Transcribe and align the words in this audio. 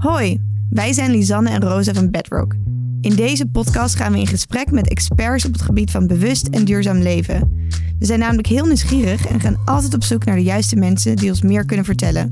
Hoi, 0.00 0.40
wij 0.70 0.92
zijn 0.92 1.10
Lisanne 1.10 1.50
en 1.50 1.60
Rosa 1.60 1.94
van 1.94 2.10
Bedrock. 2.10 2.54
In 3.00 3.14
deze 3.14 3.46
podcast 3.46 3.94
gaan 3.94 4.12
we 4.12 4.18
in 4.18 4.26
gesprek 4.26 4.70
met 4.70 4.88
experts 4.88 5.44
op 5.44 5.52
het 5.52 5.62
gebied 5.62 5.90
van 5.90 6.06
bewust 6.06 6.46
en 6.46 6.64
duurzaam 6.64 6.98
leven. 6.98 7.66
We 7.98 8.04
zijn 8.04 8.18
namelijk 8.18 8.46
heel 8.46 8.66
nieuwsgierig 8.66 9.26
en 9.26 9.40
gaan 9.40 9.60
altijd 9.64 9.94
op 9.94 10.02
zoek 10.02 10.24
naar 10.24 10.36
de 10.36 10.42
juiste 10.42 10.76
mensen 10.76 11.16
die 11.16 11.30
ons 11.30 11.42
meer 11.42 11.64
kunnen 11.64 11.84
vertellen. 11.84 12.28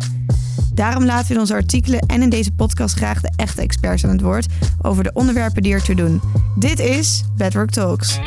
Daarom 0.74 1.04
laten 1.04 1.28
we 1.28 1.34
in 1.34 1.40
onze 1.40 1.54
artikelen 1.54 2.00
en 2.00 2.22
in 2.22 2.30
deze 2.30 2.52
podcast 2.52 2.96
graag 2.96 3.20
de 3.20 3.32
echte 3.36 3.62
experts 3.62 4.04
aan 4.04 4.10
het 4.10 4.20
woord 4.20 4.46
over 4.82 5.02
de 5.02 5.12
onderwerpen 5.12 5.62
die 5.62 5.72
ertoe 5.72 5.94
doen. 5.94 6.20
Dit 6.58 6.78
is 6.78 7.24
Bedrock 7.36 7.70
Talks. 7.70 8.18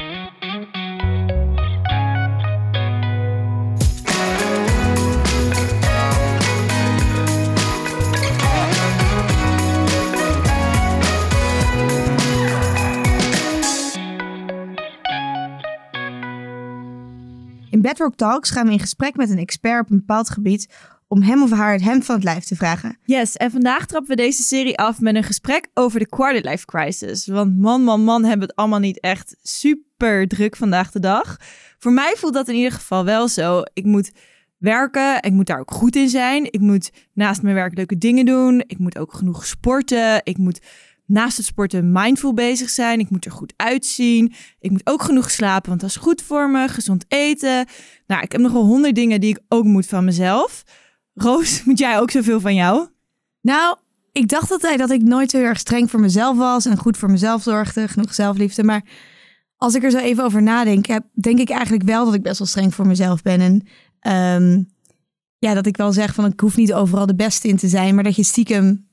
Bedrock 17.92 18.16
Talks 18.16 18.50
gaan 18.50 18.66
we 18.66 18.72
in 18.72 18.80
gesprek 18.80 19.16
met 19.16 19.30
een 19.30 19.38
expert 19.38 19.82
op 19.82 19.92
een 19.92 19.98
bepaald 19.98 20.30
gebied 20.30 20.74
om 21.08 21.22
hem 21.22 21.44
of 21.44 21.52
haar 21.52 21.72
het 21.72 21.82
hemd 21.82 22.06
van 22.06 22.16
het 22.16 22.24
lijf 22.24 22.44
te 22.44 22.56
vragen. 22.56 22.98
Yes, 23.04 23.38
en 23.38 23.52
vandaag 23.52 23.86
trappen 23.86 24.10
we 24.10 24.16
deze 24.16 24.42
serie 24.42 24.78
af 24.78 25.00
met 25.00 25.16
een 25.16 25.24
gesprek 25.24 25.68
over 25.74 26.00
de 26.00 26.08
quarterlife 26.08 26.66
crisis. 26.66 27.28
Want 27.28 27.58
man, 27.58 27.84
man, 27.84 28.04
man 28.04 28.24
hebben 28.24 28.48
het 28.48 28.56
allemaal 28.56 28.80
niet 28.80 29.00
echt 29.00 29.36
super 29.42 30.28
druk 30.28 30.56
vandaag 30.56 30.92
de 30.92 31.00
dag. 31.00 31.38
Voor 31.80 31.92
mij 31.92 32.14
voelt 32.18 32.34
dat 32.34 32.48
in 32.48 32.56
ieder 32.56 32.72
geval 32.72 33.06
wel 33.06 33.28
zo. 33.28 33.62
Ik 33.74 33.86
moet 33.86 34.12
werken, 34.58 35.22
ik 35.22 35.32
moet 35.32 35.48
daar 35.48 35.60
ook 35.60 35.72
goed 35.72 35.96
in 35.96 36.10
zijn. 36.10 36.46
Ik 36.52 36.60
moet 36.60 36.92
naast 37.14 37.42
mijn 37.42 37.56
werk 37.56 37.76
leuke 37.76 37.98
dingen 37.98 38.26
doen. 38.26 38.64
Ik 38.68 38.78
moet 38.78 38.98
ook 38.98 39.14
genoeg 39.14 39.46
sporten. 39.46 40.22
Ik 40.24 40.38
moet 40.38 40.62
naast 41.12 41.38
het 41.38 41.46
sporten 41.46 41.92
mindful 41.92 42.34
bezig 42.34 42.70
zijn. 42.70 43.00
Ik 43.00 43.10
moet 43.10 43.26
er 43.26 43.32
goed 43.32 43.54
uitzien. 43.56 44.34
Ik 44.60 44.72
moet 44.72 44.82
ook 44.84 45.02
genoeg 45.02 45.32
slapen, 45.32 45.70
want 45.70 45.82
dat 45.82 45.90
is 45.90 45.96
goed 45.96 46.22
voor 46.22 46.50
me. 46.50 46.68
Gezond 46.68 47.06
eten. 47.08 47.66
Nou, 48.08 48.22
ik 48.22 48.32
heb 48.32 48.42
nogal 48.42 48.64
honderd 48.64 48.96
dingen 48.96 49.22
die 49.22 49.30
ik 49.30 49.40
ook 49.48 49.64
moet 49.64 49.86
van 49.86 50.06
mezelf. 50.06 50.64
Roos, 51.14 51.62
moet 51.66 51.80
jij 51.80 52.00
ook 52.00 52.12
zoveel 52.12 52.40
van 52.40 52.56
jou? 52.56 52.88
Nou, 53.42 53.78
ik 54.12 54.28
dacht 54.28 54.52
altijd 54.52 54.80
dat 54.80 54.90
ik 54.90 55.02
nooit 55.02 55.32
heel 55.32 55.42
erg 55.42 55.60
streng 55.60 55.90
voor 55.90 56.00
mezelf 56.00 56.38
was 56.38 56.66
en 56.66 56.78
goed 56.78 56.98
voor 56.98 57.12
mezelf 57.12 57.44
zorgde, 57.44 57.88
genoeg 57.88 58.14
zelfliefde. 58.14 58.64
Maar 58.64 58.84
als 59.56 59.76
ik 59.76 59.84
er 59.84 59.92
zo 59.92 59.98
even 59.98 60.24
over 60.24 60.42
nadenk, 60.42 60.86
heb, 60.86 61.04
denk 61.14 61.40
ik 61.40 61.50
eigenlijk 61.50 61.84
wel 61.84 62.06
dat 62.06 62.14
ik 62.14 62.22
best 62.22 62.38
wel 62.38 62.48
streng 62.48 62.74
voor 62.74 62.88
mezelf 62.88 63.22
ben. 63.22 63.40
En 63.40 63.68
ehm, 64.00 64.64
ja, 65.38 65.54
dat 65.54 65.66
ik 65.66 65.78
wel 65.78 65.92
zeg 65.92 66.14
van 66.14 66.26
ik 66.26 66.40
hoef 66.40 66.56
niet 66.56 66.74
overal 66.74 67.06
de 67.06 67.16
beste 67.16 67.48
in 67.48 67.58
te 67.58 67.68
zijn, 67.68 67.96
maar 67.96 68.04
dat 68.04 68.16
je 68.16 68.24
stiekem 68.24 68.90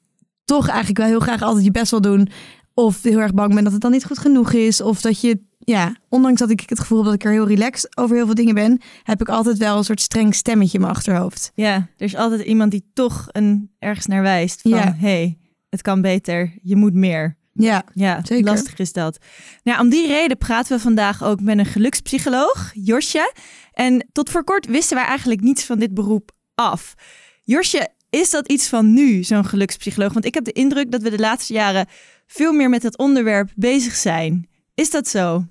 toch 0.49 0.67
eigenlijk 0.69 0.99
wel 0.99 1.07
heel 1.07 1.21
graag 1.21 1.43
altijd 1.43 1.65
je 1.65 1.71
best 1.71 1.91
wil 1.91 2.01
doen. 2.01 2.29
Of 2.75 3.03
heel 3.03 3.19
erg 3.19 3.35
bang 3.35 3.51
bent 3.53 3.63
dat 3.65 3.73
het 3.73 3.81
dan 3.83 3.91
niet 3.91 4.05
goed 4.05 4.19
genoeg 4.19 4.53
is. 4.53 4.81
Of 4.81 5.01
dat 5.01 5.21
je, 5.21 5.41
ja, 5.59 5.97
ondanks 6.09 6.41
dat 6.41 6.51
ik 6.51 6.63
het 6.69 6.81
gevoel 6.81 6.97
heb 6.99 7.07
dat 7.07 7.15
ik 7.15 7.25
er 7.25 7.31
heel 7.33 7.47
relaxed 7.47 7.97
over 7.97 8.17
heel 8.17 8.25
veel 8.27 8.35
dingen 8.35 8.55
ben, 8.55 8.81
heb 9.03 9.21
ik 9.21 9.29
altijd 9.29 9.59
wel 9.59 9.77
een 9.77 9.85
soort 9.85 10.01
streng 10.01 10.35
stemmetje 10.35 10.75
in 10.75 10.81
mijn 10.81 10.95
achterhoofd. 10.95 11.51
Ja, 11.55 11.75
er 11.75 12.05
is 12.07 12.17
altijd 12.17 12.41
iemand 12.41 12.71
die 12.71 12.91
toch 12.95 13.27
een, 13.29 13.71
ergens 13.79 14.07
naar 14.07 14.23
wijst. 14.23 14.61
Van, 14.61 14.71
Ja. 14.71 14.95
hey, 14.99 15.39
het 15.71 15.83
kan 15.83 16.01
beter, 16.01 16.53
je 16.63 16.77
moet 16.77 16.95
meer. 16.95 17.37
Ja, 17.53 17.85
Ja, 17.95 18.21
Zeker. 18.25 18.45
lastig 18.51 18.79
is 18.79 18.93
dat. 18.93 19.19
Nou, 19.63 19.81
om 19.81 19.89
die 19.89 20.07
reden 20.07 20.39
praten 20.39 20.77
we 20.77 20.83
vandaag 20.83 21.25
ook 21.25 21.41
met 21.41 21.59
een 21.59 21.67
gelukspsycholoog, 21.67 22.71
Josje. 22.75 23.33
En 23.73 24.07
tot 24.13 24.31
voor 24.31 24.45
kort 24.45 24.67
wisten 24.67 24.97
wij 24.97 25.07
eigenlijk 25.07 25.41
niets 25.41 25.65
van 25.65 25.79
dit 25.79 25.95
beroep 25.95 26.31
af. 26.55 26.95
Josje, 27.43 27.89
is 28.11 28.31
dat 28.31 28.49
iets 28.49 28.69
van 28.69 28.93
nu, 28.93 29.23
zo'n 29.23 29.45
gelukspsycholoog? 29.45 30.13
Want 30.13 30.25
ik 30.25 30.35
heb 30.35 30.45
de 30.45 30.53
indruk 30.53 30.91
dat 30.91 31.03
we 31.03 31.11
de 31.11 31.19
laatste 31.19 31.53
jaren 31.53 31.87
veel 32.27 32.53
meer 32.53 32.69
met 32.69 32.83
dat 32.83 32.99
onderwerp 32.99 33.51
bezig 33.55 33.95
zijn. 33.95 34.49
Is 34.75 34.91
dat 34.91 35.09
zo? 35.09 35.45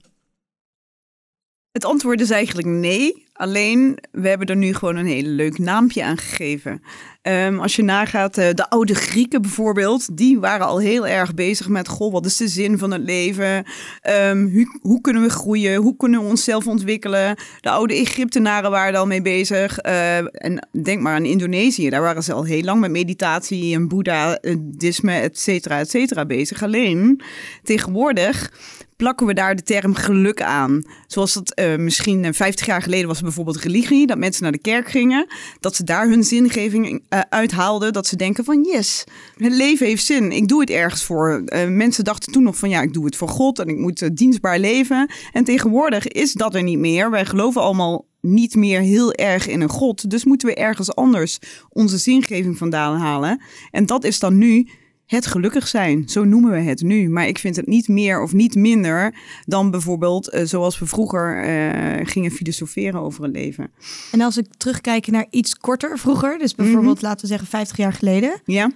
Het 1.78 1.86
antwoord 1.86 2.22
is 2.22 2.30
eigenlijk 2.30 2.68
nee. 2.68 3.26
Alleen, 3.34 3.98
we 4.12 4.30
hebben 4.30 4.48
er 4.48 4.56
nu 4.56 4.74
gewoon 4.74 4.96
een 4.96 5.06
hele 5.06 5.30
leuk 5.30 5.58
naampje 5.58 6.04
aan 6.04 6.18
gegeven. 6.18 6.82
Ehm, 7.22 7.60
als 7.60 7.76
je 7.76 7.84
nagaat, 7.84 8.38
eh, 8.38 8.54
de 8.54 8.70
oude 8.70 8.96
Grieken 8.96 9.42
bijvoorbeeld, 9.42 10.18
die 10.18 10.40
waren 10.40 10.66
al 10.66 10.80
heel 10.80 11.08
erg 11.08 11.34
bezig 11.34 11.68
met, 11.68 11.88
goh, 11.88 12.12
wat 12.12 12.26
is 12.26 12.38
de 12.38 12.48
zin 12.48 12.78
van 12.78 12.92
het 12.92 13.02
leven? 13.02 13.64
Ehm, 14.02 14.66
hoe, 14.82 15.02
kunnen 15.02 15.22
we 15.22 15.30
groeien? 15.30 15.76
Hoe 15.76 15.96
kunnen 15.96 16.22
we 16.22 16.28
onszelf 16.28 16.68
ontwikkelen? 16.68 17.36
De 17.62 17.70
oude 17.70 17.94
Egyptenaren 17.94 18.72
waren 18.72 19.00
al 19.00 19.08
mee 19.08 19.22
bezig. 19.22 19.78
Eh, 19.78 20.18
en 20.18 20.68
denk 20.84 21.02
maar 21.02 21.16
aan 21.16 21.26
Indonesië, 21.26 21.90
daar 21.90 22.02
waren 22.02 22.24
ze 22.24 22.34
al 22.34 22.44
heel 22.44 22.64
lang 22.64 22.80
met 22.80 22.92
meditatie 22.92 23.76
en 23.76 23.88
boeddhisme, 23.88 25.14
et 25.14 25.40
cetera, 25.40 25.80
et 25.80 25.90
cetera 25.90 26.26
bezig. 26.26 26.64
Alleen, 26.64 27.22
tegenwoordig 27.64 28.52
plakken 28.98 29.28
we 29.28 29.34
daar 29.34 29.56
de 29.56 29.64
term 29.64 29.96
geluk 29.96 30.42
aan. 30.42 30.84
Zoals 31.08 31.34
dat 31.34 31.54
eh, 31.54 31.76
misschien 31.76 32.26
eh, 32.26 32.34
50 32.34 32.66
jaar 32.66 32.82
geleden 32.82 33.08
was 33.08 33.22
bijvoorbeeld 33.22 33.58
religie, 33.58 34.08
dat 34.08 34.18
mensen 34.18 34.44
naar 34.44 34.52
de 34.52 34.58
kerk 34.58 34.90
gingen, 34.90 35.28
dat 35.60 35.76
ze 35.76 35.84
daar 35.84 36.08
hun 36.08 36.24
zingeving 36.24 37.04
eh, 37.10 37.20
uithaalden, 37.30 37.94
dat 37.94 38.08
ze 38.08 38.16
denken 38.16 38.44
van 38.44 38.64
yes, 38.64 39.04
het 39.38 39.54
leven 39.54 39.88
heeft 39.88 40.06
zin, 40.06 40.32
ik 40.32 40.48
doe 40.48 40.60
het 40.60 40.70
ergens 40.70 41.04
voor. 41.04 41.42
Eh, 41.46 41.68
mensen 41.68 42.04
dachten 42.04 42.32
toen 42.32 42.44
nog 42.44 42.58
van 42.58 42.70
ja, 42.70 42.82
ik 42.82 42.94
doe 42.94 43.06
het 43.06 43.16
voor 43.16 43.30
God 43.30 43.60
en 43.60 43.68
ik 43.68 43.78
moet 43.78 44.02
eh, 44.02 44.10
dienstbaar 44.14 44.60
leven. 44.60 45.10
En 45.32 45.44
tegenwoordig 45.44 46.08
is 46.08 46.34
dat 46.34 46.56
er 46.56 46.64
niet 46.64 46.78
meer. 46.78 47.12
Wij 47.12 47.26
geloven 47.26 47.62
allemaal 47.62 48.06
niet 48.22 48.56
meer 48.56 48.82
heel 48.82 49.14
erg 49.14 49.48
in 49.48 49.62
een 49.62 49.70
God, 49.70 50.10
dus 50.10 50.26
moeten 50.26 50.48
we 50.48 50.56
ergens 50.56 50.96
anders 50.96 51.40
onze 51.70 51.98
zingeving 51.98 52.58
vandaan 52.58 52.98
halen. 52.98 53.42
En 53.72 53.86
dat 53.86 54.04
is 54.04 54.20
dan 54.20 54.38
nu 54.38 54.68
het 55.08 55.26
gelukkig 55.26 55.68
zijn. 55.68 56.10
Zo 56.10 56.24
noemen 56.24 56.52
we 56.52 56.60
het 56.60 56.82
nu. 56.82 57.10
Maar 57.10 57.28
ik 57.28 57.38
vind 57.38 57.56
het 57.56 57.68
niet 57.68 57.88
meer 57.88 58.22
of 58.22 58.34
niet 58.34 58.56
minder 58.56 59.14
dan 59.46 59.72
bijvoorbeeld 59.72 60.30
eh, 60.30 60.46
zoals 60.46 60.80
we 60.80 60.86
vroeger 60.86 61.44
eh, 61.44 62.06
gingen 62.06 62.32
filosoferen 62.32 63.02
over 63.02 63.24
een 63.24 63.32
leven. 63.32 63.72
en 64.12 64.22
als 64.22 64.38
ik 64.38 64.46
terugkijk 64.58 65.08
naar 65.08 65.26
iets 65.30 65.58
korter 65.58 66.00
vroeger, 66.00 66.38
dus 66.38 66.56
bijvoorbeeld 66.56 67.02
laten 67.02 67.22
we 67.22 67.28
zeggen 67.28 67.48
50 67.48 67.78
jaar 67.78 67.94
geleden. 67.94 68.42
Ja? 68.46 68.72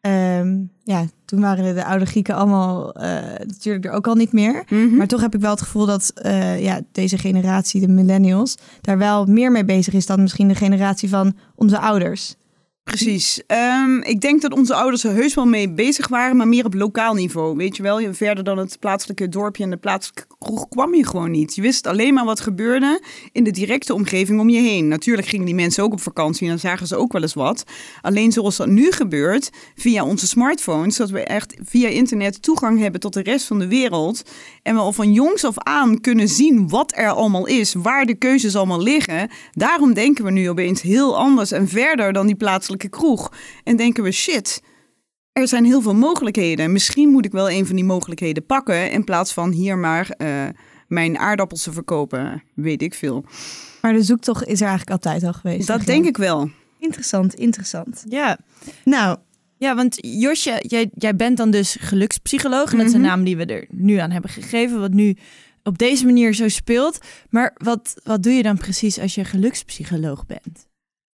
Ehm, 0.00 0.58
ja, 0.82 1.06
toen 1.24 1.40
waren 1.40 1.74
de 1.74 1.84
oude 1.84 2.06
Grieken 2.06 2.34
allemaal 2.34 2.94
eh, 2.94 3.10
natuurlijk 3.46 3.84
er 3.84 3.90
ook 3.92 4.06
al 4.06 4.14
niet 4.14 4.32
meer. 4.32 4.64
Mhm. 4.68 4.96
Maar 4.96 5.06
toch 5.06 5.20
heb 5.20 5.34
ik 5.34 5.40
wel 5.40 5.50
het 5.50 5.62
gevoel 5.62 5.86
dat 5.86 6.12
ja, 6.58 6.80
deze 6.92 7.18
generatie, 7.18 7.80
de 7.80 7.88
millennials, 7.88 8.56
daar 8.80 8.98
wel 8.98 9.26
meer 9.26 9.52
mee 9.52 9.64
bezig 9.64 9.94
is 9.94 10.06
dan 10.06 10.22
misschien 10.22 10.48
de 10.48 10.54
generatie 10.54 11.08
van 11.08 11.36
onze 11.54 11.78
ouders. 11.78 12.36
Precies. 12.84 13.42
Ehm, 13.46 13.98
ik 13.98 14.20
denk 14.20 14.42
dat 14.42 14.52
onze 14.52 14.74
ouders 14.74 15.04
er 15.04 15.12
heus 15.12 15.34
wel 15.34 15.44
mee 15.44 15.70
bezig 15.70 16.08
waren, 16.08 16.36
maar 16.36 16.48
meer 16.48 16.64
op 16.64 16.74
lokaal 16.74 17.14
niveau. 17.14 17.56
Weet 17.56 17.76
je 17.76 17.82
wel, 17.82 18.00
je, 18.00 18.14
verder 18.14 18.44
dan 18.44 18.58
het 18.58 18.76
plaatselijke 18.80 19.28
dorpje 19.28 19.64
en 19.64 19.70
de 19.70 19.76
plaatselijke 19.76 20.34
kroeg 20.38 20.68
kwam 20.68 20.94
je 20.94 21.06
gewoon 21.06 21.30
niet. 21.30 21.54
Je 21.54 21.62
wist 21.62 21.86
alleen 21.86 22.14
maar 22.14 22.24
wat 22.24 22.40
gebeurde 22.40 23.02
in 23.32 23.44
de 23.44 23.50
directe 23.50 23.94
omgeving 23.94 24.40
om 24.40 24.48
je 24.48 24.60
heen. 24.60 24.88
Natuurlijk 24.88 25.28
gingen 25.28 25.46
die 25.46 25.54
mensen 25.54 25.84
ook 25.84 25.92
op 25.92 26.00
vakantie 26.00 26.42
en 26.42 26.48
dan 26.48 26.58
zagen 26.58 26.86
ze 26.86 26.96
ook 26.96 27.12
wel 27.12 27.22
eens 27.22 27.34
wat. 27.34 27.64
Alleen 28.00 28.32
zoals 28.32 28.56
dat 28.56 28.66
nu 28.66 28.90
gebeurt, 28.90 29.50
via 29.76 30.04
onze 30.04 30.26
smartphones, 30.26 30.96
dat 30.96 31.10
we 31.10 31.20
echt 31.20 31.54
via 31.64 31.88
internet 31.88 32.42
toegang 32.42 32.80
hebben 32.80 33.00
tot 33.00 33.12
de 33.12 33.22
rest 33.22 33.46
van 33.46 33.58
de 33.58 33.68
wereld. 33.68 34.22
En 34.62 34.74
we 34.74 34.80
al 34.80 34.92
van 34.92 35.12
jongs 35.12 35.44
af 35.44 35.58
aan 35.58 36.00
kunnen 36.00 36.28
zien 36.28 36.68
wat 36.68 36.92
er 36.96 37.10
allemaal 37.10 37.46
is, 37.46 37.74
waar 37.74 38.04
de 38.04 38.14
keuzes 38.14 38.56
allemaal 38.56 38.82
liggen. 38.82 39.30
Daarom 39.52 39.94
denken 39.94 40.24
we 40.24 40.30
nu 40.30 40.50
opeens 40.50 40.82
heel 40.82 41.16
anders 41.16 41.52
en 41.52 41.68
verder 41.68 42.12
dan 42.12 42.26
die 42.26 42.36
plaatselijke 42.36 42.71
kroeg. 42.76 43.32
En 43.64 43.76
denken 43.76 44.02
we, 44.02 44.10
shit, 44.10 44.62
er 45.32 45.48
zijn 45.48 45.64
heel 45.64 45.80
veel 45.82 45.94
mogelijkheden. 45.94 46.72
Misschien 46.72 47.08
moet 47.08 47.24
ik 47.24 47.32
wel 47.32 47.50
een 47.50 47.66
van 47.66 47.76
die 47.76 47.84
mogelijkheden 47.84 48.46
pakken 48.46 48.90
in 48.90 49.04
plaats 49.04 49.32
van 49.32 49.50
hier 49.52 49.78
maar 49.78 50.10
eh, 50.10 50.44
mijn 50.88 51.18
aardappels 51.18 51.62
te 51.62 51.72
verkopen. 51.72 52.42
Weet 52.54 52.82
ik 52.82 52.94
veel. 52.94 53.24
Maar 53.82 53.92
de 53.92 54.02
zoektocht 54.02 54.44
is 54.46 54.60
er 54.60 54.66
eigenlijk 54.68 54.90
altijd 55.04 55.24
al 55.24 55.32
geweest. 55.40 55.66
Dat 55.66 55.84
denk 55.86 56.06
ik 56.06 56.16
wel. 56.16 56.50
Interessant, 56.78 57.34
interessant. 57.34 58.04
Ja. 58.08 58.38
Nou, 58.84 59.18
Ja, 59.58 59.74
want 59.74 59.96
Josje, 60.00 60.64
jij, 60.66 60.90
jij 60.94 61.16
bent 61.16 61.36
dan 61.36 61.50
dus 61.50 61.76
gelukspsycholoog. 61.80 62.72
En 62.72 62.78
dat 62.78 62.86
is 62.86 62.92
een 62.92 63.00
Mhm. 63.00 63.08
naam 63.08 63.24
die 63.24 63.36
we 63.36 63.44
er 63.44 63.66
nu 63.70 63.96
aan 63.96 64.10
hebben 64.10 64.30
gegeven. 64.30 64.80
Wat 64.80 64.92
nu 64.92 65.16
op 65.62 65.78
deze 65.78 66.04
manier 66.04 66.34
zo 66.34 66.48
speelt. 66.48 66.98
Maar 67.30 67.54
wat, 67.56 67.94
wat 68.04 68.22
doe 68.22 68.32
je 68.32 68.42
dan 68.42 68.56
precies 68.58 68.98
als 68.98 69.14
je 69.14 69.24
gelukspsycholoog 69.24 70.26
bent? 70.26 70.66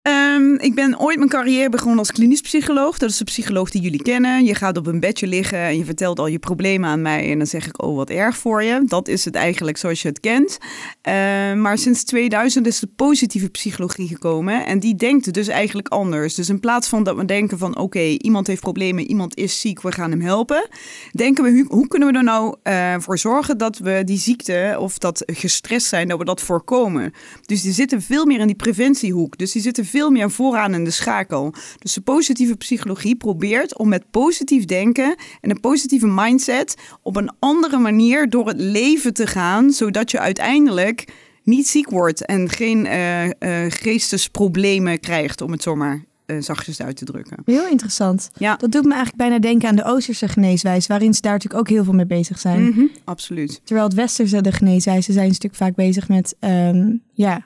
Ehm, 0.05 0.53
ik 0.53 0.75
ben 0.75 0.99
ooit 0.99 1.17
mijn 1.17 1.29
carrière 1.29 1.69
begonnen 1.69 1.99
als 1.99 2.11
klinisch 2.11 2.41
psycholoog. 2.41 2.97
Dat 2.97 3.09
is 3.09 3.17
de 3.17 3.23
psycholoog 3.23 3.69
die 3.69 3.81
jullie 3.81 4.01
kennen. 4.01 4.43
Je 4.43 4.55
gaat 4.55 4.77
op 4.77 4.87
een 4.87 4.99
bedje 4.99 5.27
liggen 5.27 5.59
en 5.59 5.77
je 5.77 5.85
vertelt 5.85 6.19
al 6.19 6.27
je 6.27 6.39
problemen 6.39 6.89
aan 6.89 7.01
mij. 7.01 7.31
En 7.31 7.37
dan 7.37 7.47
zeg 7.47 7.67
ik, 7.67 7.83
oh 7.83 7.95
wat 7.95 8.09
erg 8.09 8.37
voor 8.37 8.63
je. 8.63 8.83
Dat 8.85 9.07
is 9.07 9.25
het 9.25 9.35
eigenlijk 9.35 9.77
zoals 9.77 10.01
je 10.01 10.07
het 10.07 10.19
kent. 10.19 10.57
Ehm, 11.01 11.61
maar 11.61 11.77
sinds 11.77 12.03
2000 12.03 12.67
is 12.67 12.79
de 12.79 12.87
positieve 12.95 13.49
psychologie 13.49 14.07
gekomen. 14.07 14.65
En 14.65 14.79
die 14.79 14.95
denkt 14.95 15.33
dus 15.33 15.47
eigenlijk 15.47 15.87
anders. 15.87 16.35
Dus 16.35 16.49
in 16.49 16.59
plaats 16.59 16.87
van 16.87 17.03
dat 17.03 17.15
we 17.15 17.25
denken 17.25 17.57
van, 17.57 17.77
oké, 17.77 17.99
iemand 17.99 18.47
heeft 18.47 18.61
problemen, 18.61 19.07
iemand 19.07 19.37
is 19.37 19.59
ziek, 19.59 19.81
we 19.81 19.91
gaan 19.91 20.11
hem 20.11 20.21
helpen. 20.21 20.67
Denken 21.11 21.43
we, 21.43 21.65
hoe, 21.67 21.87
kunnen 21.87 22.11
we 22.11 22.17
er 22.17 22.23
nou 22.23 22.55
eh, 22.63 22.95
voor 22.99 23.17
zorgen 23.17 23.57
dat 23.57 23.77
we 23.77 24.01
die 24.03 24.19
ziekte 24.19 24.75
of 24.79 24.97
dat 24.97 25.23
gestrest 25.25 25.87
zijn, 25.87 26.07
dat 26.07 26.17
we 26.19 26.25
dat 26.25 26.41
voorkomen. 26.41 27.13
Dus 27.45 27.61
die 27.61 27.73
zitten 27.73 28.01
veel 28.01 28.25
meer 28.25 28.39
in 28.39 28.47
die 28.47 28.55
preventiehoek. 28.55 29.37
Dus 29.37 29.51
die 29.51 29.61
zitten 29.61 29.85
veel 29.85 29.93
meer 30.03 30.31
vooraan 30.31 30.73
in 30.73 30.83
de 30.83 30.91
schakel. 30.91 31.53
Dus 31.77 31.93
de 31.93 32.01
positieve 32.01 32.55
psychologie 32.55 33.15
probeert 33.15 33.77
om 33.77 33.87
met 33.87 34.11
positief 34.11 34.65
denken 34.65 35.15
en 35.41 35.49
een 35.49 35.59
positieve 35.59 36.07
mindset 36.07 36.75
op 37.01 37.15
een 37.15 37.31
andere 37.39 37.77
manier 37.77 38.29
door 38.29 38.47
het 38.47 38.59
leven 38.59 39.13
te 39.13 39.27
gaan, 39.27 39.71
zodat 39.71 40.11
je 40.11 40.19
uiteindelijk 40.19 41.07
niet 41.43 41.67
ziek 41.67 41.89
wordt 41.89 42.25
en 42.25 42.49
geen 42.49 42.85
uh, 42.85 43.25
uh, 43.25 43.31
geestesproblemen 43.67 44.99
krijgt, 44.99 45.41
om 45.41 45.51
het 45.51 45.63
zomaar 45.63 46.05
uh, 46.25 46.41
zachtjes 46.41 46.81
uit 46.81 46.97
te 46.97 47.05
drukken. 47.05 47.37
Heel 47.45 47.67
interessant. 47.67 48.29
Ja. 48.37 48.55
Dat 48.55 48.71
doet 48.71 48.83
me 48.83 48.93
eigenlijk 48.93 49.17
bijna 49.17 49.39
denken 49.39 49.69
aan 49.69 49.75
de 49.75 49.85
Oosterse 49.85 50.27
geneeswijze, 50.27 50.87
waarin 50.87 51.13
ze 51.13 51.21
daar 51.21 51.31
natuurlijk 51.31 51.61
ook 51.61 51.69
heel 51.69 51.83
veel 51.83 51.93
mee 51.93 52.05
bezig 52.05 52.39
zijn. 52.39 52.61
Mm 52.61 52.71
-hmm, 52.71 52.89
absoluut. 53.03 53.61
Terwijl 53.63 53.87
het 53.87 53.95
Westerse, 53.95 54.41
de 54.41 54.51
geneeswijze, 54.51 55.11
zijn 55.11 55.27
een 55.27 55.33
stuk 55.33 55.55
vaak 55.55 55.75
bezig 55.75 56.07
met, 56.07 56.35
um, 56.39 57.01
ja, 57.13 57.45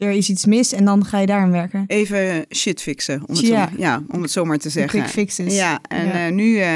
er 0.00 0.10
is 0.10 0.28
iets 0.28 0.44
mis 0.46 0.72
en 0.72 0.84
dan 0.84 1.04
ga 1.04 1.18
je 1.18 1.26
daar 1.26 1.40
aan 1.40 1.50
werken. 1.50 1.84
Even 1.86 2.46
shit 2.54 2.82
fixen, 2.82 3.22
om 3.26 3.34
het, 3.36 3.46
Ja. 3.46 3.68
zo, 3.68 3.74
ja, 3.78 4.02
om 4.08 4.22
het 4.22 4.30
zo 4.30 4.44
maar 4.44 4.58
te 4.58 4.70
zeggen. 4.70 4.98
Quick 5.00 5.12
fixes. 5.12 5.54
Ja, 5.56 5.80
en 5.88 6.06
Ja. 6.06 6.26
eh, 6.26 6.32
nu 6.32 6.58
eh, 6.58 6.70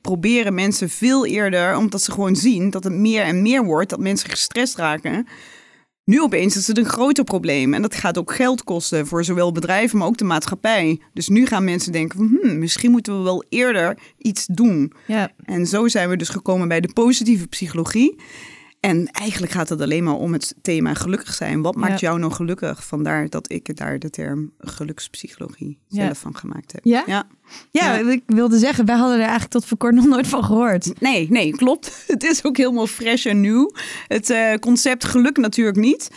proberen 0.00 0.54
mensen 0.54 0.88
veel 0.90 1.26
eerder, 1.26 1.76
omdat 1.76 2.02
ze 2.02 2.12
gewoon 2.12 2.36
zien 2.36 2.70
dat 2.70 2.84
het 2.84 2.92
meer 2.92 3.22
en 3.22 3.42
meer 3.42 3.64
wordt, 3.64 3.90
dat 3.90 4.00
mensen 4.00 4.30
gestrest 4.30 4.76
raken. 4.76 5.26
Nu 6.04 6.20
opeens 6.22 6.56
is 6.56 6.66
het 6.66 6.78
een 6.78 6.84
groter 6.84 7.24
probleem. 7.24 7.74
En 7.74 7.82
dat 7.82 7.94
gaat 7.94 8.18
ook 8.18 8.34
geld 8.34 8.64
kosten 8.64 9.06
voor 9.06 9.24
zowel 9.24 9.52
bedrijven, 9.52 9.98
maar 9.98 10.06
ook 10.06 10.16
de 10.16 10.24
maatschappij. 10.24 11.00
Dus 11.12 11.28
nu 11.28 11.46
gaan 11.46 11.64
mensen 11.64 11.92
denken 11.92 12.18
van, 12.18 12.38
hmm, 12.42 12.58
misschien 12.58 12.90
moeten 12.90 13.16
we 13.18 13.22
wel 13.22 13.44
eerder 13.48 13.98
iets 14.18 14.46
doen. 14.46 14.92
Ja. 15.06 15.30
En 15.44 15.66
zo 15.66 15.88
zijn 15.88 16.08
we 16.08 16.16
dus 16.16 16.28
gekomen 16.28 16.68
bij 16.68 16.80
de 16.80 16.92
positieve 16.92 17.46
psychologie. 17.46 18.16
En 18.80 19.06
eigenlijk 19.06 19.52
gaat 19.52 19.68
het 19.68 19.80
alleen 19.80 20.04
maar 20.04 20.14
om 20.14 20.32
het 20.32 20.54
thema 20.62 20.94
gelukkig 20.94 21.34
zijn. 21.34 21.62
Wat 21.62 21.74
maakt 21.74 22.00
jou 22.00 22.18
nou 22.18 22.32
gelukkig? 22.32 22.84
Vandaar 22.84 23.28
dat 23.28 23.52
ik 23.52 23.76
daar 23.76 23.98
de 23.98 24.10
term 24.10 24.52
gelukspsychologie 24.58 25.78
zelf 25.88 26.18
van 26.18 26.36
gemaakt 26.36 26.72
heb. 26.72 26.84
Ja? 26.84 27.02
ja. 27.06 27.26
Ja, 27.70 27.94
Ja. 27.94 28.10
ik 28.10 28.22
wilde 28.26 28.58
zeggen, 28.58 28.84
wij 28.84 28.96
hadden 28.96 29.14
er 29.14 29.22
eigenlijk 29.22 29.52
tot 29.52 29.64
voor 29.64 29.76
kort 29.76 29.94
nog 29.94 30.06
nooit 30.06 30.26
van 30.26 30.44
gehoord. 30.44 31.00
Nee, 31.00 31.30
nee, 31.30 31.50
klopt. 31.50 31.92
Het 32.06 32.22
is 32.24 32.44
ook 32.44 32.56
helemaal 32.56 32.86
fresh 32.86 33.26
en 33.26 33.40
nieuw. 33.40 33.72
Het 34.08 34.30
eh, 34.30 34.54
concept 34.54 35.04
geluk 35.04 35.36
natuurlijk 35.36 35.76
niet. 35.76 36.10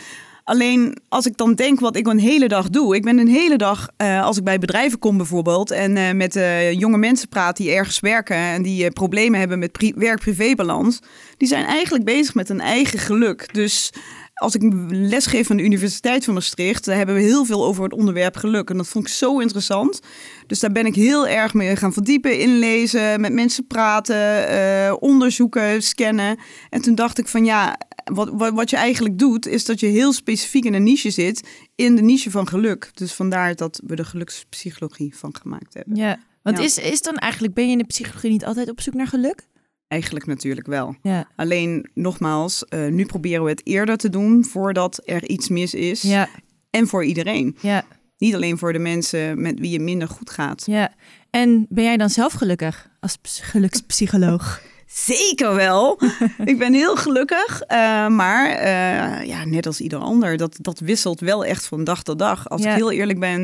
Alleen 0.44 0.96
als 1.08 1.26
ik 1.26 1.36
dan 1.36 1.54
denk 1.54 1.80
wat 1.80 1.96
ik 1.96 2.06
een 2.06 2.18
hele 2.18 2.48
dag 2.48 2.68
doe. 2.68 2.96
Ik 2.96 3.02
ben 3.02 3.18
een 3.18 3.28
hele 3.28 3.56
dag, 3.56 3.88
eh, 3.96 4.24
als 4.24 4.36
ik 4.36 4.44
bij 4.44 4.58
bedrijven 4.58 4.98
kom 4.98 5.16
bijvoorbeeld... 5.16 5.70
en 5.70 5.96
eh, 5.96 6.14
met 6.14 6.36
eh, 6.36 6.72
jonge 6.72 6.98
mensen 6.98 7.28
praat 7.28 7.56
die 7.56 7.70
ergens 7.70 8.00
werken... 8.00 8.36
en 8.36 8.62
die 8.62 8.90
problemen 8.90 9.38
hebben 9.38 9.58
met 9.58 9.72
pri- 9.72 9.92
werk-privébalans... 9.96 11.00
die 11.36 11.48
zijn 11.48 11.64
eigenlijk 11.64 12.04
bezig 12.04 12.34
met 12.34 12.48
hun 12.48 12.60
eigen 12.60 12.98
geluk. 12.98 13.54
Dus 13.54 13.92
als 14.34 14.54
ik 14.54 14.72
lesgeef 14.88 15.50
aan 15.50 15.56
de 15.56 15.62
Universiteit 15.62 16.24
van 16.24 16.34
Maastricht... 16.34 16.84
daar 16.84 16.96
hebben 16.96 17.14
we 17.14 17.20
heel 17.20 17.44
veel 17.44 17.64
over 17.64 17.84
het 17.84 17.92
onderwerp 17.92 18.36
geluk. 18.36 18.70
En 18.70 18.76
dat 18.76 18.88
vond 18.88 19.06
ik 19.06 19.12
zo 19.12 19.38
interessant. 19.38 20.00
Dus 20.46 20.60
daar 20.60 20.72
ben 20.72 20.86
ik 20.86 20.94
heel 20.94 21.28
erg 21.28 21.54
mee 21.54 21.76
gaan 21.76 21.92
verdiepen, 21.92 22.38
inlezen... 22.38 23.20
met 23.20 23.32
mensen 23.32 23.66
praten, 23.66 25.00
onderzoeken, 25.00 25.82
scannen. 25.82 26.38
En 26.70 26.82
toen 26.82 26.94
dacht 26.94 27.18
ik 27.18 27.28
van 27.28 27.44
ja, 27.44 27.76
wat, 28.04 28.30
wat, 28.32 28.52
wat 28.54 28.70
je 28.70 28.76
eigenlijk 28.76 29.18
doet... 29.18 29.46
is 29.46 29.64
dat 29.64 29.80
je 29.80 29.86
heel 29.86 30.12
specifiek 30.12 30.64
in 30.64 30.74
een 30.74 30.82
niche 30.82 31.10
zit... 31.10 31.48
in 31.74 31.96
de 31.96 32.02
niche 32.02 32.30
van 32.30 32.48
geluk. 32.48 32.90
Dus 32.94 33.12
vandaar 33.12 33.54
dat 33.56 33.80
we 33.86 33.96
de 33.96 34.04
gelukspsychologie 34.04 35.16
van 35.16 35.34
gemaakt 35.40 35.74
hebben. 35.74 35.96
ja. 35.96 36.18
Want 36.42 36.58
Ja. 36.58 36.64
Is, 36.64 36.78
is 36.78 37.02
dan 37.02 37.16
eigenlijk, 37.16 37.54
ben 37.54 37.64
je 37.66 37.72
in 37.72 37.78
de 37.78 37.84
psychologie 37.84 38.30
niet 38.30 38.44
altijd 38.44 38.70
op 38.70 38.80
zoek 38.80 38.94
naar 38.94 39.06
geluk? 39.06 39.46
Eigenlijk 39.88 40.26
natuurlijk 40.26 40.66
wel. 40.66 40.96
Ja. 41.02 41.28
Alleen 41.36 41.90
nogmaals, 41.94 42.64
eh, 42.64 42.86
nu 42.88 43.06
proberen 43.06 43.44
we 43.44 43.50
het 43.50 43.66
eerder 43.66 43.96
te 43.96 44.08
doen... 44.08 44.44
voordat 44.44 45.00
er 45.04 45.28
iets 45.28 45.48
mis 45.48 45.74
is. 45.74 46.02
Ja, 46.02 46.28
En 46.70 46.86
voor 46.86 47.04
iedereen. 47.04 47.56
ja, 47.60 47.84
Niet 48.18 48.34
alleen 48.34 48.58
voor 48.58 48.72
de 48.72 48.78
mensen 48.78 49.40
met 49.42 49.58
wie 49.58 49.72
het 49.72 49.82
minder 49.82 50.08
goed 50.08 50.30
gaat. 50.30 50.62
ja. 50.66 50.92
En 51.30 51.66
ben 51.68 51.84
jij 51.84 51.96
dan 51.96 52.10
zelf 52.10 52.32
gelukkig 52.32 52.88
als 53.00 53.16
ps- 53.16 53.40
gelukspsycholoog? 53.40 54.62
Zeker 54.94 55.54
wel. 55.54 55.98
ik 56.44 56.58
ben 56.58 56.72
heel 56.72 56.96
gelukkig. 56.96 57.60
eh, 57.60 58.08
maar 58.08 58.50
eh, 58.50 59.26
ja, 59.26 59.44
net 59.44 59.66
als 59.66 59.80
ieder 59.80 59.98
ander, 59.98 60.36
dat, 60.36 60.56
dat 60.60 60.78
wisselt 60.80 61.20
wel 61.20 61.44
echt 61.44 61.66
van 61.66 61.84
dag 61.84 62.02
tot 62.02 62.18
dag. 62.18 62.48
Als 62.48 62.62
Ja. 62.62 62.70
ik 62.70 62.76
heel 62.76 62.90
eerlijk 62.92 63.20
ben, 63.20 63.42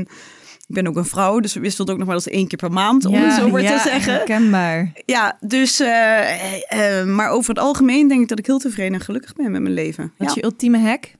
ik 0.66 0.74
ben 0.74 0.86
ook 0.86 0.96
een 0.96 1.04
vrouw, 1.04 1.40
dus 1.40 1.54
het 1.54 1.62
wisselt 1.62 1.90
ook 1.90 1.96
nog 1.98 2.06
wel 2.06 2.14
eens 2.16 2.28
één 2.28 2.46
keer 2.48 2.58
per 2.58 2.72
maand, 2.72 3.04
om 3.04 3.14
het 3.14 3.32
zo 3.34 3.48
maar 3.50 3.62
ja, 3.62 3.76
te 3.82 3.88
zeggen. 3.88 4.12
herkenbaar. 4.12 4.92
Ja, 5.04 5.36
dus, 5.40 5.80
eh, 5.80 7.04
maar 7.04 7.30
over 7.30 7.50
het 7.54 7.58
algemeen 7.62 8.08
denk 8.08 8.22
ik 8.22 8.28
dat 8.28 8.38
ik 8.38 8.46
heel 8.46 8.58
tevreden 8.58 8.94
en 8.94 9.00
gelukkig 9.00 9.34
ben 9.34 9.50
met 9.50 9.60
mijn 9.62 9.74
leven. 9.74 10.12
Wat 10.18 10.28
is 10.28 10.34
je 10.34 10.44
ultieme 10.44 10.78
hack? 10.78 11.10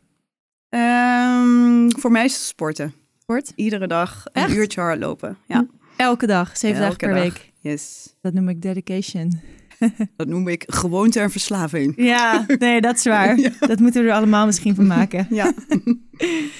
Ehm, 0.68 1.90
voor 2.00 2.10
mij 2.10 2.24
is 2.24 2.32
het 2.34 2.42
sporten. 2.42 2.94
Sport? 3.22 3.52
Iedere 3.54 3.86
dag 3.86 4.24
een 4.32 4.42
Echt? 4.42 4.54
uurtje 4.54 4.80
hardlopen. 4.80 5.36
Ja, 5.46 5.66
Elke 5.96 6.26
dag, 6.26 6.56
zeven 6.56 6.82
Elke 6.84 6.96
dagen 7.06 7.14
per 7.14 7.24
dag. 7.24 7.40
week. 7.42 7.52
yes. 7.60 8.14
Dat 8.20 8.32
noem 8.32 8.48
ik 8.48 8.62
dedication. 8.62 9.40
Dat 10.16 10.26
noem 10.26 10.48
ik 10.48 10.64
gewoonte 10.66 11.20
en 11.20 11.30
verslaving. 11.30 11.92
Ja, 11.96 12.46
nee, 12.58 12.80
dat 12.80 12.96
is 12.96 13.04
waar. 13.04 13.36
Dat 13.60 13.78
moeten 13.80 14.02
we 14.02 14.08
er 14.08 14.14
allemaal 14.14 14.46
misschien 14.46 14.74
van 14.74 14.86
maken. 14.86 15.26
Ja. 15.30 15.52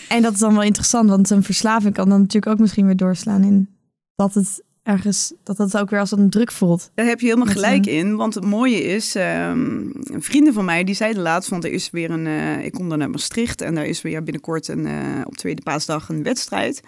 En 0.08 0.22
dat 0.22 0.32
is 0.32 0.38
dan 0.38 0.52
wel 0.52 0.62
interessant, 0.62 1.08
want 1.10 1.30
een 1.30 1.42
verslaving 1.42 1.94
kan 1.94 2.08
dan 2.08 2.18
natuurlijk 2.20 2.52
ook 2.52 2.58
misschien 2.58 2.86
weer 2.86 2.96
doorslaan 2.96 3.42
in 3.42 3.68
dat 4.16 4.34
het 4.34 4.62
ergens, 4.82 5.32
dat 5.44 5.58
het 5.58 5.76
ook 5.76 5.90
weer 5.90 6.00
als 6.00 6.10
een 6.10 6.30
druk 6.30 6.52
voelt. 6.52 6.90
Daar 6.94 7.06
heb 7.06 7.20
je 7.20 7.26
helemaal 7.26 7.52
gelijk 7.52 7.86
een- 7.86 7.92
in. 7.92 8.16
Want 8.16 8.34
het 8.34 8.44
mooie 8.44 8.82
is, 8.82 9.14
ehm, 9.14 9.80
vrienden 10.00 10.52
van 10.52 10.64
mij 10.64 10.84
die 10.84 10.94
zeiden 10.94 11.22
laatst, 11.22 11.50
want 11.50 11.64
er 11.64 11.70
is 11.72 11.90
weer 11.90 12.10
een, 12.10 12.26
eh, 12.26 12.64
ik 12.64 12.72
kom 12.72 12.88
dan 12.88 12.98
naar 12.98 13.10
Maastricht 13.10 13.60
en 13.60 13.74
daar 13.74 13.86
is 13.86 14.02
weer 14.02 14.22
binnenkort 14.22 14.68
een, 14.68 14.86
eh, 14.86 14.94
op 15.24 15.36
tweede 15.36 15.62
paasdag 15.62 16.08
een 16.08 16.22
wedstrijd. 16.22 16.80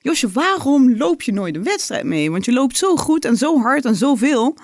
Josje, 0.00 0.30
waarom 0.30 0.96
loop 0.96 1.22
je 1.22 1.32
nooit 1.32 1.56
een 1.56 1.62
wedstrijd 1.64 2.04
mee? 2.04 2.30
Want 2.30 2.44
je 2.44 2.52
loopt 2.52 2.76
zo 2.76 2.96
goed 2.96 3.24
en 3.24 3.36
zo 3.36 3.60
hard 3.60 3.84
en 3.84 3.96
zoveel. 3.96 4.56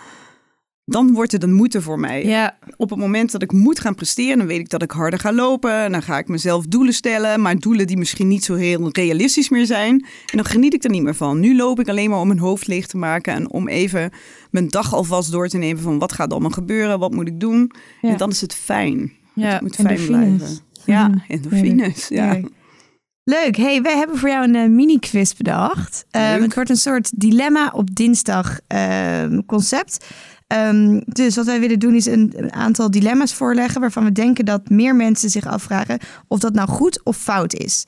Dan 0.90 1.12
wordt 1.12 1.32
het 1.32 1.42
een 1.42 1.52
moeten 1.52 1.82
voor 1.82 1.98
mij. 2.00 2.24
Ja, 2.24 2.58
Op 2.76 2.90
het 2.90 2.98
moment 2.98 3.32
dat 3.32 3.42
ik 3.42 3.52
moet 3.52 3.80
gaan 3.80 3.94
presteren, 3.94 4.38
dan 4.38 4.46
weet 4.46 4.58
ik 4.58 4.68
dat 4.68 4.82
ik 4.82 4.90
harder 4.90 5.18
ga 5.18 5.32
lopen. 5.32 5.72
En 5.72 5.92
dan 5.92 6.02
ga 6.02 6.18
ik 6.18 6.28
mezelf 6.28 6.66
doelen 6.66 6.94
stellen, 6.94 7.40
maar 7.40 7.58
doelen 7.58 7.86
die 7.86 7.96
misschien 7.96 8.28
niet 8.28 8.44
zo 8.44 8.54
heel 8.54 8.88
realistisch 8.92 9.48
meer 9.48 9.66
zijn. 9.66 9.94
En 10.26 10.36
dan 10.36 10.44
geniet 10.44 10.74
ik 10.74 10.84
er 10.84 10.90
niet 10.90 11.02
meer 11.02 11.14
van. 11.14 11.40
Nu 11.40 11.56
loop 11.56 11.80
ik 11.80 11.88
alleen 11.88 12.10
maar 12.10 12.20
om 12.20 12.26
mijn 12.26 12.38
hoofd 12.38 12.66
leeg 12.66 12.86
te 12.86 12.96
maken 12.96 13.32
en 13.34 13.50
om 13.50 13.68
even 13.68 14.10
mijn 14.50 14.68
dag 14.68 14.94
alvast 14.94 15.32
door 15.32 15.48
te 15.48 15.58
nemen 15.58 15.82
van 15.82 15.98
wat 15.98 16.12
gaat 16.12 16.30
allemaal 16.32 16.50
gebeuren, 16.50 16.98
wat 16.98 17.12
moet 17.14 17.28
ik 17.28 17.40
doen. 17.40 17.70
Ja. 18.00 18.08
En 18.10 18.16
dan 18.16 18.30
is 18.30 18.40
het 18.40 18.54
fijn. 18.54 19.12
ja. 19.34 19.48
Het 19.52 19.60
moet 19.60 19.74
fijn 19.74 19.88
Endorfines. 19.88 20.36
blijven. 20.36 20.58
Ja, 20.84 21.08
Mhm. 21.08 21.18
endorfines. 21.28 22.08
Ja. 22.08 22.32
Leuk. 22.32 22.48
Leuk. 23.24 23.56
Hey, 23.56 23.82
wij 23.82 23.96
hebben 23.96 24.18
voor 24.18 24.28
jou 24.28 24.44
een 24.48 24.54
eh, 24.54 24.68
mini-quiz 24.68 25.32
bedacht. 25.32 26.06
Leuk. 26.10 26.40
het 26.42 26.54
wordt 26.54 26.70
een 26.70 26.76
soort 26.76 27.10
dilemma 27.20 27.70
op 27.74 27.94
dinsdag 27.94 28.60
ehm, 28.66 29.40
concept. 29.46 30.06
Ehm, 30.48 31.00
dus 31.06 31.36
wat 31.36 31.46
wij 31.46 31.60
willen 31.60 31.78
doen 31.78 31.94
is 31.94 32.06
een, 32.06 32.32
een 32.36 32.52
aantal 32.52 32.90
dilemma's 32.90 33.34
voorleggen... 33.34 33.80
waarvan 33.80 34.04
we 34.04 34.12
denken 34.12 34.44
dat 34.44 34.68
meer 34.68 34.96
mensen 34.96 35.30
zich 35.30 35.46
afvragen... 35.46 35.98
of 36.28 36.38
dat 36.38 36.54
nou 36.54 36.68
goed 36.68 37.04
of 37.04 37.16
fout 37.16 37.54
is. 37.54 37.84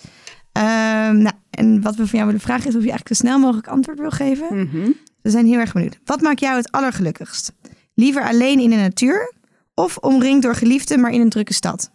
Ehm, 0.53 1.19
nou, 1.19 1.35
en 1.51 1.83
wat 1.83 1.97
we 1.97 2.07
van 2.07 2.19
jou 2.19 2.25
willen 2.25 2.41
vragen 2.41 2.69
is 2.69 2.77
of 2.77 2.83
je 2.83 2.91
eigenlijk 2.91 3.21
zo 3.21 3.27
snel 3.27 3.39
mogelijk 3.39 3.69
antwoord 3.69 3.99
wil 3.99 4.11
geven. 4.11 4.47
Mhm. 4.59 4.91
We 5.23 5.31
zijn 5.31 5.47
heel 5.47 5.59
erg 5.59 5.73
benieuwd. 5.73 5.99
Wat 6.05 6.21
maakt 6.21 6.41
jou 6.41 6.57
het 6.57 6.73
allergelukkigst? 6.73 7.53
Liever 7.95 8.23
alleen 8.23 8.61
in 8.61 8.71
de 8.71 8.77
natuur... 8.77 9.35
of 9.75 9.97
omringd 9.97 10.43
door 10.43 10.55
geliefden, 10.55 11.01
maar 11.01 11.13
in 11.13 11.21
een 11.21 11.29
drukke 11.29 11.55
stad? 11.55 11.91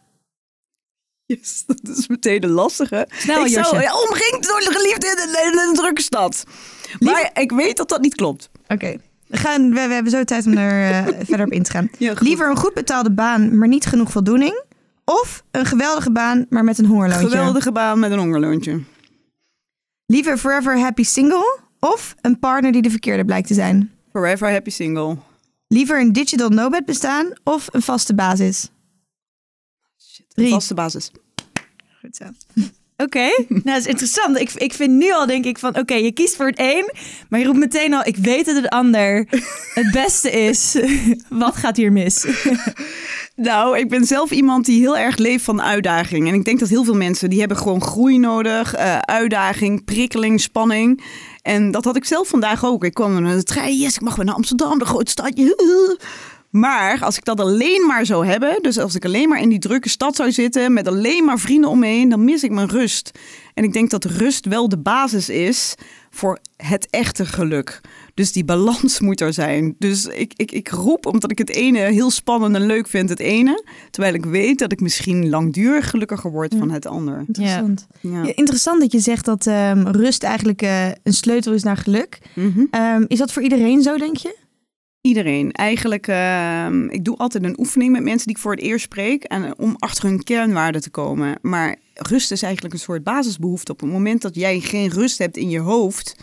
Yes, 1.26 1.64
dat 1.68 1.98
is 1.98 2.08
meteen 2.08 2.44
een 2.44 2.50
lastige. 2.50 3.08
Snel, 3.10 3.46
ik 3.46 3.52
zou, 3.52 3.82
ja, 3.82 4.02
omringd 4.02 4.48
door 4.48 4.60
de 4.60 4.72
geliefde 4.72 5.08
in 5.08 5.30
een, 5.30 5.52
in 5.52 5.70
een 5.70 5.76
drukke 5.76 6.02
stad. 6.02 6.44
Maar 7.00 7.30
ik 7.34 7.52
weet 7.52 7.78
dat 7.78 7.90
dat 7.90 8.02
niet 8.02 8.16
klopt. 8.16 8.50
Oké. 8.68 8.98
We, 9.28 9.38
gaan, 9.38 9.70
we, 9.70 9.88
we 9.88 9.94
hebben 9.94 10.12
zo 10.12 10.24
tijd 10.24 10.46
om 10.46 10.58
er 10.58 10.92
eh, 10.92 11.14
verder 11.28 11.46
op 11.46 11.52
in 11.52 11.64
te 11.64 11.72
gaan. 11.72 11.90
Ja. 11.98 12.14
Liever 12.20 12.50
een 12.50 12.58
goed 12.58 12.74
betaalde 12.74 13.12
baan, 13.12 13.58
maar 13.58 13.68
niet 13.68 13.86
genoeg 13.86 14.12
voldoening. 14.12 14.64
Of 15.06 15.44
een 15.52 15.66
geweldige 15.66 16.12
baan, 16.12 16.46
maar 16.50 16.64
met 16.64 16.78
een 16.78 16.86
hongerloontje. 16.86 17.30
Geweldige 17.30 17.72
baan 17.72 18.00
met 18.00 18.12
een 18.12 18.20
hongerloontje. 18.20 18.82
Liever 20.06 20.38
forever 20.38 20.80
happy 20.80 21.04
single. 21.04 21.60
Of 21.80 22.16
een 22.22 22.40
partner 22.40 22.72
die 22.72 22.82
de 22.82 22.90
verkeerde 22.90 23.26
blijkt 23.26 23.48
te 23.48 23.54
zijn. 23.54 23.92
Forever 24.12 24.52
happy 24.52 24.70
single. 24.70 25.18
Liever 25.68 26.00
een 26.00 26.14
digital 26.14 26.50
nomad 26.50 26.86
bestaan 26.86 27.34
of 27.44 27.68
een 27.72 27.82
vaste 27.82 28.16
basis. 28.16 28.70
Drie. 30.28 30.50
Vaste 30.50 30.74
basis. 30.74 31.12
Goed 32.02 32.16
zo. 32.16 32.26
Oké, 32.98 33.30
nou 33.48 33.62
dat 33.64 33.78
is 33.78 33.86
interessant. 33.86 34.40
Ik, 34.40 34.52
ik 34.54 34.74
vind 34.74 34.92
nu 34.92 35.12
al 35.12 35.26
denk 35.26 35.46
ik 35.46 35.60
van, 35.60 35.78
oké, 35.78 35.94
je 35.94 36.12
kiest 36.12 36.36
voor 36.36 36.46
het 36.46 36.60
een, 36.60 36.92
maar 37.30 37.40
je 37.40 37.46
roept 37.46 37.58
meteen 37.58 37.94
al, 37.94 38.06
ik 38.06 38.18
weet 38.18 38.46
dat 38.46 38.56
het 38.56 38.70
ander 38.70 39.28
het 39.74 39.92
beste 39.92 40.32
is. 40.32 40.78
Wat 41.30 41.56
gaat 41.56 41.78
hier 41.78 41.92
mis? 41.92 42.26
Nou, 43.36 43.78
ik 43.78 43.90
ben 43.90 44.04
zelf 44.06 44.32
iemand 44.32 44.66
die 44.66 44.80
heel 44.80 44.98
erg 44.98 45.18
leeft 45.18 45.44
van 45.44 45.62
uitdaging. 45.62 46.28
En 46.28 46.34
ik 46.34 46.46
denk 46.46 46.60
dat 46.60 46.70
heel 46.70 46.84
veel 46.84 46.96
mensen, 46.96 47.30
die 47.30 47.40
hebben 47.40 47.58
gewoon 47.58 47.82
groei 47.82 48.18
nodig. 48.18 48.74
eh, 48.74 48.98
uitdaging, 48.98 49.86
prikkeling, 49.86 50.42
spanning. 50.42 51.04
En 51.42 51.72
dat 51.72 51.86
had 51.86 51.96
ik 51.96 52.06
zelf 52.06 52.28
vandaag 52.28 52.66
ook. 52.66 52.84
Ik 52.84 52.94
kwam 52.94 53.22
naar 53.22 53.36
de 53.36 53.44
trein, 53.44 53.78
yes, 53.78 53.96
ik 53.96 54.02
mag 54.02 54.16
weer 54.16 54.26
naar 54.26 54.36
Amsterdam, 54.36 54.80
de 54.80 54.86
grote 54.86 55.12
stadje. 55.12 55.56
Maar 56.56 57.00
als 57.02 57.18
ik 57.18 57.26
dat 57.26 57.40
alleen 57.40 57.86
maar 57.88 58.06
zou 58.06 58.26
hebben, 58.26 58.58
dus 58.62 58.78
als 58.78 58.96
ik 58.96 59.06
alleen 59.06 59.30
maar 59.30 59.42
in 59.42 59.50
die 59.50 59.60
drukke 59.60 59.90
stad 59.90 60.16
zou 60.16 60.32
zitten 60.32 60.74
met 60.74 60.88
alleen 60.88 61.26
maar 61.26 61.40
vrienden 61.40 61.70
om 61.70 61.80
me 61.80 61.88
heen, 61.88 62.10
dan 62.10 62.24
mis 62.24 62.44
ik 62.44 62.52
mijn 62.52 62.70
rust. 62.70 63.12
En 63.54 63.64
ik 63.64 63.74
denk 63.74 63.90
dat 63.90 64.06
rust 64.06 64.46
wel 64.46 64.70
de 64.70 64.78
basis 64.78 65.30
is 65.30 65.76
voor 66.10 66.40
het 66.58 66.88
echte 66.90 67.26
geluk. 67.26 67.82
Dus 68.14 68.32
die 68.32 68.46
balans 68.46 69.00
moet 69.06 69.22
er 69.22 69.34
zijn. 69.34 69.76
Dus 69.80 70.06
ik, 70.06 70.34
ik, 70.36 70.52
ik 70.52 70.70
roep, 70.70 71.06
omdat 71.06 71.32
ik 71.32 71.38
het 71.38 71.50
ene 71.50 71.80
heel 71.80 72.12
spannend 72.12 72.56
en 72.56 72.66
leuk 72.66 72.88
vind, 72.88 73.10
het 73.10 73.20
ene. 73.20 73.64
Terwijl 73.92 74.14
ik 74.14 74.26
weet 74.26 74.60
dat 74.60 74.72
ik 74.72 74.82
misschien 74.82 75.30
langdurig 75.30 75.90
gelukkiger 75.90 76.32
word 76.32 76.56
van 76.58 76.72
het 76.72 76.86
ander. 76.86 77.24
Interessant. 77.28 77.88
Ja. 78.00 78.24
Ja, 78.24 78.36
interessant 78.36 78.82
dat 78.82 78.92
je 78.92 79.00
zegt 79.00 79.26
dat 79.26 79.48
ehm, 79.48 79.88
rust 79.88 80.24
eigenlijk 80.24 80.62
eh, 80.62 80.88
een 80.88 81.14
sleutel 81.14 81.54
is 81.54 81.64
naar 81.64 81.78
geluk. 81.78 82.20
Mhm. 82.34 82.66
Ehm, 82.72 83.04
is 83.08 83.18
dat 83.18 83.32
voor 83.32 83.42
iedereen 83.42 83.82
zo, 83.82 83.98
denk 83.98 84.18
je? 84.18 84.44
Iedereen. 85.06 85.52
Eigenlijk, 85.52 86.08
ehm, 86.08 86.88
ik 86.90 87.06
doe 87.06 87.18
altijd 87.18 87.44
een 87.44 87.60
oefening 87.60 87.92
met 87.92 88.04
mensen 88.04 88.28
die 88.28 88.36
ik 88.36 88.42
voor 88.42 88.52
het 88.52 88.62
eerst 88.62 88.84
spreek. 88.84 89.24
En 89.24 89.58
om 89.58 89.76
achter 89.80 90.10
hun 90.10 90.24
kernwaarden 90.24 90.82
te 90.82 90.90
komen. 90.90 91.38
Maar 91.42 91.76
rust 91.94 92.32
is 92.32 92.42
eigenlijk 92.42 92.74
een 92.74 92.80
soort 92.80 93.04
basisbehoefte. 93.04 93.72
Op 93.72 93.80
het 93.80 93.92
moment 93.92 94.22
dat 94.22 94.36
jij 94.36 94.60
geen 94.60 94.90
rust 94.90 95.18
hebt 95.18 95.38
in 95.38 95.50
je 95.50 95.60
hoofd. 95.60 96.16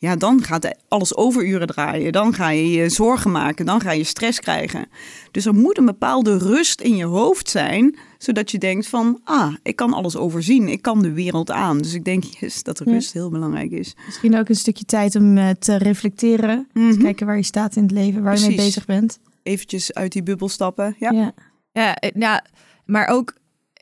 Ja, 0.00 0.16
dan 0.16 0.42
gaat 0.42 0.76
alles 0.88 1.16
overuren 1.16 1.66
draaien. 1.66 2.12
Dan 2.12 2.34
ga 2.34 2.50
je 2.50 2.70
je 2.70 2.88
zorgen 2.88 3.30
maken. 3.30 3.66
Dan 3.66 3.80
ga 3.80 3.92
je 3.92 4.04
stress 4.04 4.40
krijgen. 4.40 4.86
Dus 5.30 5.46
er 5.46 5.54
moet 5.54 5.78
een 5.78 5.84
bepaalde 5.84 6.38
rust 6.38 6.80
in 6.80 6.96
je 6.96 7.04
hoofd 7.04 7.48
zijn. 7.50 7.96
Zodat 8.18 8.50
je 8.50 8.58
denkt 8.58 8.86
van, 8.86 9.20
ah, 9.24 9.54
ik 9.62 9.76
kan 9.76 9.92
alles 9.92 10.16
overzien. 10.16 10.68
Ik 10.68 10.82
kan 10.82 11.02
de 11.02 11.12
wereld 11.12 11.50
aan. 11.50 11.78
Dus 11.78 11.94
ik 11.94 12.04
denk 12.04 12.24
yes, 12.24 12.62
dat 12.62 12.80
rust 12.80 13.12
heel 13.12 13.30
belangrijk 13.30 13.70
is. 13.70 13.94
Misschien 14.06 14.36
ook 14.36 14.48
een 14.48 14.54
stukje 14.54 14.84
tijd 14.84 15.16
om 15.16 15.38
eh, 15.38 15.50
te 15.50 15.76
reflecteren. 15.76 16.68
Mhm. 16.72 16.92
Te 16.92 16.98
kijken 16.98 17.26
waar 17.26 17.36
je 17.36 17.42
staat 17.42 17.76
in 17.76 17.82
het 17.82 17.92
leven, 17.92 18.22
waar 18.22 18.38
je 18.38 18.46
mee 18.46 18.56
bezig 18.56 18.86
bent. 18.86 19.18
Eventjes 19.42 19.94
uit 19.94 20.12
die 20.12 20.22
bubbel 20.22 20.48
stappen. 20.48 20.96
Ja. 20.98 21.10
Ja. 21.10 21.34
Ja, 21.72 21.94
eh, 21.94 22.10
ja, 22.14 22.44
maar 22.84 23.06
ook, 23.06 23.34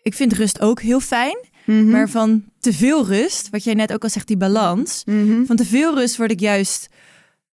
ik 0.02 0.14
vind 0.14 0.32
rust 0.32 0.60
ook 0.60 0.80
heel 0.80 1.00
fijn. 1.00 1.38
Mhm. 1.68 1.90
Maar 1.90 2.08
van 2.08 2.44
te 2.60 2.72
veel 2.72 3.06
rust, 3.06 3.50
wat 3.50 3.64
jij 3.64 3.74
net 3.74 3.92
ook 3.92 4.02
al 4.02 4.08
zegt, 4.08 4.26
die 4.26 4.36
balans. 4.36 5.02
Mhm. 5.04 5.44
Van 5.44 5.56
te 5.56 5.64
veel 5.64 5.94
rust 5.94 6.16
word 6.16 6.30
ik 6.30 6.40
juist, 6.40 6.88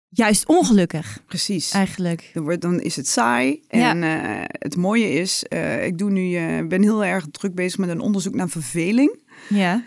juist 0.09 0.47
ongelukkig, 0.47 1.23
Precies. 1.27 1.71
eigenlijk. 1.71 2.31
Dan, 2.35 2.43
wordt, 2.43 2.61
dan 2.61 2.81
is 2.81 2.97
het 2.97 3.09
saai. 3.09 3.63
Ja. 3.69 3.91
En 3.91 4.03
eh, 4.03 4.45
het 4.47 4.77
mooie 4.77 5.13
is, 5.13 5.45
eh, 5.45 5.87
ik 5.87 5.99
doe 5.99 6.11
nu, 6.11 6.35
eh, 6.35 6.67
ben 6.67 6.83
heel 6.83 7.05
erg 7.05 7.27
druk 7.31 7.55
bezig 7.55 7.79
met 7.79 7.89
een 7.89 8.01
onderzoek 8.01 8.35
naar 8.35 8.49
verveling. 8.49 9.19
Ja. 9.49 9.83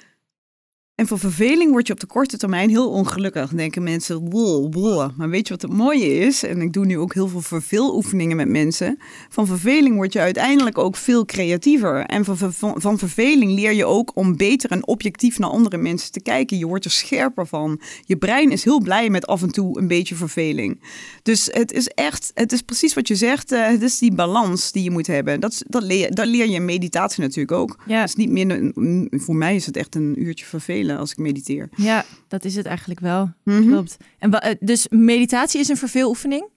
En 1.01 1.07
van 1.07 1.19
verveling 1.19 1.71
word 1.71 1.87
je 1.87 1.93
op 1.93 1.99
de 1.99 2.05
korte 2.05 2.37
termijn 2.37 2.69
heel 2.69 2.89
ongelukkig. 2.89 3.47
Dan 3.47 3.57
denken 3.57 3.83
mensen, 3.83 4.29
wow, 4.29 4.73
wow. 4.73 5.11
Maar 5.17 5.29
weet 5.29 5.47
je 5.47 5.53
wat 5.53 5.61
het 5.61 5.71
mooie 5.71 6.17
is? 6.17 6.43
En 6.43 6.61
ik 6.61 6.73
doe 6.73 6.85
nu 6.85 6.97
ook 6.97 7.13
heel 7.13 7.27
veel 7.27 7.41
verveeloefeningen 7.41 8.37
met 8.37 8.47
mensen. 8.47 8.97
Van 9.29 9.47
verveling 9.47 9.95
word 9.95 10.13
je 10.13 10.19
uiteindelijk 10.19 10.77
ook 10.77 10.95
veel 10.95 11.25
creatiever. 11.25 12.05
En 12.05 12.25
van, 12.25 12.37
van, 12.37 12.81
van 12.81 12.97
verveling 12.97 13.51
leer 13.51 13.73
je 13.73 13.85
ook 13.85 14.11
om 14.15 14.37
beter 14.37 14.71
en 14.71 14.87
objectief 14.87 15.39
naar 15.39 15.49
andere 15.49 15.77
mensen 15.77 16.11
te 16.11 16.21
kijken. 16.21 16.57
Je 16.57 16.67
wordt 16.67 16.85
er 16.85 16.91
scherper 16.91 17.47
van. 17.47 17.79
Je 18.05 18.17
brein 18.17 18.51
is 18.51 18.63
heel 18.63 18.81
blij 18.81 19.09
met 19.09 19.27
af 19.27 19.41
en 19.41 19.51
toe 19.51 19.79
een 19.79 19.87
beetje 19.87 20.15
verveling. 20.15 20.81
Dus 21.23 21.49
het 21.51 21.71
is 21.71 21.87
echt, 21.87 22.31
het 22.33 22.51
is 22.51 22.61
precies 22.61 22.93
wat 22.93 23.07
je 23.07 23.15
zegt. 23.15 23.51
eh, 23.51 23.67
het 23.67 23.81
is 23.81 23.99
die 23.99 24.13
balans 24.13 24.71
die 24.71 24.83
je 24.83 24.91
moet 24.91 25.07
hebben. 25.07 25.39
Dat, 25.39 25.63
dat, 25.67 25.83
leer, 25.83 26.15
dat 26.15 26.25
leer 26.27 26.47
je 26.47 26.55
in 26.55 26.65
meditatie 26.65 27.21
natuurlijk 27.21 27.57
ook. 27.57 27.77
Ja. 27.85 28.03
Is 28.03 28.15
niet 28.15 28.31
minder, 28.31 28.71
mm, 28.73 29.07
voor 29.11 29.35
mij 29.35 29.55
is 29.55 29.65
het 29.65 29.77
echt 29.77 29.95
een 29.95 30.23
uurtje 30.23 30.45
vervelen 30.45 30.89
als 30.97 31.11
ik 31.11 31.17
mediteer. 31.17 31.69
ja, 31.75 32.05
dat 32.27 32.45
is 32.45 32.55
het 32.55 32.65
eigenlijk 32.65 32.99
wel. 32.99 33.31
Mhm. 33.43 33.67
Klopt. 33.67 33.97
En 34.19 34.31
eh, 34.31 34.55
dus 34.59 34.87
meditatie 34.89 35.59
is 35.59 35.67
een 35.67 35.77
verveeloefening? 35.77 36.49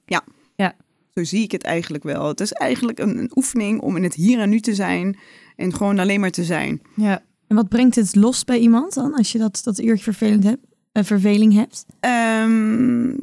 Zo 1.15 1.25
zie 1.25 1.43
ik 1.43 1.53
het 1.53 1.63
eigenlijk 1.63 2.05
wel. 2.05 2.29
Het 2.29 2.41
is 2.41 2.53
eigenlijk 2.53 2.99
een, 2.99 3.19
een 3.19 3.31
oefening 3.35 3.81
om 3.81 3.97
in 3.97 4.03
het 4.03 4.15
hier 4.15 4.41
en 4.41 4.49
nu 4.49 4.61
te 4.61 4.75
zijn 4.75 5.19
en 5.57 5.75
gewoon 5.75 5.99
alleen 5.99 6.21
maar 6.21 6.31
te 6.31 6.45
zijn. 6.45 6.83
Ja. 6.97 7.23
En 7.47 7.57
wat 7.57 7.69
brengt 7.69 7.95
het 7.95 8.15
los 8.15 8.45
bij 8.45 8.59
iemand 8.59 8.95
dan, 8.95 9.15
als 9.15 9.33
je 9.33 9.39
dat, 9.39 9.61
dat 9.65 9.81
uurtje 9.81 10.05
vervelend 10.05 10.45
hebt, 10.45 10.67
eh, 10.93 11.05
verveling 11.05 11.53
hebt? 11.53 11.87
Ehm, 12.01 13.17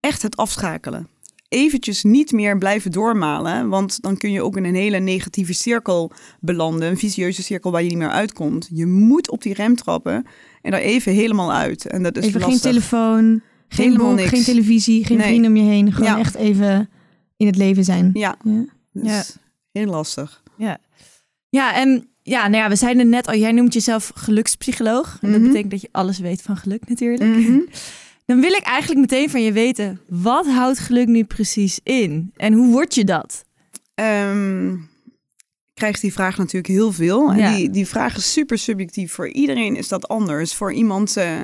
echt 0.00 0.22
het 0.22 0.36
afschakelen. 0.36 1.08
Eventjes 1.52 2.02
niet 2.02 2.32
meer 2.32 2.58
blijven 2.58 2.90
doormalen, 2.90 3.68
want 3.68 4.02
dan 4.02 4.16
kun 4.16 4.30
je 4.32 4.42
ook 4.42 4.56
in 4.56 4.64
een 4.64 4.74
hele 4.74 4.98
negatieve 4.98 5.52
cirkel 5.52 6.12
belanden. 6.40 6.88
Een 6.88 6.98
vicieuze 6.98 7.42
cirkel 7.42 7.70
waar 7.70 7.82
je 7.82 7.88
niet 7.88 7.98
meer 7.98 8.10
uitkomt. 8.10 8.68
Je 8.72 8.86
moet 8.86 9.30
op 9.30 9.42
die 9.42 9.54
rem 9.54 9.76
trappen 9.76 10.26
en 10.62 10.70
daar 10.70 10.80
even 10.80 11.12
helemaal 11.12 11.52
uit. 11.52 11.86
En 11.86 12.02
dat 12.02 12.16
is 12.16 12.24
even 12.26 12.40
geen 12.40 12.50
lastig. 12.50 12.70
telefoon, 12.70 13.42
geen 13.68 13.86
Helemaal 13.86 14.08
boek, 14.08 14.16
niks. 14.16 14.30
geen 14.30 14.42
televisie, 14.44 15.04
geen 15.04 15.16
Nee. 15.16 15.26
vrienden 15.26 15.50
om 15.50 15.56
je 15.56 15.62
heen. 15.62 15.92
Gewoon 15.92 16.10
Ja. 16.12 16.18
echt 16.18 16.34
even 16.34 16.90
in 17.36 17.46
het 17.46 17.56
leven 17.56 17.84
zijn. 17.84 18.10
Ja, 18.12 18.36
Ja. 18.92 19.18
is 19.20 19.36
heel 19.72 19.86
lastig. 19.86 20.42
Ja. 20.56 20.78
Ja, 21.48 21.74
en 21.74 22.08
ja, 22.22 22.48
nou 22.48 22.62
ja, 22.62 22.68
we 22.68 22.76
zeiden 22.76 23.08
net 23.08 23.26
al, 23.28 23.34
jij 23.36 23.52
noemt 23.52 23.72
jezelf 23.74 24.12
gelukspsycholoog. 24.14 25.18
En 25.20 25.30
dat 25.30 25.38
Mhm. 25.40 25.46
betekent 25.48 25.70
dat 25.70 25.80
je 25.80 25.88
alles 25.92 26.18
weet 26.18 26.42
van 26.42 26.56
geluk 26.56 26.88
natuurlijk. 26.88 27.22
Mhm. 27.22 27.58
Dan 28.32 28.40
wil 28.40 28.52
ik 28.52 28.62
eigenlijk 28.62 29.00
meteen 29.00 29.30
van 29.30 29.42
je 29.42 29.52
weten, 29.52 30.00
wat 30.08 30.46
houdt 30.46 30.78
geluk 30.78 31.06
nu 31.06 31.24
precies 31.24 31.80
in? 31.82 32.32
En 32.36 32.52
hoe 32.52 32.72
word 32.72 32.94
je 32.94 33.04
dat? 33.04 33.44
Ehm, 33.94 34.72
ik 34.72 35.74
krijg 35.74 36.00
die 36.00 36.12
vraag 36.12 36.38
natuurlijk 36.38 36.66
heel 36.66 36.92
veel. 36.92 37.30
En 37.30 37.38
Ja. 37.38 37.54
die, 37.56 37.70
die 37.70 37.86
vraag 37.86 38.16
is 38.16 38.32
super 38.32 38.58
subjectief. 38.58 39.12
Voor 39.12 39.28
iedereen 39.28 39.76
is 39.76 39.88
dat 39.88 40.08
anders. 40.08 40.54
Voor 40.54 40.72
iemand 40.72 41.16
eh, 41.16 41.40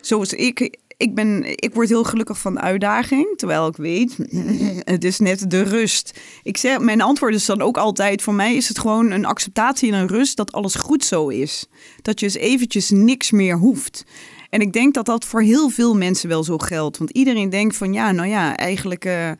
zoals 0.00 0.32
ik. 0.32 0.78
Ik, 0.96 1.14
ben, 1.14 1.44
ik 1.44 1.74
word 1.74 1.88
heel 1.88 2.04
gelukkig 2.04 2.38
van 2.38 2.60
uitdaging. 2.60 3.36
Terwijl 3.36 3.66
ik 3.66 3.76
weet, 3.76 4.16
het 4.94 5.04
is 5.04 5.18
net 5.18 5.50
de 5.50 5.62
rust. 5.62 6.20
Ik 6.42 6.56
zeg, 6.56 6.78
mijn 6.78 7.00
antwoord 7.00 7.34
is 7.34 7.46
dan 7.46 7.62
ook 7.62 7.76
altijd... 7.76 8.22
voor 8.22 8.34
mij 8.34 8.54
is 8.56 8.68
het 8.68 8.78
gewoon 8.78 9.10
een 9.10 9.24
acceptatie 9.24 9.92
en 9.92 9.98
een 9.98 10.08
rust... 10.08 10.36
dat 10.36 10.52
alles 10.52 10.74
goed 10.74 11.04
zo 11.04 11.28
is. 11.28 11.66
Dat 12.02 12.20
je 12.20 12.26
eens 12.26 12.34
eventjes 12.34 12.90
niks 12.90 13.30
meer 13.30 13.56
hoeft. 13.56 14.04
En 14.50 14.60
ik 14.60 14.72
denk 14.72 14.94
dat 14.94 15.06
dat 15.06 15.24
voor 15.24 15.42
heel 15.42 15.68
veel 15.68 15.96
mensen 15.96 16.28
wel 16.28 16.44
zo 16.44 16.58
geldt. 16.58 16.98
Want 16.98 17.10
iedereen 17.10 17.50
denkt 17.50 17.76
van 17.76 17.92
ja, 17.92 18.12
nou 18.12 18.28
ja, 18.28 18.56
eigenlijk... 18.56 19.04
eh, 19.04 19.30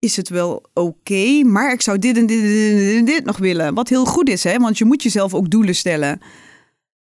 is 0.00 0.16
het 0.16 0.28
wel 0.28 0.64
oké, 0.74 1.42
maar 1.44 1.72
ik 1.72 1.82
zou 1.82 1.98
dit 1.98 2.16
en 2.16 2.26
dit 2.26 2.40
en 2.40 2.46
dit 2.46 2.96
en 2.96 3.04
dit 3.04 3.24
nog 3.24 3.38
willen. 3.38 3.74
Wat 3.74 3.88
heel 3.88 4.04
goed 4.04 4.28
is, 4.28 4.44
hè? 4.44 4.58
want 4.58 4.78
je 4.78 4.84
moet 4.84 5.02
jezelf 5.02 5.34
ook 5.34 5.50
doelen 5.50 5.74
stellen. 5.74 6.20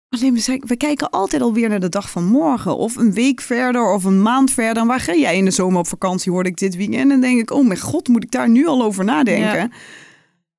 Alleen 0.10 0.62
we, 0.62 0.76
kijken 0.78 1.10
altijd 1.10 1.42
alweer 1.42 1.70
naar 1.70 1.80
de 1.80 1.90
dag 1.90 2.10
van 2.10 2.26
morgen. 2.26 2.78
Of 2.78 2.96
een 2.96 3.14
week 3.14 3.42
verder 3.42 3.94
of 3.94 4.04
een 4.04 4.22
maand 4.22 4.52
verder. 4.52 4.82
En 4.82 4.88
waar 4.88 5.00
ga 5.00 5.16
jij 5.16 5.38
in 5.38 5.46
de 5.46 5.52
zomer 5.52 5.80
op 5.80 5.88
vakantie, 5.88 6.32
hoorde 6.32 6.50
ik 6.50 6.58
dit 6.58 6.76
weekend. 6.76 7.02
En 7.02 7.10
dan 7.10 7.22
denk 7.22 7.40
ik, 7.40 7.52
oh 7.52 7.68
mijn 7.68 7.80
god, 7.80 8.08
moet 8.08 8.24
ik 8.24 8.32
daar 8.32 8.50
nu 8.50 8.68
al 8.68 8.84
over 8.84 9.04
nadenken? 9.04 9.60
Ja. 9.60 9.70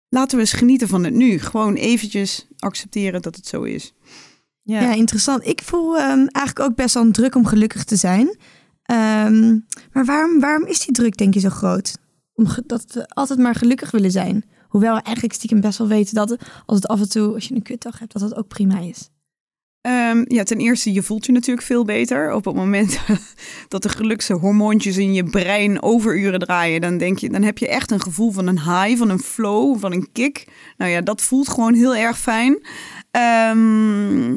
Laten 0.08 0.36
we 0.36 0.42
eens 0.42 0.52
genieten 0.52 0.88
van 0.88 1.04
het 1.04 1.14
nu. 1.14 1.38
Gewoon 1.38 1.74
eventjes 1.74 2.46
accepteren 2.58 3.22
dat 3.22 3.36
het 3.36 3.46
zo 3.46 3.62
is. 3.62 3.92
Ja. 4.62 4.92
interessant. 4.92 5.46
Ik 5.46 5.62
voel 5.62 5.98
ehm, 5.98 6.26
eigenlijk 6.26 6.60
ook 6.60 6.74
best 6.74 6.94
wel 6.94 7.10
druk 7.10 7.34
om 7.34 7.46
gelukkig 7.46 7.84
te 7.84 7.96
zijn. 7.96 8.36
Ehm, 8.82 9.58
maar 9.92 10.04
waarom, 10.04 10.40
waarom 10.40 10.66
is 10.66 10.80
die 10.80 10.94
druk, 10.94 11.16
denk 11.16 11.34
je, 11.34 11.40
zo 11.40 11.48
groot? 11.48 11.98
Omdat 12.34 12.62
dat 12.66 12.84
we 12.92 13.08
altijd 13.08 13.38
maar 13.38 13.54
gelukkig 13.54 13.90
willen 13.90 14.10
zijn. 14.10 14.44
Hoewel 14.68 14.94
we 14.94 15.02
eigenlijk 15.02 15.34
stiekem 15.34 15.60
best 15.60 15.78
wel 15.78 15.88
weten 15.88 16.14
dat 16.14 16.36
als 16.66 16.76
het 16.76 16.86
af 16.86 17.00
en 17.00 17.08
toe, 17.08 17.34
als 17.34 17.48
je 17.48 17.54
een 17.54 17.62
kutdag 17.62 17.98
hebt, 17.98 18.12
dat 18.12 18.22
dat 18.22 18.36
ook 18.36 18.48
prima 18.48 18.78
is. 18.78 19.10
Ehm, 19.82 20.24
ja, 20.28 20.42
ten 20.42 20.58
eerste, 20.58 20.92
je 20.92 21.02
voelt 21.02 21.26
je 21.26 21.32
natuurlijk 21.32 21.66
veel 21.66 21.84
beter. 21.84 22.32
Op 22.32 22.44
het 22.44 22.54
moment 22.54 23.00
dat 23.68 23.82
de 23.82 23.88
gelukse 23.88 24.32
hormoontjes 24.32 24.96
in 24.96 25.14
je 25.14 25.24
brein 25.24 25.82
overuren 25.82 26.38
draaien, 26.38 26.80
dan, 26.80 26.98
denk 26.98 27.18
je, 27.18 27.30
dan 27.30 27.42
heb 27.42 27.58
je 27.58 27.68
echt 27.68 27.90
een 27.90 28.00
gevoel 28.00 28.30
van 28.30 28.46
een 28.46 28.60
high, 28.60 28.98
van 28.98 29.10
een 29.10 29.18
flow, 29.18 29.78
van 29.78 29.92
een 29.92 30.12
kick. 30.12 30.46
Nou 30.76 30.90
ja, 30.90 31.00
dat 31.00 31.22
voelt 31.22 31.48
gewoon 31.48 31.74
heel 31.74 31.94
erg 31.94 32.18
fijn. 32.18 32.66
Ehm, 33.12 34.32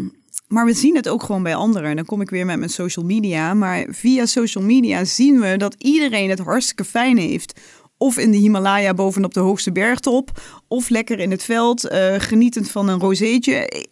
maar 0.48 0.66
we 0.66 0.74
zien 0.74 0.96
het 0.96 1.10
ook 1.10 1.24
gewoon 1.24 1.44
bij 1.44 1.56
anderen. 1.56 1.90
En 1.90 1.96
dan 1.96 2.06
kom 2.06 2.22
ik 2.22 2.30
weer 2.30 2.46
met 2.46 2.58
mijn 2.58 2.70
social 2.70 3.06
media. 3.06 3.54
Maar 3.54 3.86
via 3.90 4.26
social 4.26 4.64
media 4.64 5.06
zien 5.06 5.40
we 5.40 5.58
dat 5.58 5.76
iedereen 5.78 6.30
het 6.30 6.40
hartstikke 6.40 6.86
fijn 6.86 7.18
heeft. 7.18 7.60
Of 7.98 8.18
in 8.18 8.32
de 8.32 8.38
Himalaya 8.38 8.94
bovenop 8.94 9.34
de 9.34 9.40
hoogste 9.40 9.72
bergtop. 9.72 10.42
Of 10.68 10.90
lekker 10.90 11.20
in 11.20 11.32
het 11.32 11.44
veld, 11.44 11.88
eh, 11.88 12.16
genietend 12.18 12.72
van 12.72 12.88
een 12.88 13.00
rozeetje 13.00 13.88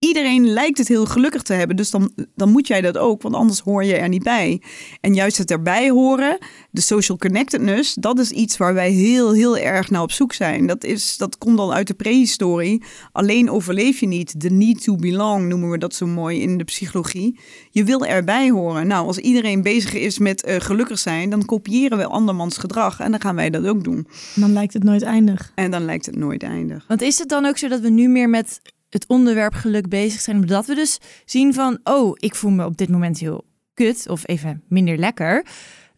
iedereen 0.00 0.46
lijkt 0.46 0.78
het 0.78 0.88
heel 0.88 1.06
gelukkig 1.06 1.42
te 1.42 1.52
hebben. 1.52 1.76
Dus 1.76 1.90
dan, 1.90 2.12
dan 2.34 2.50
moet 2.50 2.66
jij 2.66 2.80
dat 2.80 2.98
ook, 2.98 3.22
want 3.22 3.34
anders 3.34 3.60
hoor 3.60 3.84
je 3.84 3.96
er 3.96 4.08
niet 4.08 4.22
bij. 4.22 4.62
En 5.00 5.14
juist 5.14 5.38
het 5.38 5.50
erbij 5.50 5.90
horen, 5.90 6.38
de 6.70 6.80
social 6.80 7.18
connectedness, 7.18 7.94
dat 7.94 8.18
is 8.18 8.30
iets 8.30 8.56
waar 8.56 8.74
wij 8.74 8.90
heel, 8.90 9.32
heel 9.32 9.58
erg 9.58 9.90
naar 9.90 10.02
op 10.02 10.12
zoek 10.12 10.32
zijn. 10.32 10.66
Dat, 10.66 10.84
is, 10.84 11.16
dat 11.16 11.38
komt 11.38 11.58
al 11.58 11.74
uit 11.74 11.86
de 11.86 11.94
prehistorie. 11.94 12.82
Alleen 13.12 13.50
overleef 13.50 14.00
je 14.00 14.06
niet. 14.06 14.40
The 14.40 14.48
need 14.48 14.82
to 14.82 14.96
belong 14.96 15.48
noemen 15.48 15.70
we 15.70 15.78
dat 15.78 15.94
zo 15.94 16.06
mooi 16.06 16.40
in 16.40 16.58
de 16.58 16.64
psychologie. 16.64 17.38
Je 17.70 17.84
wil 17.84 18.04
erbij 18.04 18.50
horen. 18.50 18.86
Nou, 18.86 19.06
als 19.06 19.18
iedereen 19.18 19.62
bezig 19.62 19.94
is 19.94 20.18
met 20.18 20.42
eh, 20.42 20.56
gelukkig 20.60 20.98
zijn, 20.98 21.30
dan 21.30 21.44
kopiëren 21.44 21.98
we 21.98 22.06
andermans 22.06 22.58
gedrag. 22.58 23.00
En 23.00 23.10
dan 23.10 23.20
gaan 23.20 23.36
wij 23.36 23.50
dat 23.50 23.66
ook 23.66 23.84
doen. 23.84 24.06
En 24.34 24.40
dan 24.40 24.52
lijkt 24.52 24.72
het 24.72 24.84
nooit 24.84 25.02
eindig. 25.02 25.52
En 25.54 25.70
dan 25.70 25.84
lijkt 25.84 26.06
het 26.06 26.16
nooit 26.16 26.42
eindig. 26.42 26.84
Want 26.88 27.02
is 27.02 27.18
het 27.18 27.28
dan 27.28 27.46
ook 27.46 27.58
zo 27.58 27.68
dat 27.68 27.80
we 27.80 27.90
nu 27.90 28.08
meer 28.08 28.28
met 28.28 28.60
het 28.90 29.06
onderwerp 29.06 29.54
geluk 29.54 29.88
bezig 29.88 30.20
zijn? 30.20 30.36
Omdat 30.36 30.66
we 30.66 30.74
dus 30.74 30.98
zien 31.24 31.54
van, 31.54 31.78
oh, 31.84 32.12
ik 32.16 32.34
voel 32.34 32.50
me 32.50 32.64
op 32.64 32.76
dit 32.76 32.88
moment 32.88 33.18
heel 33.18 33.44
kut 33.74 34.08
of 34.08 34.28
even 34.28 34.62
minder 34.68 34.98
lekker. 34.98 35.44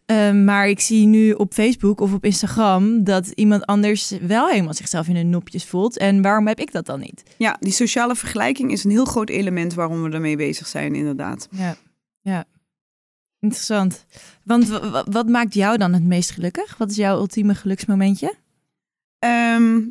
Ehm, 0.05 0.43
maar 0.43 0.67
ik 0.67 0.79
zie 0.79 1.05
nu 1.05 1.31
op 1.31 1.53
Facebook 1.53 2.01
of 2.01 2.13
op 2.13 2.25
Instagram 2.25 3.03
dat 3.03 3.27
iemand 3.27 3.65
anders 3.65 4.13
wel 4.21 4.47
helemaal 4.47 4.73
zichzelf 4.73 5.07
in 5.07 5.13
de 5.13 5.23
nopjes 5.23 5.65
voelt. 5.65 5.97
En 5.97 6.21
waarom 6.21 6.47
heb 6.47 6.59
ik 6.59 6.71
dat 6.71 6.85
dan 6.85 6.99
niet? 6.99 7.23
Ja, 7.37 7.57
die 7.59 7.71
sociale 7.71 8.15
vergelijking 8.15 8.71
is 8.71 8.83
een 8.83 8.91
heel 8.91 9.05
groot 9.05 9.29
element 9.29 9.73
waarom 9.73 10.03
we 10.03 10.09
ermee 10.09 10.37
bezig 10.37 10.67
zijn, 10.67 10.95
inderdaad. 10.95 11.47
Ja, 11.51 11.75
ja. 12.21 12.45
Interessant. 13.39 14.05
Want 14.43 14.67
wat 15.05 15.27
maakt 15.27 15.53
jou 15.53 15.77
dan 15.77 15.93
het 15.93 16.03
meest 16.03 16.31
gelukkig? 16.31 16.77
Wat 16.77 16.89
is 16.89 16.95
jouw 16.95 17.17
ultieme 17.17 17.55
geluksmomentje? 17.55 18.33
Ehm, 19.19 19.81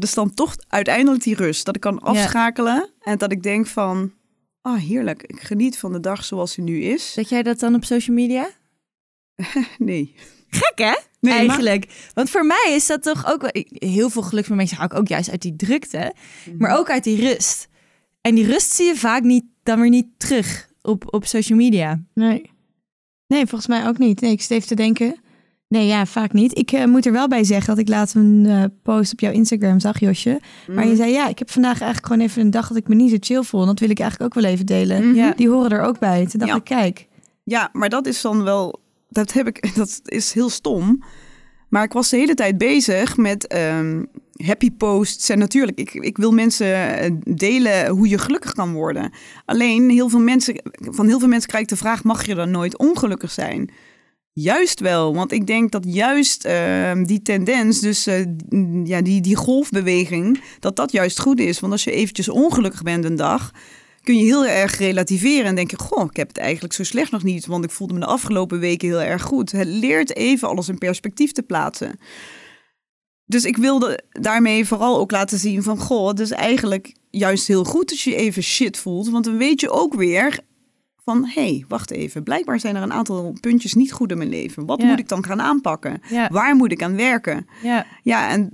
dat 0.00 0.02
is 0.08 0.14
dan 0.14 0.34
toch 0.34 0.54
uiteindelijk 0.68 1.22
die 1.22 1.34
rust. 1.36 1.64
Dat 1.64 1.74
ik 1.74 1.80
kan 1.80 1.98
afschakelen 2.00 2.90
en 3.00 3.18
dat 3.18 3.32
ik 3.32 3.42
denk 3.42 3.66
van, 3.66 4.12
ah 4.62 4.78
heerlijk, 4.80 5.22
ik 5.22 5.40
geniet 5.40 5.78
van 5.78 5.92
de 5.92 6.00
dag 6.00 6.24
zoals 6.24 6.54
die 6.54 6.64
nu 6.64 6.82
is. 6.82 7.12
Zet 7.12 7.28
jij 7.28 7.42
dat 7.42 7.60
dan 7.60 7.74
op 7.74 7.84
social 7.84 8.16
media? 8.16 8.48
Nee. 9.78 10.14
Gek 10.48 10.78
hè? 10.78 10.84
Nee, 10.84 10.98
maar- 11.20 11.32
Eigenlijk. 11.38 12.10
Want 12.14 12.30
voor 12.30 12.46
mij 12.46 12.72
is 12.74 12.86
dat 12.86 13.02
toch 13.02 13.26
ook 13.26 13.40
wel... 13.40 13.50
Heel 13.68 14.10
veel 14.10 14.22
geluksmomentjes 14.22 14.78
haal 14.78 14.86
ik 14.86 14.94
ook 14.94 15.08
juist 15.08 15.30
uit 15.30 15.42
die 15.42 15.56
drukte. 15.56 16.14
Maar 16.58 16.78
ook 16.78 16.90
uit 16.90 17.04
die 17.04 17.20
rust. 17.20 17.68
En 18.20 18.34
die 18.34 18.46
rust 18.46 18.72
zie 18.72 18.86
je 18.86 18.96
vaak 18.96 19.22
niet, 19.22 19.44
dan 19.62 19.80
weer 19.80 19.88
niet 19.90 20.06
terug 20.16 20.68
op, 20.82 21.14
op 21.14 21.26
social 21.26 21.58
media. 21.58 22.02
Nee. 22.14 22.50
Nee, 23.26 23.46
volgens 23.46 23.66
mij 23.66 23.86
ook 23.86 23.98
niet. 23.98 24.20
Nee, 24.20 24.32
ik 24.32 24.40
zit 24.40 24.50
even 24.50 24.68
te 24.68 24.74
denken. 24.74 25.16
Nee, 25.74 25.86
ja, 25.86 26.06
vaak 26.06 26.32
niet. 26.32 26.58
Ik 26.58 26.72
eh, 26.72 26.84
moet 26.84 27.06
er 27.06 27.12
wel 27.12 27.28
bij 27.28 27.44
zeggen 27.44 27.66
dat 27.66 27.78
ik 27.78 27.88
laatst 27.88 28.14
een 28.14 28.46
eh, 28.48 28.64
post 28.82 29.12
op 29.12 29.20
jouw 29.20 29.32
Instagram 29.32 29.80
zag, 29.80 30.00
Josje. 30.00 30.40
Maar 30.68 30.86
je 30.86 30.96
zei, 30.96 31.12
ja, 31.12 31.28
ik 31.28 31.38
heb 31.38 31.50
vandaag 31.50 31.80
eigenlijk 31.80 32.06
gewoon 32.06 32.26
even 32.26 32.42
een 32.42 32.50
dag 32.50 32.68
dat 32.68 32.76
ik 32.76 32.88
me 32.88 32.94
niet 32.94 33.10
zo 33.10 33.16
chill 33.20 33.42
voel. 33.42 33.60
En 33.60 33.66
dat 33.66 33.78
wil 33.78 33.90
ik 33.90 33.98
eigenlijk 33.98 34.36
ook 34.36 34.42
wel 34.42 34.52
even 34.52 34.66
delen. 34.66 35.08
Mhm. 35.08 35.16
Ja. 35.16 35.32
Die 35.36 35.48
horen 35.48 35.70
er 35.70 35.82
ook 35.82 35.98
bij. 35.98 36.26
Toen 36.26 36.38
dacht 36.40 36.50
Ja. 36.50 36.56
ik, 36.56 36.64
kijk. 36.64 37.06
Ja, 37.44 37.68
maar 37.72 37.88
dat 37.88 38.06
is 38.06 38.20
dan 38.20 38.42
wel, 38.42 38.80
dat 39.08 39.32
heb 39.32 39.46
ik, 39.46 39.70
dat 39.76 40.00
is 40.04 40.32
heel 40.32 40.48
stom. 40.48 41.02
Maar 41.68 41.84
ik 41.84 41.92
was 41.92 42.08
de 42.10 42.16
hele 42.16 42.34
tijd 42.34 42.58
bezig 42.58 43.16
met 43.16 43.46
ehm, 43.46 44.02
happy 44.36 44.70
posts. 44.70 45.28
En 45.28 45.38
natuurlijk, 45.38 45.78
ik, 45.78 45.94
ik 45.94 46.16
wil 46.16 46.30
mensen 46.30 46.98
eh, 46.98 47.10
delen 47.24 47.88
hoe 47.88 48.08
je 48.08 48.18
gelukkig 48.18 48.52
kan 48.52 48.72
worden. 48.72 49.12
Alleen, 49.44 49.90
heel 49.90 50.08
veel 50.08 50.20
mensen, 50.20 50.62
van 50.80 51.06
heel 51.06 51.18
veel 51.18 51.28
mensen 51.28 51.48
krijg 51.48 51.62
ik 51.64 51.70
de 51.70 51.76
vraag, 51.76 52.04
mag 52.04 52.26
je 52.26 52.34
dan 52.34 52.50
nooit 52.50 52.78
ongelukkig 52.78 53.30
zijn? 53.30 53.70
Juist 54.34 54.80
wel, 54.80 55.14
want 55.14 55.32
ik 55.32 55.46
denk 55.46 55.72
dat 55.72 55.84
juist 55.86 56.44
ehm, 56.44 57.04
die 57.04 57.22
tendens, 57.22 57.80
dus 57.80 58.06
eh, 58.06 58.24
ja, 58.84 59.02
die, 59.02 59.20
die 59.20 59.36
golfbeweging, 59.36 60.42
dat 60.60 60.76
dat 60.76 60.92
juist 60.92 61.20
goed 61.20 61.40
is. 61.40 61.60
Want 61.60 61.72
als 61.72 61.84
je 61.84 61.92
eventjes 61.92 62.28
ongelukkig 62.28 62.82
bent 62.82 63.04
een 63.04 63.16
dag, 63.16 63.52
kun 64.02 64.16
je 64.16 64.24
heel 64.24 64.46
erg 64.46 64.78
relativeren 64.78 65.44
en 65.44 65.54
denken: 65.54 65.78
Goh, 65.78 66.04
ik 66.10 66.16
heb 66.16 66.28
het 66.28 66.38
eigenlijk 66.38 66.74
zo 66.74 66.84
slecht 66.84 67.10
nog 67.10 67.22
niet, 67.22 67.46
want 67.46 67.64
ik 67.64 67.70
voelde 67.70 67.94
me 67.94 68.00
de 68.00 68.06
afgelopen 68.06 68.58
weken 68.58 68.88
heel 68.88 69.00
erg 69.00 69.22
goed. 69.22 69.52
Het 69.52 69.68
leert 69.68 70.16
even 70.16 70.48
alles 70.48 70.68
in 70.68 70.78
perspectief 70.78 71.32
te 71.32 71.42
plaatsen. 71.42 71.98
Dus 73.26 73.44
ik 73.44 73.56
wilde 73.56 74.00
daarmee 74.10 74.66
vooral 74.66 74.98
ook 74.98 75.10
laten 75.10 75.38
zien 75.38 75.62
van, 75.62 75.78
goh, 75.78 76.08
het 76.08 76.20
is 76.20 76.30
eigenlijk 76.30 76.94
juist 77.10 77.46
heel 77.46 77.64
goed 77.64 77.90
als 77.90 78.04
je 78.04 78.10
je 78.10 78.16
even 78.16 78.42
shit 78.42 78.76
voelt. 78.76 79.10
Want 79.10 79.24
dan 79.24 79.36
weet 79.36 79.60
je 79.60 79.70
ook 79.70 79.94
weer 79.94 80.40
van, 81.04 81.24
hé, 81.26 81.32
hey, 81.48 81.64
wacht 81.68 81.90
even. 81.90 82.22
Blijkbaar 82.22 82.60
zijn 82.60 82.76
er 82.76 82.82
een 82.82 82.92
aantal 82.92 83.36
puntjes 83.40 83.74
niet 83.74 83.92
goed 83.92 84.10
in 84.10 84.18
mijn 84.18 84.30
leven. 84.30 84.66
Wat 84.66 84.80
Ja. 84.80 84.86
moet 84.86 84.98
ik 84.98 85.08
dan 85.08 85.24
gaan 85.24 85.40
aanpakken? 85.40 86.00
Ja, 86.10 86.28
Waar 86.32 86.56
moet 86.56 86.72
ik 86.72 86.82
aan 86.82 86.96
werken? 86.96 87.46
ja. 87.62 87.86
Ja, 88.02 88.30
en 88.30 88.52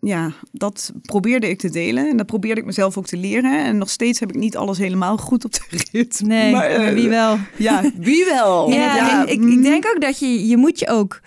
ja, 0.00 0.32
dat 0.52 0.92
probeerde 1.02 1.48
ik 1.48 1.58
te 1.58 1.70
delen. 1.70 2.08
En 2.08 2.16
dat 2.16 2.26
probeerde 2.26 2.60
ik 2.60 2.66
mezelf 2.66 2.98
ook 2.98 3.06
te 3.06 3.16
leren. 3.16 3.64
En 3.64 3.78
nog 3.78 3.90
steeds 3.90 4.20
heb 4.20 4.28
ik 4.28 4.34
niet 4.36 4.56
alles 4.56 4.78
helemaal 4.78 5.16
goed 5.16 5.44
op 5.44 5.52
de 5.52 5.60
rit. 5.92 6.20
Nee, 6.24 6.52
maar, 6.52 6.66
eh, 6.70 6.92
wie 6.94 7.08
wel? 7.08 7.38
Ja, 7.56 7.90
wie 7.98 8.24
wel? 8.24 8.70
Ja, 8.72 9.26
ik, 9.26 9.40
ik 9.42 9.62
denk 9.62 9.86
ook 9.86 10.00
dat 10.00 10.18
je, 10.18 10.46
je 10.46 10.56
moet 10.56 10.78
je 10.78 10.88
ook 10.88 11.20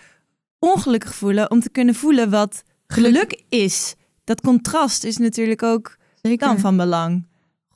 ongelukkig 0.59 1.15
voelen 1.15 1.51
om 1.51 1.59
te 1.59 1.69
kunnen 1.69 1.95
voelen 1.95 2.29
wat 2.29 2.63
geluk 2.87 3.43
is. 3.49 3.95
Dat 4.23 4.41
contrast 4.41 5.03
is 5.03 5.17
natuurlijk 5.17 5.63
ook 5.63 5.97
Zeker. 6.21 6.47
dan 6.47 6.59
van 6.59 6.77
belang, 6.77 7.27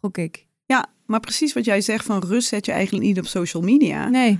gok 0.01 0.17
ik. 0.17 0.45
Ja, 0.65 0.85
maar 1.07 1.19
precies 1.19 1.53
wat 1.53 1.65
jij 1.65 1.81
zegt 1.81 2.05
van 2.05 2.23
rust 2.27 2.47
zet 2.47 2.65
je 2.65 2.71
eigenlijk 2.71 3.05
niet 3.05 3.17
op 3.19 3.27
social 3.27 3.63
media. 3.63 4.09
Nee. 4.09 4.39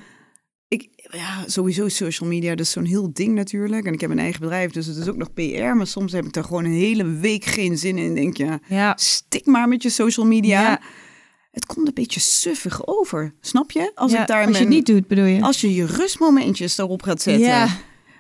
Ik, 0.68 0.88
ja, 1.12 1.44
sowieso 1.46 1.88
social 1.90 2.30
media, 2.30 2.50
dat 2.50 2.60
is 2.66 2.72
zo'n 2.72 2.86
heel 2.86 3.10
ding 3.14 3.34
natuurlijk. 3.36 3.86
En 3.86 3.94
ik 3.94 4.02
heb 4.02 4.10
een 4.10 4.20
eigen 4.20 4.42
bedrijf, 4.42 4.72
dus 4.72 4.86
het 4.86 4.98
is 4.98 5.08
ook 5.08 5.16
nog 5.18 5.34
PR. 5.34 5.76
Maar 5.76 5.88
soms 5.88 6.12
heb 6.12 6.26
ik 6.26 6.36
er 6.36 6.44
gewoon 6.44 6.66
een 6.66 6.72
hele 6.72 7.04
week 7.06 7.46
geen 7.46 7.78
zin 7.78 7.98
in. 7.98 8.06
En 8.08 8.16
denk 8.16 8.38
je, 8.38 8.60
Ja. 8.68 8.94
stik 9.00 9.46
maar 9.46 9.68
met 9.68 9.84
je 9.84 9.90
social 9.90 10.26
media. 10.26 10.62
Ja. 10.62 10.80
Het 11.52 11.66
komt 11.66 11.88
een 11.88 11.94
beetje 11.94 12.20
suffig 12.20 12.88
over, 12.88 13.34
snap 13.42 13.72
je? 13.72 13.92
Als 13.96 14.12
Ja, 14.12 14.22
ik 14.22 14.28
daar 14.28 14.46
Als 14.46 14.56
je 14.58 14.64
het 14.64 14.70
niet 14.74 14.86
doet, 14.86 15.08
bedoel 15.08 15.26
je? 15.26 15.42
als 15.42 15.62
je 15.62 15.74
je 15.76 15.86
rustmomentjes 15.86 16.78
erop 16.78 17.04
gaat 17.04 17.22
zetten. 17.22 17.46
Ja. 17.48 17.68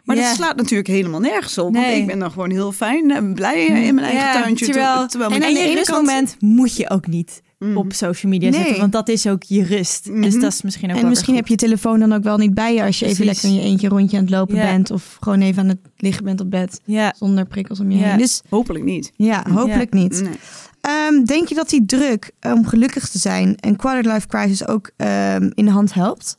Maar 0.04 0.16
dat 0.16 0.26
slaat 0.36 0.56
natuurlijk 0.56 0.88
helemaal 0.88 1.20
nergens 1.20 1.58
op. 1.58 1.72
Nee. 1.72 1.84
Want 1.86 1.98
ik 1.98 2.06
ben 2.08 2.20
dan 2.20 2.32
gewoon 2.32 2.50
heel 2.52 2.72
fijn 2.72 3.12
en 3.12 3.34
blij 3.34 3.66
in 3.66 3.96
mijn 3.96 4.08
eigen 4.08 4.42
tuintje. 4.42 4.66
terwijl- 4.66 5.08
terwijl 5.08 5.32
En 5.32 5.44
aan 5.44 5.54
je 5.54 5.74
rustmoment 5.74 6.36
moet 6.40 6.76
je 6.78 6.90
ook 6.90 7.08
niet 7.08 7.42
Op 7.76 7.94
social 7.94 8.32
media 8.32 8.50
Nee. 8.50 8.60
zetten, 8.60 8.80
want 8.80 8.92
dat 8.92 9.10
is 9.10 9.28
ook 9.28 9.44
je 9.44 9.64
rust. 9.64 10.04
Dus 10.06 10.34
Mhm. 10.34 10.40
dat 10.42 10.54
is 10.54 10.62
misschien 10.62 10.90
ook 10.90 10.96
En 10.96 11.02
wel 11.02 11.10
misschien 11.10 11.34
weer 11.34 11.42
heb 11.42 11.48
je 11.52 11.54
je 11.60 11.68
telefoon 11.68 12.00
dan 12.00 12.14
ook 12.14 12.24
wel 12.24 12.38
niet 12.38 12.54
bij 12.54 12.74
je 12.74 12.84
als 12.84 13.00
je 13.00 13.06
even 13.06 13.26
lekker 13.26 13.44
in 13.44 13.54
je 13.54 13.62
eentje 13.62 13.88
rondje 13.88 14.18
aan 14.18 14.24
het 14.24 14.32
lopen 14.32 14.56
bent. 14.56 14.92
Of 14.92 15.18
gewoon 15.20 15.42
even 15.42 15.62
aan 15.64 15.68
het 15.70 15.80
liggen 15.98 16.24
bent 16.24 16.40
op 16.42 16.50
bed. 16.52 16.82
Zonder 17.16 17.46
prikkels 17.46 17.80
om 17.80 17.92
je 17.92 17.98
heen. 18.04 18.18
Dus 18.18 18.42
Hopelijk 18.50 18.84
niet. 18.86 19.12
ja, 19.16 19.46
hopelijk 19.54 19.94
niet. 19.94 20.22
Nee. 20.22 20.34
Ehm, 20.82 21.24
denk 21.24 21.48
je 21.48 21.56
dat 21.56 21.70
die 21.70 21.86
druk 21.86 22.32
om 22.42 22.66
gelukkig 22.66 23.10
te 23.10 23.20
zijn 23.20 23.56
en 23.56 23.76
quarterlife 23.76 24.28
crisis 24.28 24.68
ook 24.68 24.92
ehm, 24.98 25.50
in 25.54 25.66
de 25.66 25.72
hand 25.72 25.94
helpt? 25.94 26.36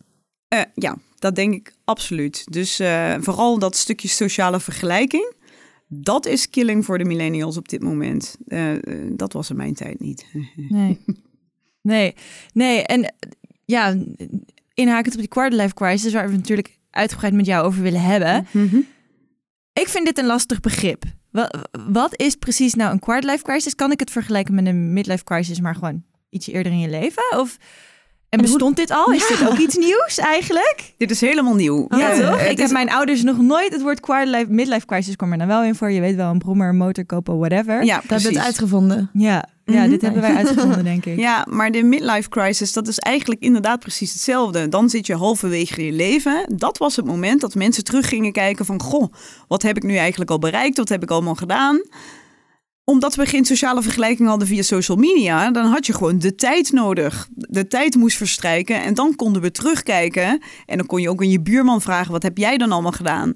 Eh, 0.48 0.60
ja, 0.74 0.96
dat 1.18 1.34
denk 1.34 1.54
ik 1.54 1.72
absoluut. 1.84 2.44
Dus 2.50 2.78
eh, 2.78 3.14
vooral 3.20 3.58
dat 3.58 3.76
stukje 3.76 4.08
sociale 4.08 4.60
vergelijking. 4.60 5.32
Dat 5.88 6.26
is 6.26 6.50
killing 6.50 6.84
voor 6.84 6.98
de 6.98 7.04
millennials 7.04 7.56
op 7.56 7.68
dit 7.68 7.82
moment. 7.82 8.36
Eh, 8.46 8.74
eh, 8.74 8.80
dat 9.12 9.32
was 9.32 9.50
in 9.50 9.56
mijn 9.56 9.74
tijd 9.74 10.00
niet. 10.00 10.26
Nee. 10.68 11.00
Nee. 11.82 12.14
Nee. 12.52 12.82
En 12.82 13.14
ja, 13.64 13.96
inhakend 14.74 15.14
op 15.14 15.20
die 15.20 15.28
quarterlife 15.28 15.74
crisis, 15.74 16.12
waar 16.12 16.30
we 16.30 16.36
natuurlijk 16.36 16.78
uitgebreid 16.90 17.34
met 17.34 17.46
jou 17.46 17.66
over 17.66 17.82
willen 17.82 18.02
hebben. 18.02 18.46
Mhm. 18.50 18.80
Ik 19.72 19.88
vind 19.88 20.06
dit 20.06 20.18
een 20.18 20.26
lastig 20.26 20.60
begrip. 20.60 21.04
Wat, 21.30 21.68
wat 21.88 22.20
is 22.20 22.34
precies 22.34 22.74
nou 22.74 22.92
een 22.92 22.98
quarterlife 22.98 23.44
crisis? 23.44 23.74
Kan 23.74 23.92
ik 23.92 24.00
het 24.00 24.10
vergelijken 24.10 24.54
met 24.54 24.66
een 24.66 24.92
midlife 24.92 25.24
crisis, 25.24 25.60
maar 25.60 25.74
gewoon 25.74 26.04
ietsje 26.30 26.52
eerder 26.52 26.72
in 26.72 26.78
je 26.78 26.88
leven? 26.88 27.38
Of, 27.38 27.56
en 28.28 28.40
bestond 28.40 28.76
dit 28.76 28.90
al? 28.90 29.12
Is 29.12 29.28
Ja. 29.28 29.36
dit 29.36 29.48
ook 29.48 29.58
iets 29.58 29.76
nieuws 29.76 30.18
eigenlijk? 30.18 30.94
Dit 30.96 31.10
is 31.10 31.20
helemaal 31.20 31.54
nieuw. 31.54 31.86
ja, 31.88 32.10
Eh, 32.10 32.28
toch? 32.28 32.40
het 32.40 32.50
Ik 32.50 32.56
is- 32.56 32.62
heb 32.62 32.70
mijn 32.72 32.90
ouders 32.90 33.22
nog 33.22 33.38
nooit 33.38 33.72
het 33.72 33.82
woord 33.82 34.00
quarterlife, 34.00 34.52
midlife 34.52 34.86
crisis 34.86 35.16
kwam 35.16 35.30
er 35.30 35.36
nou 35.36 35.48
wel 35.48 35.62
in 35.62 35.74
voor. 35.74 35.90
Je 35.90 36.00
weet 36.00 36.14
wel, 36.16 36.30
een 36.30 36.38
brommer, 36.38 36.68
een 36.68 36.76
motor 36.76 37.04
kopen, 37.04 37.38
whatever. 37.38 37.84
Ja, 37.84 37.94
Dat 37.94 38.04
hebben 38.10 38.28
we 38.30 38.36
het 38.36 38.44
uitgevonden. 38.46 39.10
ja, 39.12 39.48
ja 39.64 39.80
Mhm. 39.80 39.90
dit 39.90 40.02
hebben 40.02 40.20
wij 40.20 40.34
uitgevonden, 40.40 40.84
denk 40.84 41.04
ik. 41.06 41.18
Ja, 41.18 41.46
maar 41.50 41.70
de 41.70 41.82
midlife 41.82 42.28
crisis, 42.28 42.72
dat 42.72 42.88
is 42.88 42.98
eigenlijk 42.98 43.40
inderdaad 43.42 43.78
precies 43.80 44.12
hetzelfde. 44.12 44.68
Dan 44.68 44.88
zit 44.90 45.06
je 45.06 45.14
halverwege 45.14 45.84
je 45.84 45.92
leven. 45.92 46.44
Dat 46.56 46.78
was 46.78 46.96
het 46.96 47.04
moment 47.06 47.40
dat 47.40 47.54
mensen 47.54 47.84
terug 47.84 48.08
gingen 48.08 48.32
kijken 48.32 48.64
van... 48.64 48.80
Goh, 48.80 49.12
wat 49.48 49.62
heb 49.62 49.76
ik 49.76 49.82
nu 49.82 49.96
eigenlijk 49.96 50.30
al 50.30 50.38
bereikt? 50.38 50.76
Wat 50.76 50.88
heb 50.88 51.02
ik 51.02 51.10
allemaal 51.10 51.34
gedaan? 51.34 51.80
Omdat 52.88 53.14
we 53.14 53.26
geen 53.26 53.44
sociale 53.44 53.82
vergelijking 53.82 54.28
hadden 54.28 54.48
via 54.48 54.62
social 54.62 54.96
media... 54.96 55.50
dan 55.50 55.66
had 55.66 55.86
je 55.86 55.92
gewoon 55.92 56.18
de 56.18 56.34
tijd 56.34 56.72
nodig. 56.72 57.28
De 57.34 57.66
tijd 57.66 57.94
moest 57.94 58.16
verstrijken 58.16 58.82
en 58.82 58.94
dan 58.94 59.16
konden 59.16 59.42
we 59.42 59.50
terugkijken. 59.50 60.42
En 60.66 60.76
dan 60.76 60.86
kon 60.86 61.00
je 61.00 61.10
ook 61.10 61.20
aan 61.20 61.30
je 61.30 61.40
buurman 61.40 61.80
vragen... 61.80 62.12
wat 62.12 62.22
heb 62.22 62.38
jij 62.38 62.56
dan 62.56 62.72
allemaal 62.72 62.92
gedaan? 62.92 63.34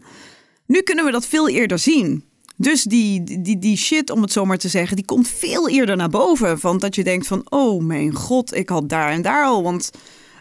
Nu 0.67 0.81
kunnen 0.81 1.05
we 1.05 1.11
dat 1.11 1.27
veel 1.27 1.49
eerder 1.49 1.79
zien. 1.79 2.25
Dus 2.57 2.83
die, 2.83 3.41
die, 3.43 3.59
die 3.59 3.77
shit, 3.77 4.11
om 4.11 4.23
het 4.23 4.33
zo 4.33 4.45
maar 4.45 4.59
te 4.59 4.69
zeggen, 4.69 4.97
die 4.97 5.05
komt 5.05 5.29
veel 5.29 5.69
eerder 5.69 5.97
naar 5.97 6.11
boven. 6.11 6.61
Van 6.61 6.79
dat 6.79 6.95
je 6.95 7.05
denkt 7.05 7.27
van, 7.27 7.43
oh 7.49 7.83
mijn 7.83 8.15
god, 8.15 8.55
ik 8.55 8.69
had 8.69 8.88
daar 8.88 9.11
en 9.11 9.23
daar 9.23 9.45
al. 9.45 9.62
Want 9.62 9.91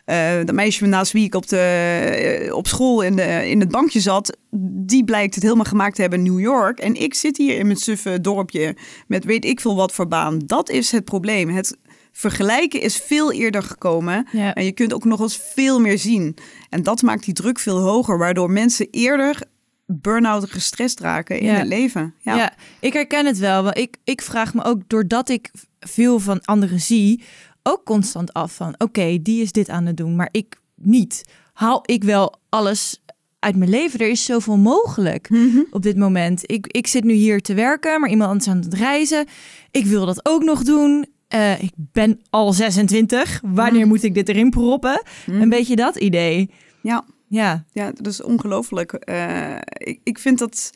eh 0.06 0.36
dat 0.46 0.56
meisje 0.56 0.86
naast 0.86 1.12
wie 1.12 1.26
ik 1.26 1.36
op, 1.36 1.48
de, 1.48 1.58
eh, 1.58 2.56
op 2.56 2.68
school 2.68 3.02
in, 3.02 3.16
de, 3.16 3.50
in 3.50 3.60
het 3.60 3.70
bankje 3.70 4.00
zat... 4.00 4.38
die 4.86 5.04
blijkt 5.04 5.36
het 5.36 5.44
helemaal 5.44 5.66
gemaakt 5.66 5.96
te 5.96 6.02
hebben 6.02 6.20
in 6.26 6.32
New 6.32 6.40
York. 6.42 6.80
En 6.80 6.96
ik 6.96 7.14
zit 7.14 7.38
hier 7.38 7.58
in 7.58 7.66
mijn 7.66 7.78
suffe 7.78 8.22
dorpje 8.22 8.76
met 9.08 9.26
weet 9.26 9.46
ik 9.46 9.60
veel 9.62 9.76
wat 9.76 9.92
voor 9.92 10.08
baan. 10.08 10.40
Dat 10.46 10.70
is 10.70 10.92
het 10.92 11.06
probleem. 11.06 11.50
Het 11.50 11.78
vergelijken 12.12 12.82
is 12.82 12.98
veel 12.98 13.32
eerder 13.32 13.64
gekomen. 13.64 14.28
Ja. 14.32 14.54
En 14.54 14.66
je 14.66 14.72
kunt 14.72 14.94
ook 14.94 15.04
nog 15.06 15.20
eens 15.20 15.40
veel 15.54 15.80
meer 15.80 15.98
zien. 15.98 16.38
En 16.70 16.84
dat 16.84 17.02
maakt 17.02 17.26
die 17.26 17.34
druk 17.34 17.60
veel 17.60 17.80
hoger, 17.80 18.18
waardoor 18.18 18.52
mensen 18.52 18.88
eerder 18.92 19.42
burn-out 19.86 20.50
gestrest 20.50 21.00
raken 21.00 21.40
in 21.40 21.46
Ja. 21.46 21.54
het 21.54 21.68
leven. 21.68 22.14
Ja. 22.20 22.36
Ja. 22.36 22.54
ik 22.80 22.94
herken 22.94 23.26
het 23.26 23.38
wel. 23.38 23.64
Want 23.64 23.78
ik, 23.78 23.98
ik 24.04 24.22
vraag 24.22 24.54
me 24.54 24.64
ook, 24.64 24.82
doordat 24.88 25.30
ik 25.30 25.52
veel 25.80 26.20
van 26.20 26.42
anderen 26.42 26.80
zie, 26.80 27.24
ook 27.64 27.84
constant 27.86 28.34
af 28.34 28.56
van, 28.56 28.76
oké, 28.78 29.18
die 29.22 29.42
is 29.42 29.52
dit 29.52 29.70
aan 29.70 29.86
het 29.86 29.98
doen, 29.98 30.16
maar 30.16 30.30
ik 30.32 30.60
niet. 30.76 31.24
Haal 31.54 31.84
ik 31.86 32.04
wel 32.04 32.40
alles 32.50 33.02
uit 33.40 33.56
mijn 33.56 33.70
leven? 33.70 34.00
Er 34.00 34.10
is 34.10 34.26
zoveel 34.26 34.58
mogelijk 34.58 35.30
op 35.72 35.82
dit 35.82 35.98
moment. 35.98 36.52
Ik, 36.52 36.68
ik 36.68 36.88
zit 36.88 37.04
nu 37.04 37.14
hier 37.14 37.42
te 37.42 37.54
werken, 37.54 38.00
maar 38.00 38.10
iemand 38.10 38.30
anders 38.30 38.50
aan 38.50 38.58
het 38.58 38.74
reizen. 38.74 39.26
Ik 39.72 39.86
wil 39.86 40.06
dat 40.06 40.26
ook 40.26 40.44
nog 40.44 40.64
doen. 40.64 41.06
Eh, 41.28 41.64
ik 41.64 41.72
ben 41.76 42.20
al 42.30 42.54
26. 42.54 43.42
Wanneer 43.46 43.88
moet 43.88 44.04
ik 44.04 44.14
dit 44.14 44.30
erin 44.30 44.50
proppen? 44.50 45.02
Een 45.26 45.50
beetje 45.50 45.76
dat 45.76 45.96
idee. 45.96 46.50
Ja, 46.82 47.06
Ja, 47.28 47.66
ja 47.72 47.92
dat 47.92 48.08
is 48.08 48.22
ongelooflijk. 48.22 48.94
Eh, 48.94 49.56
ik, 49.74 50.00
ik 50.04 50.20
vind 50.20 50.40
dat... 50.40 50.72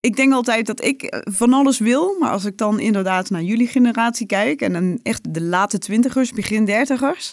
Ik 0.00 0.16
denk 0.16 0.32
altijd 0.32 0.66
dat 0.66 0.84
ik 0.84 1.02
eh, 1.02 1.20
van 1.24 1.52
alles 1.52 1.78
wil, 1.78 2.16
maar 2.18 2.30
als 2.30 2.44
ik 2.44 2.56
dan 2.56 2.80
inderdaad 2.80 3.30
naar 3.30 3.42
jullie 3.42 3.66
generatie 3.66 4.26
kijk 4.26 4.60
en 4.60 4.72
dan 4.72 4.98
echt 5.02 5.34
de 5.34 5.42
late 5.42 5.78
twintigers, 5.78 6.32
begin 6.32 6.64
dertigers, 6.64 7.32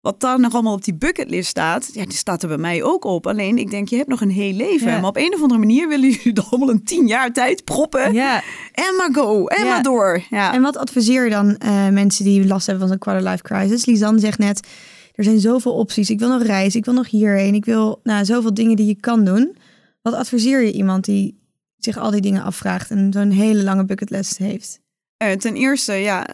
wat 0.00 0.20
daar 0.20 0.40
nog 0.40 0.52
allemaal 0.54 0.72
op 0.72 0.84
die 0.84 0.94
bucketlist 0.94 1.48
staat, 1.48 1.90
ja, 1.92 2.04
die 2.04 2.16
staat 2.16 2.42
er 2.42 2.48
bij 2.48 2.58
mij 2.58 2.82
ook 2.82 3.04
op. 3.04 3.26
Alleen 3.26 3.58
ik 3.58 3.70
denk, 3.70 3.88
je 3.88 3.96
hebt 3.96 4.08
nog 4.08 4.20
een 4.20 4.30
heel 4.30 4.52
leven. 4.52 4.88
Ja. 4.90 4.98
Maar 5.00 5.08
op 5.08 5.16
een 5.16 5.34
of 5.34 5.42
andere 5.42 5.60
manier 5.60 5.88
willen 5.88 6.10
jullie 6.10 6.32
er 6.32 6.46
allemaal 6.50 6.70
een 6.70 6.84
tien 6.84 7.06
jaar 7.06 7.32
tijd 7.32 7.64
proppen. 7.64 8.12
ja. 8.12 8.42
En 8.72 8.96
maar 8.96 9.08
go, 9.12 9.46
en 9.46 9.64
Ja. 9.64 9.70
maar 9.70 9.82
door. 9.82 10.22
Ja. 10.30 10.54
En 10.54 10.62
wat 10.62 10.76
adviseer 10.76 11.24
je 11.24 11.30
dan 11.30 11.56
eh, 11.56 11.88
mensen 11.88 12.24
die 12.24 12.46
last 12.46 12.66
hebben 12.66 12.88
van 12.88 12.92
zo'n 12.92 13.12
quarter-life 13.12 13.42
crisis? 13.42 13.86
Lisanne 13.86 14.20
zegt 14.20 14.38
net, 14.38 14.68
er 15.14 15.24
zijn 15.24 15.40
zoveel 15.40 15.72
opties. 15.74 16.10
Ik 16.10 16.18
wil 16.18 16.28
nog 16.28 16.42
reizen, 16.42 16.78
ik 16.78 16.84
wil 16.84 16.94
nog 16.94 17.10
hierheen. 17.10 17.54
Ik 17.54 17.64
wil 17.64 18.00
nou, 18.02 18.24
zoveel 18.24 18.54
dingen 18.54 18.76
die 18.76 18.86
je 18.86 18.96
kan 19.00 19.24
doen. 19.24 19.56
Wat 20.02 20.14
adviseer 20.14 20.62
je 20.62 20.72
iemand 20.72 21.04
die 21.04 21.40
zich 21.84 21.98
al 21.98 22.10
die 22.10 22.20
dingen 22.20 22.42
afvraagt 22.42 22.90
en 22.90 23.12
zo'n 23.12 23.30
hele 23.30 23.62
lange 23.62 23.84
bucketlist 23.84 24.38
heeft? 24.38 24.80
Eh, 25.16 25.32
ten 25.32 25.54
eerste, 25.54 25.92
ja, 25.92 26.26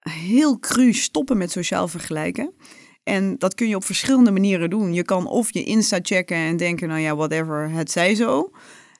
heel 0.00 0.58
cru 0.58 0.92
stoppen 0.92 1.38
met 1.38 1.50
sociaal 1.50 1.88
vergelijken. 1.88 2.52
En 3.02 3.38
dat 3.38 3.54
kun 3.54 3.68
je 3.68 3.76
op 3.76 3.84
verschillende 3.84 4.30
manieren 4.30 4.70
doen. 4.70 4.94
Je 4.94 5.02
kan 5.02 5.26
of 5.26 5.52
je 5.52 5.64
Insta 5.64 5.98
checken 6.02 6.36
en 6.36 6.56
denken, 6.56 6.88
nou 6.88 7.00
ja, 7.00 7.16
whatever, 7.16 7.70
het 7.70 7.90
zij 7.90 8.14
zo. 8.14 8.50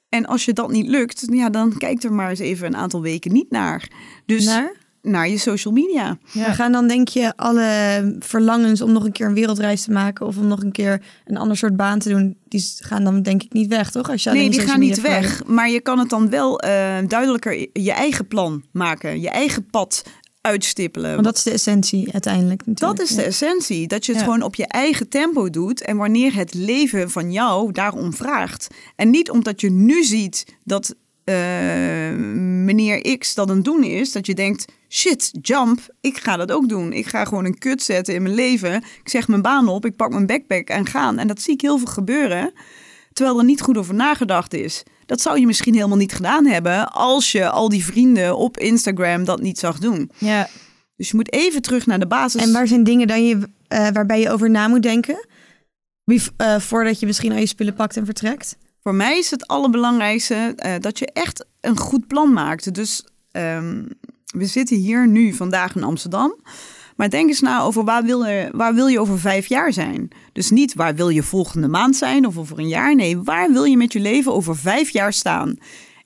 En 0.09 0.27
als 0.27 0.45
je 0.45 0.53
dat 0.53 0.71
niet 0.71 0.87
lukt, 0.87 1.27
ja, 1.31 1.51
dan 1.51 1.79
kijk 1.79 2.03
er 2.03 2.13
maar 2.13 2.31
eens 2.31 2.39
even 2.39 2.67
een 2.67 2.77
aantal 2.77 3.03
weken 3.03 3.33
niet 3.33 3.51
naar. 3.51 3.91
Dus 4.27 4.45
naar, 4.45 4.73
Naar? 5.03 5.29
je 5.29 5.39
social 5.39 5.75
media. 5.75 6.19
Ja. 6.33 6.47
We 6.47 6.53
gaan 6.55 6.73
dan 6.73 6.89
denk 6.89 7.09
je 7.09 7.33
alle 7.37 8.17
verlangens 8.19 8.81
om 8.81 8.93
nog 8.93 9.05
een 9.05 9.13
keer 9.13 9.27
een 9.27 9.35
wereldreis 9.35 9.83
te 9.85 9.91
maken 9.91 10.27
of 10.27 10.37
om 10.37 10.47
nog 10.47 10.63
een 10.63 10.73
keer 10.73 11.03
een 11.25 11.37
ander 11.37 11.57
soort 11.57 11.77
baan 11.77 11.99
te 11.99 12.09
doen, 12.09 12.37
die 12.49 12.73
gaan 12.79 13.05
dan 13.05 13.23
denk 13.23 13.43
ik 13.43 13.53
niet 13.53 13.69
weg, 13.69 13.91
toch? 13.91 14.11
Als 14.11 14.23
je 14.23 14.31
Nee, 14.31 14.51
die 14.51 14.61
gaan 14.61 14.81
niet 14.81 15.01
weg. 15.01 15.45
Maar 15.47 15.71
je 15.71 15.81
kan 15.81 15.99
het 15.99 16.09
dan 16.09 16.31
wel 16.31 16.61
eh, 16.61 16.99
duidelijker 17.07 17.69
je 17.73 17.93
eigen 17.93 18.27
plan 18.29 18.65
maken. 18.73 19.21
Je 19.21 19.31
eigen 19.31 19.67
pad 19.67 20.03
uitstippelen. 20.41 21.13
Want 21.13 21.25
dat 21.25 21.37
is 21.37 21.43
de 21.43 21.51
essentie 21.51 22.13
uiteindelijk 22.13 22.67
natuurlijk. 22.67 22.99
Dat 22.99 23.09
is 23.09 23.15
de 23.15 23.23
essentie. 23.23 23.87
Dat 23.87 24.07
je 24.07 24.13
het 24.13 24.21
Ja. 24.21 24.27
gewoon 24.27 24.43
op 24.43 24.55
je 24.55 24.67
eigen 24.67 25.09
tempo 25.09 25.51
doet. 25.51 25.83
En 25.83 25.97
wanneer 25.97 26.35
het 26.35 26.55
leven 26.55 27.11
van 27.11 27.33
jou 27.33 27.73
daarom 27.73 28.15
vraagt. 28.15 28.67
En 28.97 29.11
niet 29.11 29.31
omdat 29.31 29.61
je 29.61 29.71
nu 29.71 30.05
ziet 30.05 30.45
dat 30.65 30.95
eh, 31.31 32.17
meneer 32.65 33.19
X 33.19 33.35
dat 33.35 33.49
het 33.49 33.65
doen 33.65 33.85
is. 33.85 34.13
Dat 34.13 34.27
je 34.27 34.35
denkt, 34.35 34.65
shit, 34.89 35.31
jump, 35.43 35.81
ik 36.01 36.17
ga 36.19 36.37
dat 36.37 36.53
ook 36.53 36.69
doen. 36.69 36.93
Ik 36.93 37.07
ga 37.07 37.25
gewoon 37.25 37.45
een 37.45 37.59
kut 37.59 37.83
zetten 37.83 38.15
in 38.15 38.23
mijn 38.23 38.35
leven. 38.35 38.75
Ik 38.75 39.09
zeg 39.09 39.29
mijn 39.29 39.43
baan 39.43 39.69
op, 39.69 39.85
ik 39.85 39.97
pak 39.97 40.11
mijn 40.11 40.27
backpack 40.27 40.69
en 40.69 40.87
gaan. 40.87 41.19
En 41.19 41.27
dat 41.27 41.41
zie 41.41 41.55
ik 41.55 41.61
heel 41.61 41.79
veel 41.79 41.87
gebeuren. 41.87 42.53
Terwijl 43.13 43.39
er 43.39 43.45
niet 43.45 43.61
goed 43.61 43.79
over 43.79 43.95
nagedacht 43.95 44.55
is. 44.55 44.83
Dat 45.07 45.21
zou 45.21 45.41
je 45.41 45.47
misschien 45.47 45.75
helemaal 45.75 45.97
niet 45.97 46.13
gedaan 46.13 46.47
hebben 46.47 46.93
als 46.93 47.33
je 47.33 47.49
al 47.49 47.69
die 47.69 47.85
vrienden 47.85 48.37
op 48.37 48.59
Instagram 48.59 49.25
dat 49.25 49.41
niet 49.41 49.59
zag 49.59 49.79
doen. 49.79 50.11
Ja. 50.19 50.49
Dus 50.97 51.11
je 51.11 51.17
moet 51.17 51.33
even 51.33 51.63
terug 51.63 51.87
naar 51.87 51.99
de 51.99 52.07
basis. 52.07 52.43
En 52.43 52.53
waar 52.53 52.67
zijn 52.67 52.85
dingen 52.85 53.07
dan 53.07 53.27
je, 53.27 53.49
eh, 53.69 53.89
waarbij 53.93 54.21
je 54.21 54.31
over 54.31 54.51
na 54.51 54.69
moet 54.69 54.83
denken? 54.83 55.27
Eh, 56.37 56.59
voordat 56.59 57.01
je 57.01 57.07
misschien 57.07 57.33
al 57.33 57.39
je 57.39 57.47
spullen 57.47 57.75
pakt 57.75 57.97
en 57.97 58.05
vertrekt? 58.05 58.57
Voor 58.83 58.95
mij 58.95 59.19
is 59.19 59.31
het 59.31 59.47
allerbelangrijkste 59.47 60.53
eh, 60.57 60.75
dat 60.81 60.99
je 60.99 61.07
echt 61.07 61.45
een 61.61 61.79
goed 61.79 62.07
plan 62.07 62.33
maakt. 62.33 62.75
Dus 62.75 63.05
ehm, 63.31 63.85
we 64.27 64.45
zitten 64.45 64.77
hier 64.77 65.09
nu 65.09 65.33
vandaag 65.33 65.77
in 65.77 65.85
Amsterdam. 65.85 66.35
Maar 66.97 67.11
denk 67.11 67.29
eens 67.29 67.41
na 67.41 67.61
over 67.63 67.85
waar 67.85 68.03
wil, 68.03 68.25
je, 68.25 68.49
waar 68.53 68.75
wil 68.75 68.87
je 68.87 69.01
over 69.01 69.19
vijf 69.19 69.47
jaar 69.47 69.73
zijn? 69.73 70.09
Dus 70.33 70.51
niet 70.51 70.75
waar 70.75 70.95
wil 70.95 71.09
je 71.09 71.23
volgende 71.23 71.69
maand 71.69 71.97
zijn 71.97 72.27
of 72.27 72.39
over 72.39 72.59
een 72.59 72.69
jaar. 72.69 72.95
Nee, 72.95 73.19
waar 73.19 73.53
wil 73.53 73.65
je 73.65 73.77
met 73.77 73.93
je 73.93 74.01
leven 74.01 74.33
over 74.33 74.57
vijf 74.57 74.91
jaar 74.91 75.13
staan? 75.13 75.57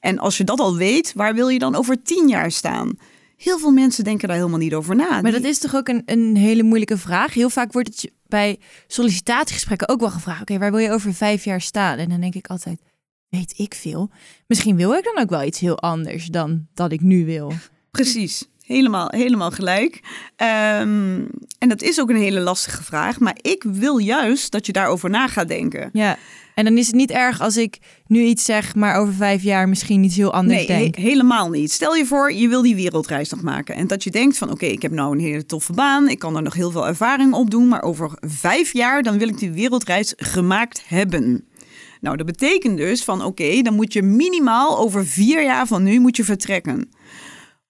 En 0.01 0.19
als 0.19 0.37
je 0.37 0.45
dat 0.45 0.61
al 0.61 0.77
weet, 0.77 1.13
waar 1.15 1.35
wil 1.35 1.49
je 1.49 1.59
dan 1.59 1.75
over 1.75 2.03
tien 2.03 2.29
jaar 2.29 2.51
staan? 2.51 2.99
Heel 3.37 3.59
veel 3.59 3.71
mensen 3.71 4.05
denken 4.05 4.29
daar 4.29 4.37
helemaal 4.37 4.59
niet 4.59 4.75
over 4.75 4.97
na. 4.97 5.21
Maar 5.21 5.33
dat 5.33 5.45
is 5.45 5.59
toch 5.59 5.75
ook 5.75 5.89
een, 5.89 6.03
een 6.07 6.37
hele 6.37 6.63
moeilijke 6.63 6.99
vraag. 6.99 7.35
Heel 7.35 7.51
vaak 7.51 7.73
wordt 7.73 7.89
het 7.89 8.01
je 8.01 8.13
bij 8.35 8.59
sollicitatiegesprekken 8.87 9.89
ook 9.89 10.01
wel 10.01 10.11
gevraagd. 10.11 10.41
Oké, 10.41 10.59
waar 10.59 10.71
wil 10.71 10.81
je 10.81 10.91
over 10.91 11.15
vijf 11.15 11.45
jaar 11.45 11.61
staan? 11.61 11.99
En 11.99 12.09
dan 12.09 12.21
denk 12.21 12.35
ik 12.35 12.47
altijd, 12.47 12.83
weet 13.29 13.59
ik 13.59 13.75
veel. 13.75 14.11
Misschien 14.47 14.77
wil 14.77 14.93
ik 14.95 15.05
dan 15.05 15.19
ook 15.19 15.31
wel 15.31 15.43
iets 15.43 15.61
heel 15.61 15.79
anders 15.79 16.27
dan 16.27 16.67
dat 16.75 16.93
ik 16.93 17.01
nu 17.01 17.25
wil. 17.25 17.53
Precies, 17.91 18.49
helemaal, 18.67 19.09
helemaal 19.11 19.51
gelijk. 19.51 20.01
Ehm, 20.37 21.21
en 21.59 21.69
dat 21.69 21.83
is 21.83 22.01
ook 22.01 22.11
een 22.11 22.17
hele 22.17 22.41
lastige 22.41 22.83
vraag. 22.83 23.21
Maar 23.21 23.37
ik 23.41 23.63
wil 23.67 23.99
juist 23.99 24.53
dat 24.53 24.67
je 24.67 24.73
daarover 24.73 25.11
na 25.11 25.29
gaat 25.29 25.49
denken. 25.49 25.91
Ja. 25.93 26.17
En 26.55 26.65
dan 26.65 26.77
is 26.79 26.87
het 26.87 26.95
niet 26.95 27.11
erg 27.11 27.41
als 27.41 27.57
ik 27.57 27.79
nu 28.07 28.23
iets 28.23 28.45
zeg, 28.45 28.75
maar 28.75 28.97
over 28.97 29.15
vijf 29.15 29.43
jaar 29.43 29.69
misschien 29.69 30.05
iets 30.05 30.17
heel 30.17 30.33
anders 30.33 30.59
Nee, 30.67 30.67
denk. 30.81 30.95
he- 30.97 31.03
helemaal 31.03 31.51
niet. 31.51 31.73
Stel 31.73 31.95
je 31.95 32.07
voor, 32.07 32.33
je 32.33 32.49
wil 32.49 32.63
die 32.63 32.75
wereldreis 32.75 33.31
nog 33.31 33.43
maken. 33.43 33.75
En 33.75 33.87
dat 33.87 34.05
je 34.05 34.11
denkt 34.11 34.39
van, 34.39 34.51
oké, 34.51 34.67
ik 34.67 34.83
heb 34.83 34.93
nou 34.93 35.13
een 35.13 35.21
hele 35.25 35.47
toffe 35.47 35.73
baan. 35.73 36.09
Ik 36.09 36.19
kan 36.19 36.37
er 36.37 36.43
nog 36.43 36.55
heel 36.55 36.71
veel 36.71 36.87
ervaring 36.87 37.33
op 37.33 37.51
doen. 37.51 37.69
Maar 37.69 37.83
over 37.83 38.11
vijf 38.21 38.73
jaar, 38.73 39.03
dan 39.03 39.19
wil 39.19 39.29
ik 39.29 39.39
die 39.39 39.51
wereldreis 39.51 40.13
gemaakt 40.17 40.83
hebben. 40.87 41.45
Nou, 42.01 42.17
dat 42.17 42.27
betekent 42.27 42.77
dus 42.77 43.05
van, 43.05 43.25
oké, 43.25 43.63
dan 43.63 43.75
moet 43.75 43.93
je 43.93 44.03
minimaal 44.03 44.79
over 44.79 45.07
vier 45.07 45.45
jaar 45.45 45.67
van 45.67 45.83
nu 45.83 46.01
moet 46.01 46.17
je 46.17 46.25
vertrekken. 46.25 46.89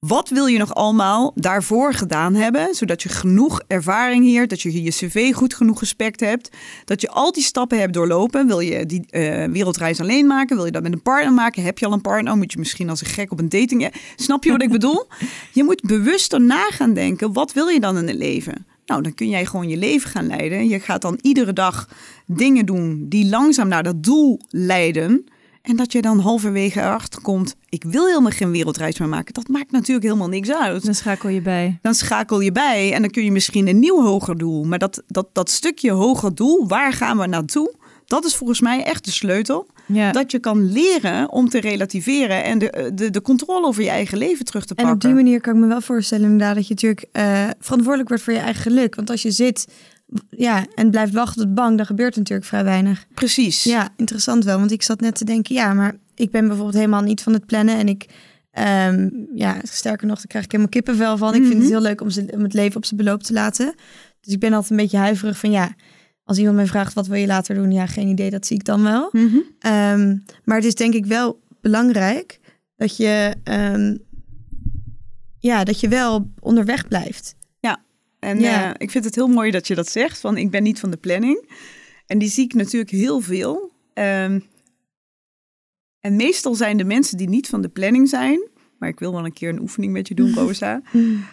Wat 0.06 0.28
wil 0.28 0.46
je 0.46 0.58
nog 0.58 0.74
allemaal 0.74 1.32
daarvoor 1.34 1.94
gedaan 1.94 2.34
hebben, 2.34 2.74
zodat 2.74 3.02
je 3.02 3.08
genoeg 3.08 3.62
ervaring 3.66 4.24
hier, 4.24 4.48
dat 4.48 4.62
je 4.62 4.82
je 4.82 4.90
cv 4.90 5.32
goed 5.34 5.54
genoeg 5.54 5.78
gespekt 5.78 6.20
hebt, 6.20 6.50
dat 6.84 7.00
je 7.00 7.10
al 7.10 7.32
die 7.32 7.42
stappen 7.42 7.78
hebt 7.78 7.94
doorlopen. 7.94 8.46
Wil 8.46 8.60
je 8.60 8.86
die 8.86 9.06
eh, 9.10 9.44
wereldreis 9.44 10.00
alleen 10.00 10.26
maken? 10.26 10.56
Wil 10.56 10.64
je 10.64 10.70
dat 10.70 10.82
met 10.82 10.92
een 10.92 11.02
partner 11.02 11.32
maken? 11.32 11.62
Heb 11.62 11.78
je 11.78 11.86
al 11.86 11.92
een 11.92 12.00
partner? 12.00 12.36
Moet 12.36 12.52
je 12.52 12.58
misschien 12.58 12.90
als 12.90 13.00
een 13.00 13.06
gek 13.06 13.32
op 13.32 13.38
een 13.38 13.48
dating? 13.48 13.92
Snap 14.16 14.44
je 14.44 14.50
wat 14.50 14.62
ik 14.62 14.70
bedoel? 14.70 15.06
Je 15.52 15.64
moet 15.64 15.82
bewuster 15.82 16.40
na 16.40 16.66
gaan 16.70 16.94
denken. 16.94 17.32
Wat 17.32 17.52
wil 17.52 17.68
je 17.68 17.80
dan 17.80 17.98
in 17.98 18.08
het 18.08 18.16
leven? 18.16 18.66
Nou, 18.86 19.02
dan 19.02 19.14
kun 19.14 19.28
jij 19.28 19.46
gewoon 19.46 19.68
je 19.68 19.76
leven 19.76 20.10
gaan 20.10 20.26
leiden. 20.26 20.68
Je 20.68 20.80
gaat 20.80 21.02
dan 21.02 21.18
iedere 21.22 21.52
dag 21.52 21.88
dingen 22.26 22.66
doen 22.66 23.06
die 23.08 23.28
langzaam 23.28 23.68
naar 23.68 23.82
dat 23.82 24.02
doel 24.02 24.40
leiden. 24.48 25.24
En 25.64 25.76
dat 25.76 25.92
je 25.92 26.02
dan 26.02 26.18
halverwege 26.18 26.80
erachter 26.80 27.20
komt, 27.20 27.54
ik 27.68 27.84
wil 27.84 28.06
helemaal 28.06 28.30
geen 28.30 28.50
wereldreis 28.50 28.98
meer 28.98 29.08
maken. 29.08 29.34
Dat 29.34 29.48
maakt 29.48 29.70
natuurlijk 29.70 30.06
helemaal 30.06 30.28
niks 30.28 30.50
uit. 30.52 30.84
Dan 30.84 30.94
schakel 30.94 31.28
je 31.28 31.40
bij. 31.40 31.78
Dan 31.82 31.94
schakel 31.94 32.40
je 32.40 32.52
bij 32.52 32.92
en 32.92 33.00
dan 33.00 33.10
kun 33.10 33.24
je 33.24 33.32
misschien 33.32 33.68
een 33.68 33.78
nieuw 33.78 34.02
hoger 34.02 34.38
doel. 34.38 34.64
Maar 34.64 34.78
dat, 34.78 35.02
dat, 35.06 35.28
dat 35.32 35.50
stukje 35.50 35.90
hoger 35.90 36.34
doel, 36.34 36.68
waar 36.68 36.92
gaan 36.92 37.18
we 37.18 37.26
naartoe? 37.26 37.74
Dat 38.06 38.24
is 38.24 38.36
volgens 38.36 38.60
mij 38.60 38.84
echt 38.84 39.04
de 39.04 39.10
sleutel. 39.10 39.66
Ja. 39.86 40.12
Dat 40.12 40.30
je 40.30 40.38
kan 40.38 40.72
leren 40.72 41.30
om 41.30 41.48
te 41.48 41.60
relativeren 41.60 42.44
en 42.44 42.58
de, 42.58 42.90
de, 42.94 43.10
de 43.10 43.22
controle 43.22 43.66
over 43.66 43.82
je 43.82 43.88
eigen 43.88 44.18
leven 44.18 44.44
terug 44.44 44.64
te 44.64 44.74
En 44.74 44.84
pakken. 44.84 44.94
op 44.94 45.00
die 45.00 45.24
manier 45.24 45.40
kan 45.40 45.54
ik 45.54 45.60
me 45.60 45.66
wel 45.66 45.80
voorstellen 45.80 46.24
inderdaad 46.24 46.54
dat 46.54 46.66
je 46.68 46.74
natuurlijk 46.74 47.06
eh, 47.12 47.48
verantwoordelijk 47.58 48.08
wordt 48.08 48.24
voor 48.24 48.32
je 48.32 48.38
eigen 48.38 48.62
geluk. 48.62 48.94
Want 48.94 49.10
als 49.10 49.22
je 49.22 49.30
zit 49.30 49.66
ja, 50.30 50.66
en 50.74 50.90
blijft 50.90 51.12
wachten 51.12 51.46
de 51.46 51.52
bank, 51.52 51.76
dan 51.76 51.86
gebeurt 51.86 52.16
natuurlijk 52.16 52.46
vrij 52.48 52.64
weinig. 52.64 53.06
Precies. 53.14 53.64
Ja, 53.64 53.88
interessant 53.96 54.44
wel. 54.44 54.58
Want 54.58 54.70
ik 54.70 54.82
zat 54.82 55.00
net 55.00 55.14
te 55.14 55.24
denken, 55.24 55.54
ja, 55.54 55.72
maar 55.74 55.96
ik 56.14 56.30
ben 56.30 56.46
bijvoorbeeld 56.46 56.76
helemaal 56.76 57.02
niet 57.02 57.22
van 57.22 57.32
het 57.32 57.46
plannen. 57.46 57.76
En 57.78 57.88
ik, 57.88 58.06
ehm, 58.50 59.08
ja, 59.34 59.56
sterker 59.62 60.06
nog, 60.06 60.16
daar 60.16 60.26
krijg 60.26 60.44
ik 60.44 60.50
helemaal 60.50 60.72
kippenvel 60.72 61.16
van. 61.16 61.28
Ik 61.34 61.40
vind 61.42 61.48
het 61.54 61.62
Mhm. 61.62 61.68
heel 61.72 61.80
leuk 61.80 62.00
om, 62.00 62.10
ze, 62.10 62.26
om 62.34 62.42
het 62.42 62.54
leven 62.54 62.76
op 62.76 62.84
zijn 62.84 63.00
beloop 63.00 63.22
te 63.22 63.32
laten. 63.32 63.74
Dus 64.20 64.32
ik 64.34 64.40
ben 64.40 64.52
altijd 64.52 64.70
een 64.70 64.76
beetje 64.76 64.96
huiverig 64.96 65.38
van, 65.38 65.50
ja, 65.50 65.74
als 66.24 66.38
iemand 66.38 66.56
mij 66.56 66.66
vraagt, 66.66 66.94
wat 66.94 67.06
wil 67.06 67.18
je 67.18 67.26
later 67.26 67.54
doen? 67.54 67.72
Ja, 67.72 67.86
geen 67.86 68.08
idee, 68.08 68.30
dat 68.30 68.46
zie 68.46 68.56
ik 68.56 68.64
dan 68.64 68.82
wel. 68.82 69.08
Mhm. 69.12 69.36
Ehm, 69.58 70.16
maar 70.44 70.56
het 70.56 70.64
is 70.66 70.74
denk 70.74 70.94
ik 70.94 71.06
wel 71.06 71.40
belangrijk 71.60 72.40
dat 72.76 72.96
je, 72.96 73.34
ehm, 73.44 73.96
ja, 75.38 75.64
dat 75.64 75.80
je 75.80 75.88
wel 75.88 76.30
onderweg 76.40 76.88
blijft. 76.88 77.34
En 78.24 78.40
Ja. 78.40 78.68
eh, 78.68 78.74
ik 78.78 78.90
vind 78.90 79.04
het 79.04 79.14
heel 79.14 79.28
mooi 79.28 79.50
dat 79.50 79.66
je 79.66 79.74
dat 79.74 79.88
zegt, 79.88 80.20
van 80.20 80.36
ik 80.36 80.50
ben 80.50 80.62
niet 80.62 80.80
van 80.80 80.90
de 80.90 80.96
planning. 80.96 81.48
En 82.06 82.18
die 82.18 82.28
zie 82.28 82.44
ik 82.44 82.54
natuurlijk 82.54 82.90
heel 82.90 83.20
veel. 83.20 83.72
Ehm, 83.94 84.40
en 86.00 86.16
meestal 86.16 86.54
zijn 86.54 86.76
de 86.76 86.84
mensen 86.84 87.16
die 87.16 87.28
niet 87.28 87.48
van 87.48 87.60
de 87.60 87.68
planning 87.68 88.08
zijn, 88.08 88.48
maar 88.78 88.88
ik 88.88 88.98
wil 88.98 89.12
wel 89.12 89.24
een 89.24 89.32
keer 89.32 89.48
een 89.48 89.60
oefening 89.60 89.92
met 89.92 90.08
je 90.08 90.14
doen, 90.14 90.34
Rosa. 90.40 90.82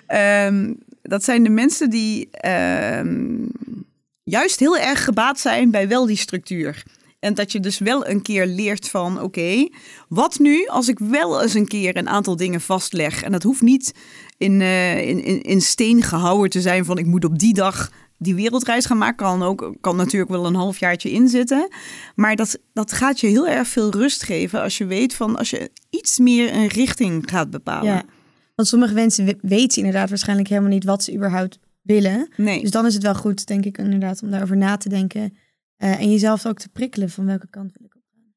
Ehm, 0.07 0.73
dat 1.01 1.23
zijn 1.23 1.43
de 1.43 1.49
mensen 1.49 1.89
die 1.89 2.29
ehm, 2.31 3.45
juist 4.23 4.59
heel 4.59 4.77
erg 4.77 5.03
gebaat 5.03 5.39
zijn 5.39 5.71
bij 5.71 5.87
wel 5.87 6.05
die 6.05 6.17
structuur. 6.17 6.83
En 7.19 7.33
dat 7.33 7.51
je 7.51 7.59
dus 7.59 7.79
wel 7.79 8.07
een 8.07 8.21
keer 8.21 8.45
leert 8.45 8.89
van, 8.89 9.21
oké, 9.21 9.69
wat 10.09 10.39
nu 10.39 10.65
als 10.67 10.87
ik 10.87 10.99
wel 10.99 11.41
eens 11.41 11.53
een 11.53 11.67
keer 11.67 11.97
een 11.97 12.09
aantal 12.09 12.35
dingen 12.35 12.61
vastleg? 12.61 13.23
En 13.23 13.31
dat 13.31 13.43
hoeft 13.43 13.61
niet 13.61 13.93
in, 14.41 14.61
eh, 14.61 15.07
in, 15.09 15.23
in, 15.23 15.41
in 15.41 15.61
steen 15.61 16.01
gehouden 16.03 16.49
te 16.49 16.61
zijn 16.61 16.85
van, 16.85 16.97
ik 16.97 17.05
moet 17.05 17.25
op 17.25 17.39
die 17.39 17.53
dag 17.53 17.91
die 18.17 18.35
wereldreis 18.35 18.85
gaan 18.85 18.97
maken. 18.97 19.15
Kan, 19.25 19.43
ook, 19.43 19.75
kan 19.81 19.95
natuurlijk 19.95 20.31
wel 20.31 20.45
een 20.45 20.55
halfjaartje 20.55 21.11
inzitten. 21.11 21.67
Maar 22.15 22.35
dat, 22.35 22.59
dat 22.73 22.91
gaat 22.91 23.19
je 23.19 23.27
heel 23.27 23.47
erg 23.47 23.67
veel 23.67 23.91
rust 23.91 24.23
geven 24.23 24.61
als 24.61 24.77
je 24.77 24.85
weet 24.85 25.13
van, 25.13 25.37
als 25.37 25.49
je 25.49 25.71
iets 25.89 26.19
meer 26.19 26.53
een 26.53 26.67
richting 26.67 27.23
gaat 27.29 27.49
bepalen. 27.49 27.91
Ja. 27.93 28.03
Want 28.55 28.67
sommige 28.67 28.93
mensen 28.93 29.25
we- 29.25 29.37
weten 29.41 29.77
inderdaad 29.77 30.09
waarschijnlijk 30.09 30.47
helemaal 30.49 30.69
niet 30.69 30.83
wat 30.83 31.03
ze 31.03 31.13
überhaupt 31.15 31.59
willen. 31.81 32.29
Nee. 32.37 32.61
Dus 32.61 32.71
dan 32.71 32.85
is 32.85 32.93
het 32.93 33.03
wel 33.03 33.15
goed, 33.15 33.47
denk 33.47 33.65
ik, 33.65 33.77
inderdaad, 33.77 34.21
om 34.23 34.31
daarover 34.31 34.57
na 34.57 34.77
te 34.77 34.89
denken. 34.89 35.37
eh, 35.77 35.99
en 35.99 36.11
jezelf 36.11 36.45
ook 36.45 36.57
te 36.59 36.69
prikkelen 36.69 37.09
van 37.09 37.25
welke 37.25 37.47
kant 37.49 37.71
wil. 37.79 37.90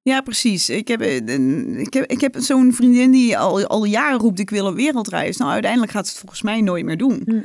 Ja, 0.05 0.21
precies. 0.21 0.69
Ik 0.69 0.89
heb, 0.89 1.01
eh, 1.01 1.15
een- 1.27 1.77
ik 1.79 1.93
heb, 1.95 2.11
ik 2.11 2.21
heb 2.21 2.37
zo'n 2.39 2.73
vriendin 2.73 3.11
die 3.11 3.39
al, 3.39 3.67
al 3.67 3.85
jaren 3.85 4.19
roept, 4.19 4.39
ik 4.39 4.51
wil 4.51 4.67
een 4.67 4.75
wereldreis. 4.75 5.37
Nou, 5.37 5.51
uiteindelijk 5.51 5.93
gaat 5.93 6.05
ze 6.05 6.11
het 6.11 6.21
volgens 6.21 6.43
mij 6.43 6.61
nooit 6.61 6.85
meer 6.85 6.97
doen. 6.97 7.23
Hm. 7.25 7.41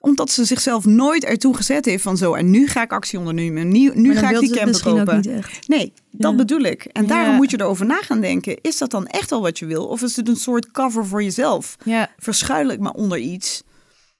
Omdat 0.00 0.30
ze 0.30 0.44
zichzelf 0.44 0.84
nooit 0.84 1.24
ertoe 1.24 1.56
gezet 1.56 1.84
heeft 1.84 2.02
van 2.02 2.16
zo, 2.16 2.34
en 2.34 2.50
nu 2.50 2.66
ga 2.68 2.82
ik 2.82 2.92
actie 2.92 3.18
ondernemen. 3.18 3.68
Nu, 3.68 3.90
nu 3.94 4.16
ga 4.16 4.30
ik 4.30 4.38
die 4.40 4.50
camper 4.50 4.82
kopen. 4.82 5.22
Nee, 5.66 5.92
dat 6.10 6.30
Ja. 6.30 6.36
bedoel 6.36 6.60
ik. 6.60 6.84
En 6.84 7.06
daarom 7.06 7.34
moet 7.36 7.50
je 7.50 7.60
erover 7.60 7.86
na 7.86 8.00
gaan 8.02 8.20
denken. 8.20 8.58
Is 8.60 8.78
dat 8.78 8.90
dan 8.90 9.06
echt 9.06 9.32
al 9.32 9.40
wat 9.40 9.58
je 9.58 9.66
wil? 9.66 9.86
Of 9.86 10.02
is 10.02 10.16
het 10.16 10.28
een 10.28 10.36
soort 10.36 10.70
cover 10.70 11.06
voor 11.06 11.22
jezelf? 11.22 11.76
Ja. 11.84 12.10
Verschuil 12.18 12.68
ik 12.68 12.80
maar 12.80 12.92
onder 12.92 13.18
iets. 13.18 13.62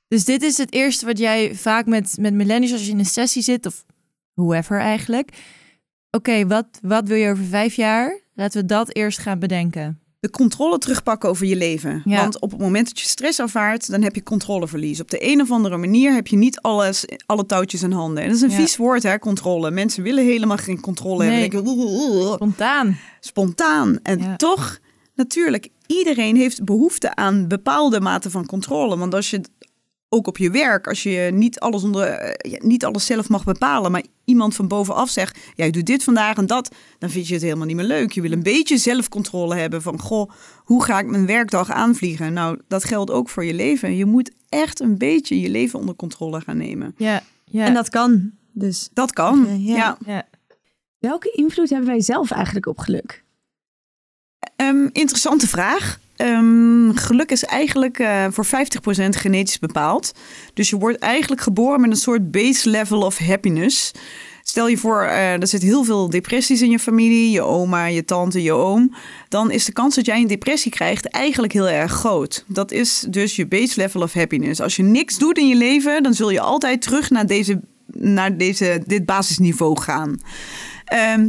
Dus 0.09 0.25
dit 0.25 0.43
is 0.43 0.59
het 0.59 0.73
eerste 0.73 1.07
wat 1.07 1.19
jij 1.19 1.55
vaak 1.55 1.87
met, 1.87 2.17
met 2.21 2.35
millennials 2.35 2.73
als 2.73 2.85
je 2.87 2.91
in 2.93 2.99
een 2.99 3.05
sessie 3.07 3.43
zit, 3.43 3.67
of 3.67 3.85
whoever 4.35 4.79
eigenlijk. 4.81 5.31
Oké, 6.11 6.47
wat, 6.47 6.67
wat 6.83 7.09
wil 7.09 7.17
je 7.17 7.31
over 7.31 7.45
vijf 7.45 7.75
jaar? 7.75 8.21
Laten 8.35 8.61
we 8.61 8.67
dat 8.67 8.95
eerst 8.95 9.19
gaan 9.19 9.39
bedenken. 9.39 10.01
de 10.21 10.31
controle 10.31 10.79
terugpakken 10.79 11.29
over 11.29 11.47
je 11.47 11.57
leven. 11.57 12.03
Ja. 12.05 12.21
Want 12.21 12.41
op 12.41 12.51
het 12.51 12.61
moment 12.61 12.87
dat 12.89 13.01
je 13.01 13.09
stress 13.09 13.39
ervaart, 13.39 13.91
dan 13.91 14.03
heb 14.03 14.15
je 14.15 14.23
controleverlies. 14.23 15.01
Op 15.01 15.11
de 15.11 15.27
een 15.33 15.41
of 15.41 15.51
andere 15.51 15.77
manier 15.77 16.13
heb 16.15 16.27
je 16.27 16.37
niet 16.37 16.61
alles, 16.61 17.05
alle 17.27 17.47
touwtjes 17.47 17.83
in 17.83 17.93
handen. 17.93 18.23
En 18.23 18.29
dat 18.29 18.37
is 18.37 18.43
een 18.43 18.51
Ja. 18.51 18.57
vies 18.57 18.77
woord, 18.77 19.03
hè, 19.03 19.19
controle. 19.19 19.71
Mensen 19.71 20.03
willen 20.03 20.25
helemaal 20.25 20.57
geen 20.57 20.81
controle 20.81 21.25
Nee. 21.25 21.41
hebben. 21.41 21.65
Denken. 21.65 22.33
Spontaan. 22.35 22.99
spontaan. 23.21 23.99
En 24.03 24.19
Ja. 24.19 24.37
toch, 24.37 24.79
natuurlijk, 25.15 25.69
iedereen 25.87 26.37
heeft 26.37 26.65
behoefte 26.65 27.15
aan 27.15 27.49
bepaalde 27.49 28.01
mate 28.01 28.31
van 28.31 28.47
controle. 28.47 28.97
Want 28.99 29.15
als 29.15 29.31
je 29.31 29.41
ook 30.09 30.27
op 30.27 30.39
je 30.39 30.51
werk, 30.51 30.87
als 30.87 31.03
je 31.03 31.31
niet 31.33 31.61
alles, 31.61 31.83
onder, 31.83 32.07
eh, 32.07 32.61
niet 32.61 32.85
alles 32.85 33.07
zelf 33.07 33.29
mag 33.29 33.45
bepalen, 33.45 33.91
maar 33.91 34.05
iemand 34.25 34.55
van 34.55 34.69
bovenaf 34.69 35.11
zegt, 35.11 35.39
ja, 35.55 35.65
je 35.65 35.73
doet 35.73 35.87
dit 35.87 36.05
vandaag 36.05 36.37
en 36.37 36.47
dat, 36.47 36.75
dan 36.99 37.11
vind 37.11 37.27
je 37.29 37.35
het 37.35 37.43
helemaal 37.43 37.67
niet 37.67 37.77
meer 37.77 37.85
leuk. 37.85 38.13
Je 38.13 38.21
wil 38.21 38.33
een 38.33 38.43
beetje 38.43 38.79
zelfcontrole 38.79 39.55
hebben 39.55 39.83
van, 39.83 40.01
goh, 40.01 40.31
hoe 40.65 40.85
ga 40.85 40.99
ik 40.99 41.07
mijn 41.07 41.27
werkdag 41.27 41.71
aanvliegen? 41.71 42.33
Nou, 42.33 42.61
dat 42.69 42.85
geldt 42.85 43.11
ook 43.11 43.29
voor 43.29 43.45
je 43.45 43.55
leven. 43.55 43.97
Je 43.97 44.05
moet 44.05 44.31
echt 44.49 44.81
een 44.81 44.99
beetje 44.99 45.41
je 45.41 45.49
leven 45.49 45.79
onder 45.79 45.97
controle 45.97 46.41
gaan 46.41 46.57
nemen. 46.57 46.95
Ja. 46.97 47.23
ja. 47.45 47.65
En 47.65 47.75
dat 47.75 47.89
kan. 47.89 48.31
Dus 48.53 48.89
Dat 48.93 49.13
kan, 49.13 49.63
ja. 49.63 49.77
ja. 49.77 49.99
ja. 50.07 50.27
welke 50.99 51.31
invloed 51.31 51.71
hebben 51.71 51.89
wij 51.89 52.01
zelf 52.01 52.31
eigenlijk 52.31 52.67
op 52.67 52.79
geluk? 52.79 53.25
Ehm, 54.57 54.89
interessante 54.93 55.49
vraag. 55.49 55.99
Ehm, 56.19 56.91
geluk 56.95 57.31
is 57.31 57.45
eigenlijk 57.45 57.99
eh, 57.99 58.25
voor 58.31 58.45
50% 58.45 59.17
genetisch 59.17 59.59
bepaald. 59.59 60.13
Dus 60.55 60.71
je 60.71 60.77
wordt 60.77 60.99
eigenlijk 60.99 61.41
geboren 61.41 61.81
met 61.81 61.91
een 61.91 61.97
soort 61.97 62.31
base 62.31 62.71
level 62.71 63.01
of 63.01 63.19
happiness. 63.19 63.93
Stel 64.43 64.69
je 64.69 64.77
voor, 64.77 65.03
eh, 65.03 65.33
er 65.33 65.47
zit 65.47 65.63
heel 65.63 65.85
veel 65.85 66.11
depressies 66.11 66.63
in 66.63 66.71
je 66.71 66.79
familie, 66.79 67.31
je 67.31 67.43
oma, 67.43 67.87
je 67.87 68.05
tante, 68.05 68.43
je 68.43 68.53
oom. 68.53 68.95
Dan 69.29 69.51
is 69.51 69.65
de 69.65 69.73
kans 69.73 69.95
dat 69.95 70.07
jij 70.07 70.21
een 70.21 70.27
depressie 70.27 70.71
krijgt 70.71 71.09
eigenlijk 71.09 71.53
heel 71.53 71.69
erg 71.69 71.93
groot. 71.93 72.45
Dat 72.47 72.73
is 72.73 73.07
dus 73.09 73.37
je 73.37 73.47
base 73.47 73.81
level 73.81 74.03
of 74.03 74.13
happiness. 74.13 74.61
Als 74.61 74.77
je 74.77 74.83
niks 74.83 75.19
doet 75.19 75.39
in 75.39 75.49
je 75.49 75.57
leven, 75.57 76.03
dan 76.03 76.15
zul 76.15 76.31
je 76.31 76.41
altijd 76.41 76.83
terug 76.83 77.11
naar, 77.11 77.27
deze, 77.27 77.61
naar 77.87 78.37
deze, 78.37 78.83
dit 78.87 79.05
basisniveau 79.05 79.81
gaan. 79.81 80.21
Ehm 80.89 81.29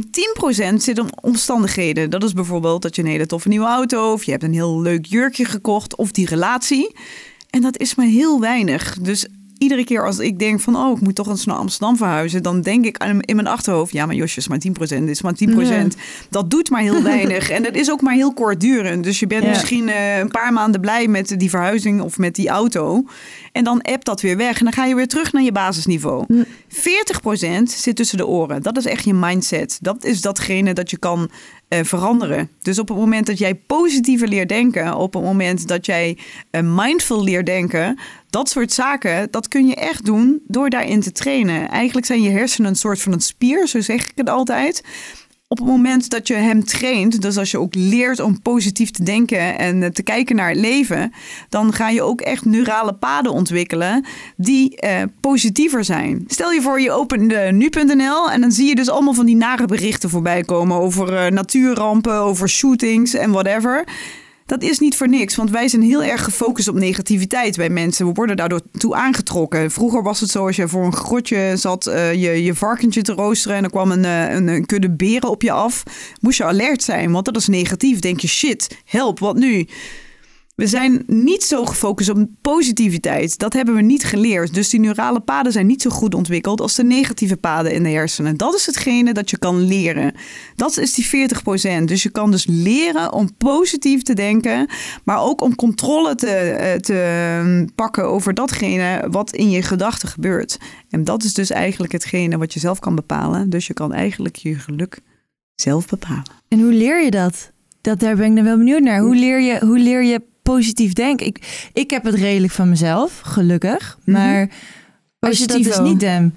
10% 0.72 0.74
zit 0.74 0.98
om 0.98 1.08
omstandigheden. 1.20 2.10
Dat 2.10 2.24
is 2.24 2.32
bijvoorbeeld 2.32 2.82
dat 2.82 2.96
je 2.96 3.02
een 3.02 3.08
hele 3.08 3.26
toffe 3.26 3.48
nieuwe 3.48 3.66
auto... 3.66 4.12
of 4.12 4.24
je 4.24 4.30
hebt 4.30 4.42
een 4.42 4.52
heel 4.52 4.80
leuk 4.80 5.06
jurkje 5.06 5.44
gekocht 5.44 5.96
of 5.96 6.10
die 6.10 6.26
relatie. 6.26 6.94
En 7.50 7.60
dat 7.60 7.78
is 7.78 7.94
maar 7.94 8.06
heel 8.06 8.40
weinig. 8.40 8.98
Dus 9.00 9.26
iedere 9.60 9.84
keer 9.84 10.06
als 10.06 10.18
ik 10.18 10.38
denk 10.38 10.60
van... 10.60 10.76
oh, 10.76 10.96
ik 10.96 11.00
moet 11.02 11.14
toch 11.14 11.28
eens 11.28 11.44
naar 11.44 11.56
Amsterdam 11.56 11.96
verhuizen... 11.96 12.42
dan 12.42 12.60
denk 12.60 12.84
ik 12.84 13.04
in 13.20 13.36
mijn 13.36 13.46
achterhoofd... 13.46 13.92
ja, 13.92 14.06
maar 14.06 14.14
Josje 14.14 14.38
is 14.38 14.48
maar 14.48 14.58
10%, 14.68 14.70
dit 14.78 15.08
is 15.08 15.22
maar 15.22 15.34
10%. 15.48 15.52
Ja. 15.56 15.86
Dat 16.30 16.50
doet 16.50 16.70
maar 16.70 16.80
heel 16.82 17.02
weinig. 17.12 17.50
en 17.50 17.62
dat 17.62 17.74
is 17.74 17.90
ook 17.90 18.00
maar 18.00 18.14
heel 18.14 18.32
kortdurend. 18.32 19.04
Dus 19.04 19.18
je 19.20 19.26
bent 19.26 19.42
Ja. 19.42 19.48
misschien 19.48 19.88
eh, 19.88 20.18
een 20.18 20.30
paar 20.30 20.52
maanden 20.52 20.80
blij 20.80 21.08
met 21.08 21.34
die 21.38 21.50
verhuizing... 21.50 22.00
of 22.00 22.18
met 22.18 22.34
die 22.34 22.48
auto. 22.48 23.04
En 23.52 23.64
dan 23.64 23.82
appt 23.82 24.04
dat 24.06 24.20
weer 24.20 24.36
weg. 24.36 24.58
En 24.58 24.64
dan 24.64 24.72
ga 24.72 24.84
je 24.84 24.94
weer 24.94 25.08
terug 25.08 25.32
naar 25.32 25.42
je 25.42 25.52
basisniveau. 25.52 26.24
Hm. 26.26 26.42
40% 26.70 27.62
zit 27.62 27.96
tussen 27.96 28.18
de 28.18 28.26
oren. 28.26 28.62
Dat 28.62 28.76
is 28.76 28.84
echt 28.86 29.04
je 29.04 29.14
mindset. 29.14 29.78
Dat 29.80 30.04
is 30.04 30.20
datgene 30.20 30.72
dat 30.74 30.90
je 30.90 30.98
kan 30.98 31.30
eh, 31.70 31.84
veranderen. 31.84 32.50
Dus 32.62 32.78
op 32.78 32.88
het 32.88 32.96
moment 32.96 33.26
dat 33.26 33.38
jij 33.38 33.54
positiever 33.54 34.28
leert 34.28 34.48
denken, 34.48 34.96
op 34.96 35.14
het 35.14 35.22
moment 35.22 35.68
dat 35.68 35.86
jij 35.86 36.18
eh, 36.50 36.60
mindful 36.64 37.24
leert 37.24 37.46
denken, 37.46 37.98
dat 38.30 38.48
soort 38.48 38.72
zaken, 38.72 39.30
dat 39.30 39.48
kun 39.48 39.66
je 39.66 39.74
echt 39.74 40.04
doen 40.04 40.42
door 40.46 40.70
daarin 40.70 41.00
te 41.00 41.12
trainen. 41.12 41.68
Eigenlijk 41.68 42.06
zijn 42.06 42.22
je 42.22 42.30
hersenen 42.30 42.70
een 42.70 42.76
soort 42.76 43.02
van 43.02 43.12
een 43.12 43.20
spier, 43.20 43.68
zo 43.68 43.80
zeg 43.80 44.02
ik 44.02 44.12
het 44.14 44.28
altijd. 44.28 44.82
Op 45.52 45.58
het 45.58 45.66
moment 45.66 46.10
dat 46.10 46.26
je 46.26 46.34
hem 46.34 46.64
traint, 46.64 47.22
dus 47.22 47.36
als 47.36 47.50
je 47.50 47.58
ook 47.58 47.74
leert 47.74 48.20
om 48.20 48.42
positief 48.42 48.90
te 48.90 49.02
denken 49.02 49.58
en 49.58 49.82
eh, 49.82 49.90
te 49.90 50.02
kijken 50.02 50.36
naar 50.36 50.48
het 50.48 50.58
leven, 50.58 51.12
dan 51.48 51.72
ga 51.72 51.88
je 51.88 52.02
ook 52.02 52.20
echt 52.20 52.44
neurale 52.44 52.94
paden 52.94 53.32
ontwikkelen 53.32 54.04
die 54.36 54.76
eh, 54.76 55.02
positiever 55.20 55.84
zijn. 55.84 56.24
Stel 56.26 56.52
je 56.52 56.62
voor, 56.62 56.80
je 56.80 56.92
opent 56.92 57.32
eh, 57.32 57.52
nu.nl 57.52 58.30
en 58.30 58.40
dan 58.40 58.52
zie 58.52 58.68
je 58.68 58.74
dus 58.74 58.88
allemaal 58.88 59.14
van 59.14 59.26
die 59.26 59.36
nare 59.36 59.66
berichten 59.66 60.10
voorbij 60.10 60.42
komen 60.42 60.76
over 60.76 61.32
natuurrampen, 61.32 62.14
over 62.14 62.48
shootings 62.48 63.14
en 63.14 63.30
whatever. 63.30 63.84
Dat 64.50 64.62
is 64.62 64.78
niet 64.78 64.96
voor 64.96 65.08
niks, 65.08 65.36
want 65.36 65.50
wij 65.50 65.68
zijn 65.68 65.82
heel 65.82 66.02
erg 66.02 66.24
gefocust 66.24 66.68
op 66.68 66.74
negativiteit 66.74 67.56
bij 67.56 67.68
mensen. 67.68 68.06
We 68.06 68.12
worden 68.12 68.36
daardoor 68.36 68.60
toe 68.72 68.94
aangetrokken. 68.94 69.70
Vroeger 69.70 70.02
was 70.02 70.20
het 70.20 70.30
zo, 70.30 70.46
als 70.46 70.56
je 70.56 70.68
voor 70.68 70.84
een 70.84 70.96
grotje 70.96 71.52
zat 71.56 71.86
eh, 71.86 72.12
je, 72.12 72.44
je 72.44 72.54
varkentje 72.54 73.02
te 73.02 73.12
roosteren... 73.12 73.56
en 73.56 73.64
er 73.64 73.70
kwam 73.70 73.90
een, 73.90 74.04
eh, 74.04 74.34
een, 74.34 74.48
een 74.48 74.66
kudde 74.66 74.90
beren 74.90 75.30
op 75.30 75.42
je 75.42 75.52
af, 75.52 75.82
moest 76.20 76.38
je 76.38 76.44
alert 76.44 76.82
zijn. 76.82 77.12
Want 77.12 77.24
dat 77.24 77.36
is 77.36 77.46
negatief. 77.46 77.98
Denk 77.98 78.20
je, 78.20 78.28
shit, 78.28 78.76
help, 78.84 79.18
wat 79.18 79.36
nu? 79.36 79.66
We 80.60 80.66
zijn 80.66 81.02
niet 81.06 81.42
zo 81.42 81.64
gefocust 81.64 82.08
op 82.08 82.28
positiviteit. 82.40 83.38
Dat 83.38 83.52
hebben 83.52 83.74
we 83.74 83.82
niet 83.82 84.04
geleerd. 84.04 84.54
Dus 84.54 84.68
die 84.68 84.80
neurale 84.80 85.20
paden 85.20 85.52
zijn 85.52 85.66
niet 85.66 85.82
zo 85.82 85.90
goed 85.90 86.14
ontwikkeld 86.14 86.60
als 86.60 86.74
de 86.74 86.84
negatieve 86.84 87.36
paden 87.36 87.72
in 87.72 87.82
de 87.82 87.88
hersenen. 87.88 88.36
Dat 88.36 88.54
is 88.54 88.66
hetgene 88.66 89.12
dat 89.12 89.30
je 89.30 89.38
kan 89.38 89.60
leren. 89.60 90.14
Dat 90.56 90.76
is 90.76 90.94
die 90.94 91.28
40%. 91.82 91.84
Dus 91.84 92.02
je 92.02 92.10
kan 92.10 92.30
dus 92.30 92.46
leren 92.46 93.12
om 93.12 93.36
positief 93.36 94.02
te 94.02 94.14
denken, 94.14 94.68
maar 95.04 95.22
ook 95.22 95.40
om 95.40 95.54
controle 95.54 96.14
te, 96.14 96.30
eh, 96.30 96.78
te 96.78 97.40
mm, 97.44 97.74
pakken 97.74 98.04
over 98.04 98.34
datgene 98.34 99.06
wat 99.10 99.32
in 99.32 99.50
je 99.50 99.62
gedachten 99.62 100.08
gebeurt. 100.08 100.58
En 100.90 101.04
dat 101.04 101.24
is 101.24 101.34
dus 101.34 101.50
eigenlijk 101.50 101.92
hetgene 101.92 102.38
wat 102.38 102.52
je 102.52 102.60
zelf 102.60 102.78
kan 102.78 102.94
bepalen. 102.94 103.50
Dus 103.50 103.66
je 103.66 103.74
kan 103.74 103.92
eigenlijk 103.92 104.36
je 104.36 104.54
geluk 104.54 105.00
zelf 105.54 105.86
bepalen. 105.86 106.24
En 106.48 106.60
hoe 106.60 106.72
leer 106.72 107.04
je 107.04 107.10
dat? 107.10 107.52
dat? 107.80 108.00
Daar 108.00 108.16
ben 108.16 108.26
ik 108.26 108.34
dan 108.34 108.44
wel 108.44 108.56
benieuwd 108.56 108.82
naar. 108.82 109.00
Hoe 109.00 109.16
leer 109.16 109.40
je, 109.40 109.66
hoe 109.66 109.78
leer 109.78 110.04
je 110.04 110.28
positief 110.52 110.92
denken? 110.92 111.26
Ik, 111.26 111.68
ik 111.72 111.90
heb 111.90 112.04
het 112.04 112.14
redelijk 112.14 112.52
van 112.52 112.68
mezelf, 112.68 113.20
gelukkig. 113.20 113.98
Mhm. 114.04 114.18
Maar 114.18 114.50
als 115.18 115.38
je 115.38 115.46
dat 115.46 115.62
dus 115.62 115.78
niet 115.78 115.98
bent... 115.98 116.34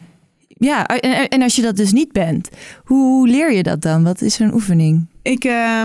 Ja, 0.47 0.87
en, 0.87 1.27
en 1.27 1.41
als 1.41 1.55
je 1.55 1.61
dat 1.61 1.75
dus 1.75 1.91
niet 1.91 2.11
bent, 2.11 2.49
hoe, 2.83 3.27
leer 3.27 3.53
je 3.53 3.63
dat 3.63 3.81
dan? 3.81 4.03
Wat 4.03 4.21
is 4.21 4.39
een 4.39 4.53
oefening? 4.53 5.05
Ik 5.21 5.45
eh, 5.45 5.83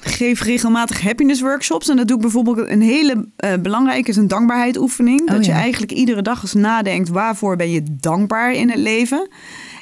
geef 0.00 0.42
regelmatig 0.42 1.00
happiness 1.00 1.40
workshops. 1.40 1.88
En 1.88 1.96
dat 1.96 2.06
doe 2.06 2.16
ik 2.16 2.22
bijvoorbeeld 2.22 2.68
een 2.68 2.82
hele 2.82 3.26
eh, 3.36 3.52
belangrijke 3.62 4.10
is 4.10 4.16
een 4.16 4.28
dankbaarheid 4.28 4.78
oefening. 4.78 5.20
Oh, 5.20 5.26
dat 5.26 5.44
je 5.46 5.52
eigenlijk 5.52 5.92
iedere 5.92 6.22
dag 6.22 6.42
eens 6.42 6.54
nadenkt 6.54 7.08
waarvoor 7.08 7.56
ben 7.56 7.70
je 7.70 7.82
dankbaar 8.00 8.52
in 8.52 8.70
het 8.70 8.78
leven. 8.78 9.28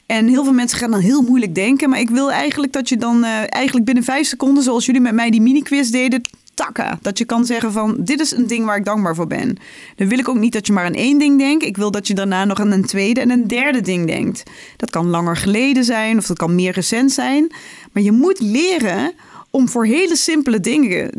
En 0.06 0.28
heel 0.28 0.44
veel 0.44 0.52
mensen 0.52 0.78
gaan 0.78 0.90
dan 0.90 1.00
heel 1.00 1.22
moeilijk 1.22 1.54
denken. 1.54 1.88
Maar 1.90 2.00
ik 2.00 2.10
wil 2.10 2.32
eigenlijk 2.32 2.72
dat 2.72 2.88
je 2.88 2.96
dan 2.96 3.24
eh, 3.24 3.30
eigenlijk 3.48 3.86
binnen 3.86 4.04
vijf 4.04 4.26
seconden, 4.26 4.62
zoals 4.62 4.86
jullie 4.86 5.00
met 5.00 5.14
mij 5.14 5.30
die 5.30 5.40
mini-quiz 5.40 5.90
deden, 5.90 6.22
takken. 6.56 6.98
Dat 7.02 7.18
je 7.18 7.24
kan 7.24 7.44
zeggen 7.44 7.72
van, 7.72 7.96
dit 7.98 8.20
is 8.20 8.32
een 8.32 8.46
ding 8.46 8.64
waar 8.64 8.76
ik 8.76 8.84
dankbaar 8.84 9.14
voor 9.14 9.26
ben. 9.26 9.56
Dan 9.96 10.08
wil 10.08 10.18
ik 10.18 10.28
ook 10.28 10.38
niet 10.38 10.52
dat 10.52 10.66
je 10.66 10.72
maar 10.72 10.84
aan 10.84 10.94
één 10.94 11.18
ding 11.18 11.38
denkt. 11.38 11.64
Ik 11.64 11.76
wil 11.76 11.90
dat 11.90 12.06
je 12.06 12.14
daarna 12.14 12.44
nog 12.44 12.60
aan 12.60 12.72
een 12.72 12.84
tweede 12.84 13.20
en 13.20 13.30
een 13.30 13.48
derde 13.48 13.80
ding 13.80 14.06
denkt. 14.06 14.42
Dat 14.76 14.90
kan 14.90 15.06
langer 15.06 15.36
geleden 15.36 15.84
zijn 15.84 16.18
of 16.18 16.26
dat 16.26 16.36
kan 16.36 16.54
meer 16.54 16.72
recent 16.72 17.12
zijn. 17.12 17.52
Maar 17.92 18.02
je 18.02 18.12
moet 18.12 18.40
leren 18.40 19.12
om 19.50 19.68
voor 19.68 19.86
hele 19.86 20.16
simpele 20.16 20.60
dingen 20.60 21.10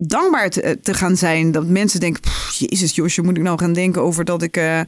dankbaar 0.00 0.50
te, 0.50 0.78
te 0.82 0.94
gaan 0.94 1.16
zijn. 1.16 1.52
Dat 1.52 1.66
mensen 1.66 2.00
denken, 2.00 2.20
"Pff, 2.20 2.58
jezus 2.58 2.94
Josje, 2.94 3.22
moet 3.22 3.36
ik 3.36 3.42
nou 3.42 3.58
gaan 3.58 3.72
denken 3.72 4.02
over 4.02 4.24
dat 4.24 4.42
ik 4.42 4.56
eh, 4.56 4.80
eh, 4.80 4.86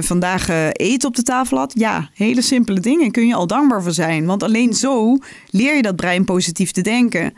vandaag 0.00 0.48
eh, 0.48 0.68
eten 0.72 1.08
op 1.08 1.16
de 1.16 1.22
tafel 1.22 1.58
had? 1.58 1.72
Ja, 1.74 2.10
hele 2.14 2.42
simpele 2.42 2.80
dingen 2.80 3.10
kun 3.10 3.26
je 3.26 3.34
al 3.34 3.46
dankbaar 3.46 3.82
voor 3.82 3.92
zijn. 3.92 4.26
Want 4.26 4.42
alleen 4.42 4.74
zo 4.74 5.18
leer 5.50 5.76
je 5.76 5.82
dat 5.82 5.96
brein 5.96 6.24
positief 6.24 6.70
te 6.70 6.80
denken. 6.80 7.34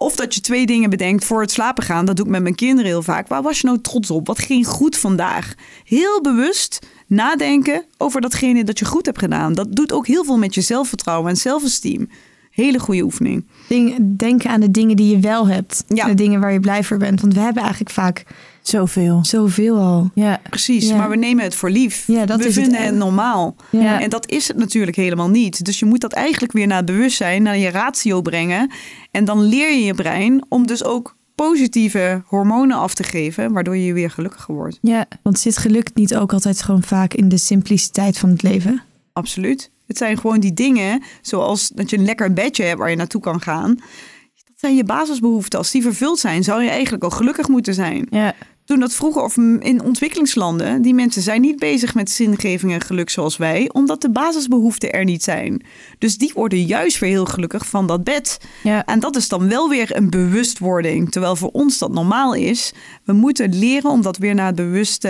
Of 0.00 0.16
dat 0.16 0.34
je 0.34 0.40
twee 0.40 0.66
dingen 0.66 0.90
bedenkt 0.90 1.24
voor 1.24 1.40
het 1.40 1.50
slapen 1.50 1.84
gaan. 1.84 2.04
Dat 2.04 2.16
doe 2.16 2.24
ik 2.24 2.30
met 2.30 2.42
mijn 2.42 2.54
kinderen 2.54 2.90
heel 2.90 3.02
vaak. 3.02 3.28
Waar 3.28 3.42
was 3.42 3.60
je 3.60 3.66
nou 3.66 3.80
trots 3.80 4.10
op? 4.10 4.26
Wat 4.26 4.38
ging 4.38 4.66
goed 4.66 4.96
vandaag? 4.96 5.54
Heel 5.84 6.20
bewust 6.20 6.78
nadenken 7.06 7.84
over 7.96 8.20
datgene 8.20 8.64
dat 8.64 8.78
je 8.78 8.84
goed 8.84 9.06
hebt 9.06 9.18
gedaan. 9.18 9.52
Dat 9.52 9.76
doet 9.76 9.92
ook 9.92 10.06
heel 10.06 10.24
veel 10.24 10.38
met 10.38 10.54
je 10.54 10.60
zelfvertrouwen 10.60 11.30
en 11.30 11.36
zelfesteem. 11.36 12.10
Hele 12.50 12.78
goede 12.78 13.02
oefening. 13.02 13.46
Ding- 13.68 14.16
denken 14.16 14.50
aan 14.50 14.60
de 14.60 14.70
dingen 14.70 14.96
die 14.96 15.10
je 15.10 15.20
wel 15.20 15.48
hebt. 15.48 15.84
Ja. 15.88 16.06
De 16.06 16.14
dingen 16.14 16.40
waar 16.40 16.52
je 16.52 16.60
blij 16.60 16.84
voor 16.84 16.96
bent. 16.96 17.20
Want 17.20 17.34
we 17.34 17.40
hebben 17.40 17.62
eigenlijk 17.62 17.92
vaak 17.92 18.24
Zoveel. 18.68 19.24
Zoveel 19.24 19.78
al. 19.78 20.10
Ja. 20.14 20.40
Precies, 20.50 20.88
Ja. 20.88 20.96
maar 20.96 21.10
we 21.10 21.16
nemen 21.16 21.44
het 21.44 21.54
voor 21.54 21.70
lief. 21.70 22.04
Ja, 22.06 22.26
dat 22.26 22.38
we 22.38 22.46
is 22.46 22.54
het 22.54 22.64
vinden 22.64 22.82
het, 22.82 22.94
normaal. 22.94 23.56
Ja. 23.70 24.00
En 24.00 24.10
dat 24.10 24.30
is 24.30 24.48
het 24.48 24.56
natuurlijk 24.56 24.96
helemaal 24.96 25.28
niet. 25.28 25.64
Dus 25.64 25.78
je 25.78 25.86
moet 25.86 26.00
dat 26.00 26.12
eigenlijk 26.12 26.52
weer 26.52 26.66
naar 26.66 26.76
het 26.76 26.86
bewustzijn, 26.86 27.42
naar 27.42 27.58
je 27.58 27.68
ratio 27.68 28.22
brengen. 28.22 28.70
En 29.10 29.24
dan 29.24 29.42
leer 29.42 29.72
je 29.72 29.84
je 29.84 29.94
brein 29.94 30.44
om 30.48 30.66
dus 30.66 30.84
ook 30.84 31.16
positieve 31.34 32.22
hormonen 32.26 32.76
af 32.76 32.94
te 32.94 33.02
geven, 33.02 33.52
waardoor 33.52 33.76
je 33.76 33.92
weer 33.92 34.10
gelukkiger 34.10 34.54
wordt. 34.54 34.78
Ja. 34.82 35.06
Want 35.22 35.38
zit 35.38 35.56
geluk 35.56 35.90
niet 35.94 36.16
ook 36.16 36.32
altijd 36.32 36.62
gewoon 36.62 36.82
vaak 36.82 37.14
in 37.14 37.28
de 37.28 37.38
simpliciteit 37.38 38.18
van 38.18 38.30
het 38.30 38.42
leven? 38.42 38.82
Absoluut. 39.12 39.70
Het 39.86 39.96
zijn 39.96 40.18
gewoon 40.18 40.40
die 40.40 40.54
dingen, 40.54 41.02
zoals 41.22 41.68
dat 41.68 41.90
je 41.90 41.98
een 41.98 42.04
lekker 42.04 42.32
bedje 42.32 42.64
hebt 42.64 42.78
waar 42.78 42.90
je 42.90 42.96
naartoe 42.96 43.20
kan 43.20 43.40
gaan. 43.40 43.74
Dat 43.74 44.70
zijn 44.70 44.76
je 44.76 44.84
basisbehoeften. 44.84 45.58
Als 45.58 45.70
die 45.70 45.82
vervuld 45.82 46.18
zijn, 46.18 46.44
zou 46.44 46.62
je 46.62 46.70
eigenlijk 46.70 47.04
al 47.04 47.10
gelukkig 47.10 47.48
moeten 47.48 47.74
zijn. 47.74 48.06
Ja. 48.10 48.34
Toen 48.68 48.80
dat 48.80 48.94
vroeger, 48.94 49.22
of 49.22 49.36
in 49.58 49.82
ontwikkelingslanden, 49.84 50.82
die 50.82 50.94
mensen 50.94 51.22
zijn 51.22 51.40
niet 51.40 51.58
bezig 51.58 51.94
met 51.94 52.10
zingeving 52.10 52.72
en 52.72 52.80
geluk 52.80 53.10
zoals 53.10 53.36
wij, 53.36 53.70
omdat 53.72 54.00
de 54.02 54.10
basisbehoeften 54.10 54.92
er 54.92 55.04
niet 55.04 55.22
zijn. 55.22 55.62
Dus 55.98 56.18
die 56.18 56.30
worden 56.34 56.64
juist 56.64 56.98
weer 56.98 57.10
heel 57.10 57.24
gelukkig 57.24 57.66
van 57.66 57.86
dat 57.86 58.04
bed. 58.04 58.38
Ja. 58.62 58.84
En 58.84 59.00
dat 59.00 59.16
is 59.16 59.28
dan 59.28 59.48
wel 59.48 59.68
weer 59.68 59.96
een 59.96 60.10
bewustwording, 60.10 61.10
terwijl 61.10 61.36
voor 61.36 61.50
ons 61.50 61.78
dat 61.78 61.92
normaal 61.92 62.34
is. 62.34 62.72
We 63.04 63.12
moeten 63.12 63.58
leren 63.58 63.90
om 63.90 64.02
dat 64.02 64.16
weer 64.18 64.34
naar 64.34 64.46
het 64.46 64.54
bewuste, 64.56 65.08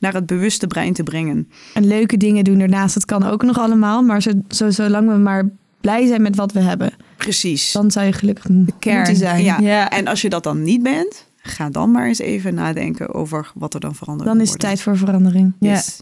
naar 0.00 0.14
het 0.14 0.26
bewuste 0.26 0.66
brein 0.66 0.92
te 0.92 1.02
brengen. 1.02 1.48
En 1.74 1.86
leuke 1.86 2.16
dingen 2.16 2.44
doen 2.44 2.60
ernaast, 2.60 2.94
dat 2.94 3.04
kan 3.04 3.22
ook 3.24 3.42
nog 3.42 3.58
allemaal. 3.58 4.02
Maar 4.02 4.22
zo, 4.22 4.30
zo, 4.48 4.70
zolang 4.70 5.08
we 5.08 5.16
maar 5.16 5.48
blij 5.80 6.06
zijn 6.06 6.22
met 6.22 6.36
wat 6.36 6.52
we 6.52 6.60
hebben, 6.60 6.92
Precies. 7.16 7.72
dan 7.72 7.90
zou 7.90 8.06
je 8.06 8.12
gelukkig 8.12 8.48
m- 8.48 8.64
kern. 8.78 8.96
moeten 8.96 9.16
zijn. 9.16 9.42
Ja. 9.44 9.58
Ja. 9.60 9.90
En 9.90 10.06
als 10.06 10.20
je 10.22 10.28
dat 10.28 10.42
dan 10.42 10.62
niet 10.62 10.82
bent, 10.82 11.26
ga 11.48 11.70
dan 11.70 11.90
maar 11.90 12.06
eens 12.06 12.18
even 12.18 12.54
nadenken 12.54 13.14
over 13.14 13.52
wat 13.54 13.74
er 13.74 13.80
dan 13.80 13.94
verandert. 13.94 14.28
Dan 14.28 14.40
is 14.40 14.50
het 14.50 14.58
tijd 14.58 14.82
voor 14.82 14.96
verandering. 14.96 15.52
Ja. 15.58 15.70
Yes. 15.70 16.00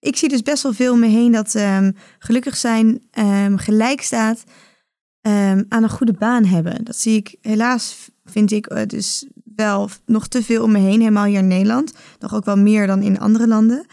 Ik 0.00 0.16
zie 0.16 0.28
dus 0.28 0.42
best 0.42 0.62
wel 0.62 0.72
veel 0.72 0.92
om 0.92 0.98
me 0.98 1.06
heen 1.06 1.32
dat 1.32 1.54
ehm, 1.54 1.92
gelukkig 2.18 2.56
zijn 2.56 3.00
ehm, 3.10 3.56
gelijk 3.56 4.02
staat 4.02 4.44
ehm, 5.20 5.64
aan 5.68 5.82
een 5.82 5.90
goede 5.90 6.12
baan 6.12 6.44
hebben. 6.44 6.84
Dat 6.84 6.96
zie 6.96 7.16
ik 7.16 7.36
helaas, 7.40 8.10
vind 8.24 8.50
ik, 8.50 8.66
eh, 8.66 8.86
dus 8.86 9.26
wel 9.56 9.88
nog 10.06 10.28
te 10.28 10.42
veel 10.42 10.62
om 10.62 10.72
me 10.72 10.78
heen, 10.78 11.00
helemaal 11.00 11.24
hier 11.24 11.38
in 11.38 11.46
Nederland. 11.46 11.92
Nog 12.18 12.34
ook 12.34 12.44
wel 12.44 12.56
meer 12.56 12.86
dan 12.86 13.02
in 13.02 13.18
andere 13.18 13.46
landen. 13.46 13.86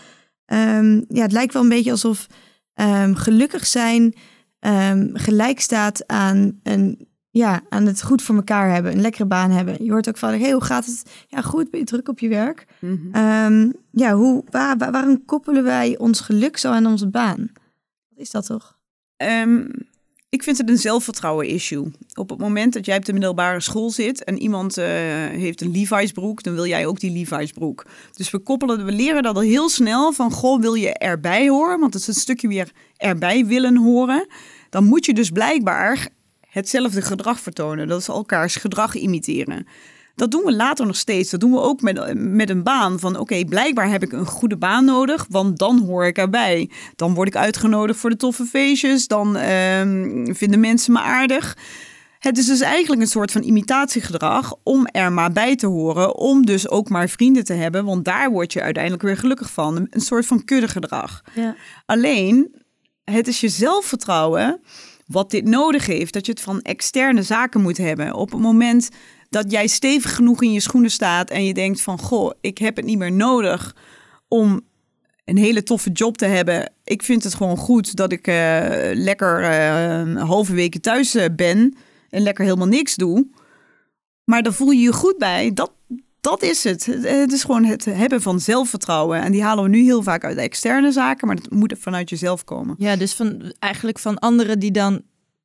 Ehm, 0.46 1.02
ja, 1.08 1.22
het 1.22 1.32
lijkt 1.32 1.54
wel 1.54 1.62
een 1.62 1.70
beetje 1.70 1.92
alsof 1.92 2.28
ehm, 2.74 3.14
gelukkig 3.14 3.68
zijn 3.68 4.14
ehm, 4.60 5.10
gelijk 5.14 5.60
staat 5.60 6.08
aan 6.08 6.60
een 6.64 7.08
ja, 7.38 7.62
aan 7.70 7.86
het 7.86 8.04
goed 8.04 8.22
voor 8.22 8.36
elkaar 8.36 8.74
hebben, 8.74 8.92
een 8.92 9.02
lekkere 9.02 9.26
baan 9.26 9.52
hebben. 9.52 9.84
Je 9.84 9.92
hoort 9.92 10.10
ook 10.10 10.18
van, 10.18 10.30
hey, 10.30 10.52
hoe 10.52 10.64
gaat 10.64 10.86
het? 10.86 11.04
Ja, 11.28 11.42
goed, 11.42 11.70
ben 11.72 11.80
je 11.80 11.86
druk 11.86 12.08
op 12.10 12.20
je 12.20 12.28
werk? 12.28 12.66
Mhm. 12.80 12.96
Ehm, 13.12 13.70
ja, 13.92 14.14
hoe, 14.14 14.44
waar, 14.50 14.78
waar- 14.78 14.92
waarom 14.92 15.26
koppelen 15.26 15.64
wij 15.64 15.98
ons 15.98 16.20
geluk 16.20 16.58
zo 16.58 16.72
aan 16.72 16.86
onze 16.86 17.08
baan? 17.08 17.52
Wat 18.10 18.20
is 18.20 18.32
dat 18.32 18.46
toch? 18.46 18.78
Ehm, 19.18 19.64
ik 20.30 20.44
vind 20.44 20.58
het 20.58 20.70
een 20.70 20.78
zelfvertrouwen 20.78 21.48
issue. 21.48 21.92
Op 22.14 22.30
het 22.30 22.40
moment 22.40 22.74
dat 22.74 22.86
jij 22.86 22.98
op 22.98 23.06
de 23.06 23.12
middelbare 23.14 23.60
school 23.62 23.90
zit 23.90 24.24
en 24.24 24.38
iemand 24.38 24.78
eh, 24.78 24.86
heeft 25.30 25.62
een 25.62 25.72
Levi's 25.72 26.12
broek, 26.12 26.44
dan 26.44 26.54
wil 26.54 26.66
jij 26.66 26.86
ook 26.86 27.00
die 27.00 27.12
Levi's 27.12 27.52
broek. 27.52 27.86
Dus 28.14 28.32
we 28.32 28.40
koppelen, 28.40 28.86
we 28.86 28.92
leren 28.92 29.24
dat 29.24 29.36
al 29.36 29.42
heel 29.42 29.70
snel 29.70 30.12
van, 30.12 30.32
goh, 30.32 30.60
wil 30.62 30.74
je 30.74 30.94
erbij 30.94 31.48
horen? 31.50 31.80
Want 31.80 31.94
het 31.94 32.02
is 32.02 32.08
een 32.08 32.14
stukje 32.22 32.48
weer 32.48 32.72
erbij 32.98 33.46
willen 33.46 33.78
horen. 33.78 34.28
Dan 34.70 34.84
moet 34.84 35.06
je 35.06 35.14
dus 35.14 35.30
blijkbaar 35.30 36.08
hetzelfde 36.56 37.02
gedrag 37.02 37.40
vertonen. 37.40 37.88
Dat 37.88 38.00
is 38.00 38.08
elkaars 38.08 38.56
gedrag 38.56 38.96
imiteren. 38.96 39.68
Dat 40.16 40.32
doen 40.32 40.44
we 40.44 40.56
later 40.56 40.86
nog 40.86 40.96
steeds. 40.96 41.30
Dat 41.30 41.40
doen 41.40 41.52
we 41.52 41.60
ook 41.60 41.82
met, 41.82 42.14
met 42.14 42.50
een 42.50 42.64
baan. 42.64 43.00
Van 43.00 43.18
oké, 43.18 43.46
blijkbaar 43.46 43.90
heb 43.90 44.04
ik 44.04 44.12
een 44.12 44.26
goede 44.26 44.58
baan 44.58 44.86
nodig, 44.86 45.26
want 45.30 45.58
dan 45.58 45.80
hoor 45.80 46.06
ik 46.06 46.18
erbij. 46.18 46.70
Dan 46.96 47.14
word 47.14 47.28
ik 47.28 47.36
uitgenodigd 47.36 48.00
voor 48.00 48.10
de 48.10 48.16
toffe 48.16 48.46
feestjes. 48.46 49.08
Dan 49.08 49.38
ehm, 49.38 50.34
vinden 50.34 50.60
mensen 50.60 50.94
me 50.94 51.00
aardig. 51.00 51.58
Het 52.20 52.38
is 52.38 52.46
dus 52.46 52.62
eigenlijk 52.62 53.02
een 53.02 53.08
soort 53.08 53.32
van 53.32 53.44
imitatiegedrag 53.44 54.54
om 54.64 54.88
er 54.88 55.12
maar 55.12 55.32
bij 55.32 55.56
te 55.56 55.68
horen. 55.68 56.16
Om 56.16 56.46
dus 56.46 56.70
ook 56.70 56.90
maar 56.90 57.10
vrienden 57.10 57.44
te 57.44 57.54
hebben, 57.54 57.86
want 57.86 58.06
daar 58.06 58.32
word 58.32 58.54
je 58.54 58.62
uiteindelijk 58.62 59.04
weer 59.04 59.18
gelukkig 59.18 59.52
van. 59.52 59.88
Een 59.90 60.02
soort 60.02 60.26
van 60.26 60.46
kuddegedrag. 60.46 61.24
Ja. 61.34 61.56
Alleen, 61.86 62.56
het 63.04 63.28
is 63.28 63.40
je 63.40 63.50
zelfvertrouwen 63.50 64.62
wat 65.06 65.32
dit 65.32 65.46
nodig 65.46 65.86
heeft. 65.86 66.14
Dat 66.14 66.26
je 66.26 66.32
het 66.32 66.42
van 66.42 66.62
externe 66.62 67.24
zaken 67.24 67.62
moet 67.62 67.78
hebben. 67.78 68.14
Op 68.14 68.32
het 68.32 68.42
moment 68.42 68.90
dat 69.30 69.52
jij 69.52 69.68
stevig 69.68 70.16
genoeg 70.16 70.42
in 70.42 70.52
je 70.52 70.60
schoenen 70.60 70.92
staat 70.92 71.30
en 71.30 71.46
je 71.46 71.54
denkt 71.54 71.82
van... 71.82 72.00
goh, 72.00 72.32
ik 72.42 72.58
heb 72.58 72.76
het 72.76 72.86
niet 72.86 72.98
meer 72.98 73.12
nodig 73.12 73.76
om 74.28 74.62
een 75.26 75.38
hele 75.38 75.64
toffe 75.64 75.92
job 75.92 76.18
te 76.18 76.26
hebben. 76.26 76.72
Ik 76.84 77.04
vind 77.04 77.24
het 77.24 77.36
gewoon 77.36 77.58
goed 77.58 77.96
dat 77.96 78.12
ik 78.12 78.28
eh, 78.28 78.68
lekker 78.94 79.44
een 79.44 80.16
halve 80.16 80.54
weken 80.54 80.82
thuis 80.82 81.16
eh, 81.16 81.26
ben... 81.36 81.78
en 82.10 82.22
lekker 82.22 82.44
helemaal 82.44 82.68
niks 82.68 82.96
doe. 82.96 83.28
Maar 84.24 84.44
dan 84.44 84.54
voel 84.54 84.72
je 84.72 84.82
je 84.82 84.94
goed 84.94 85.18
bij. 85.18 85.54
Dat, 85.54 85.72
dat 86.26 86.44
is 86.44 86.64
het. 86.64 86.86
Het- 86.86 87.04
Het 87.10 87.32
is 87.32 87.42
gewoon 87.44 87.64
het 87.64 87.86
hebben 87.86 88.22
van 88.22 88.40
zelfvertrouwen. 88.40 89.22
En 89.22 89.32
die 89.32 89.44
halen 89.44 89.64
we 89.64 89.70
nu 89.70 89.84
heel 89.84 90.04
vaak 90.04 90.24
uit 90.24 90.38
externe 90.38 90.92
zaken, 90.92 91.28
maar 91.28 91.36
dat 91.36 91.52
moet 91.52 91.74
vanuit 91.80 92.10
jezelf 92.10 92.44
komen. 92.44 92.76
Ja, 92.78 92.96
dus 92.96 93.14
van, 93.14 93.54
eigenlijk 93.60 94.00
van 94.00 94.20
anderen 94.20 94.60
die 94.60 94.72
dan 94.72 95.02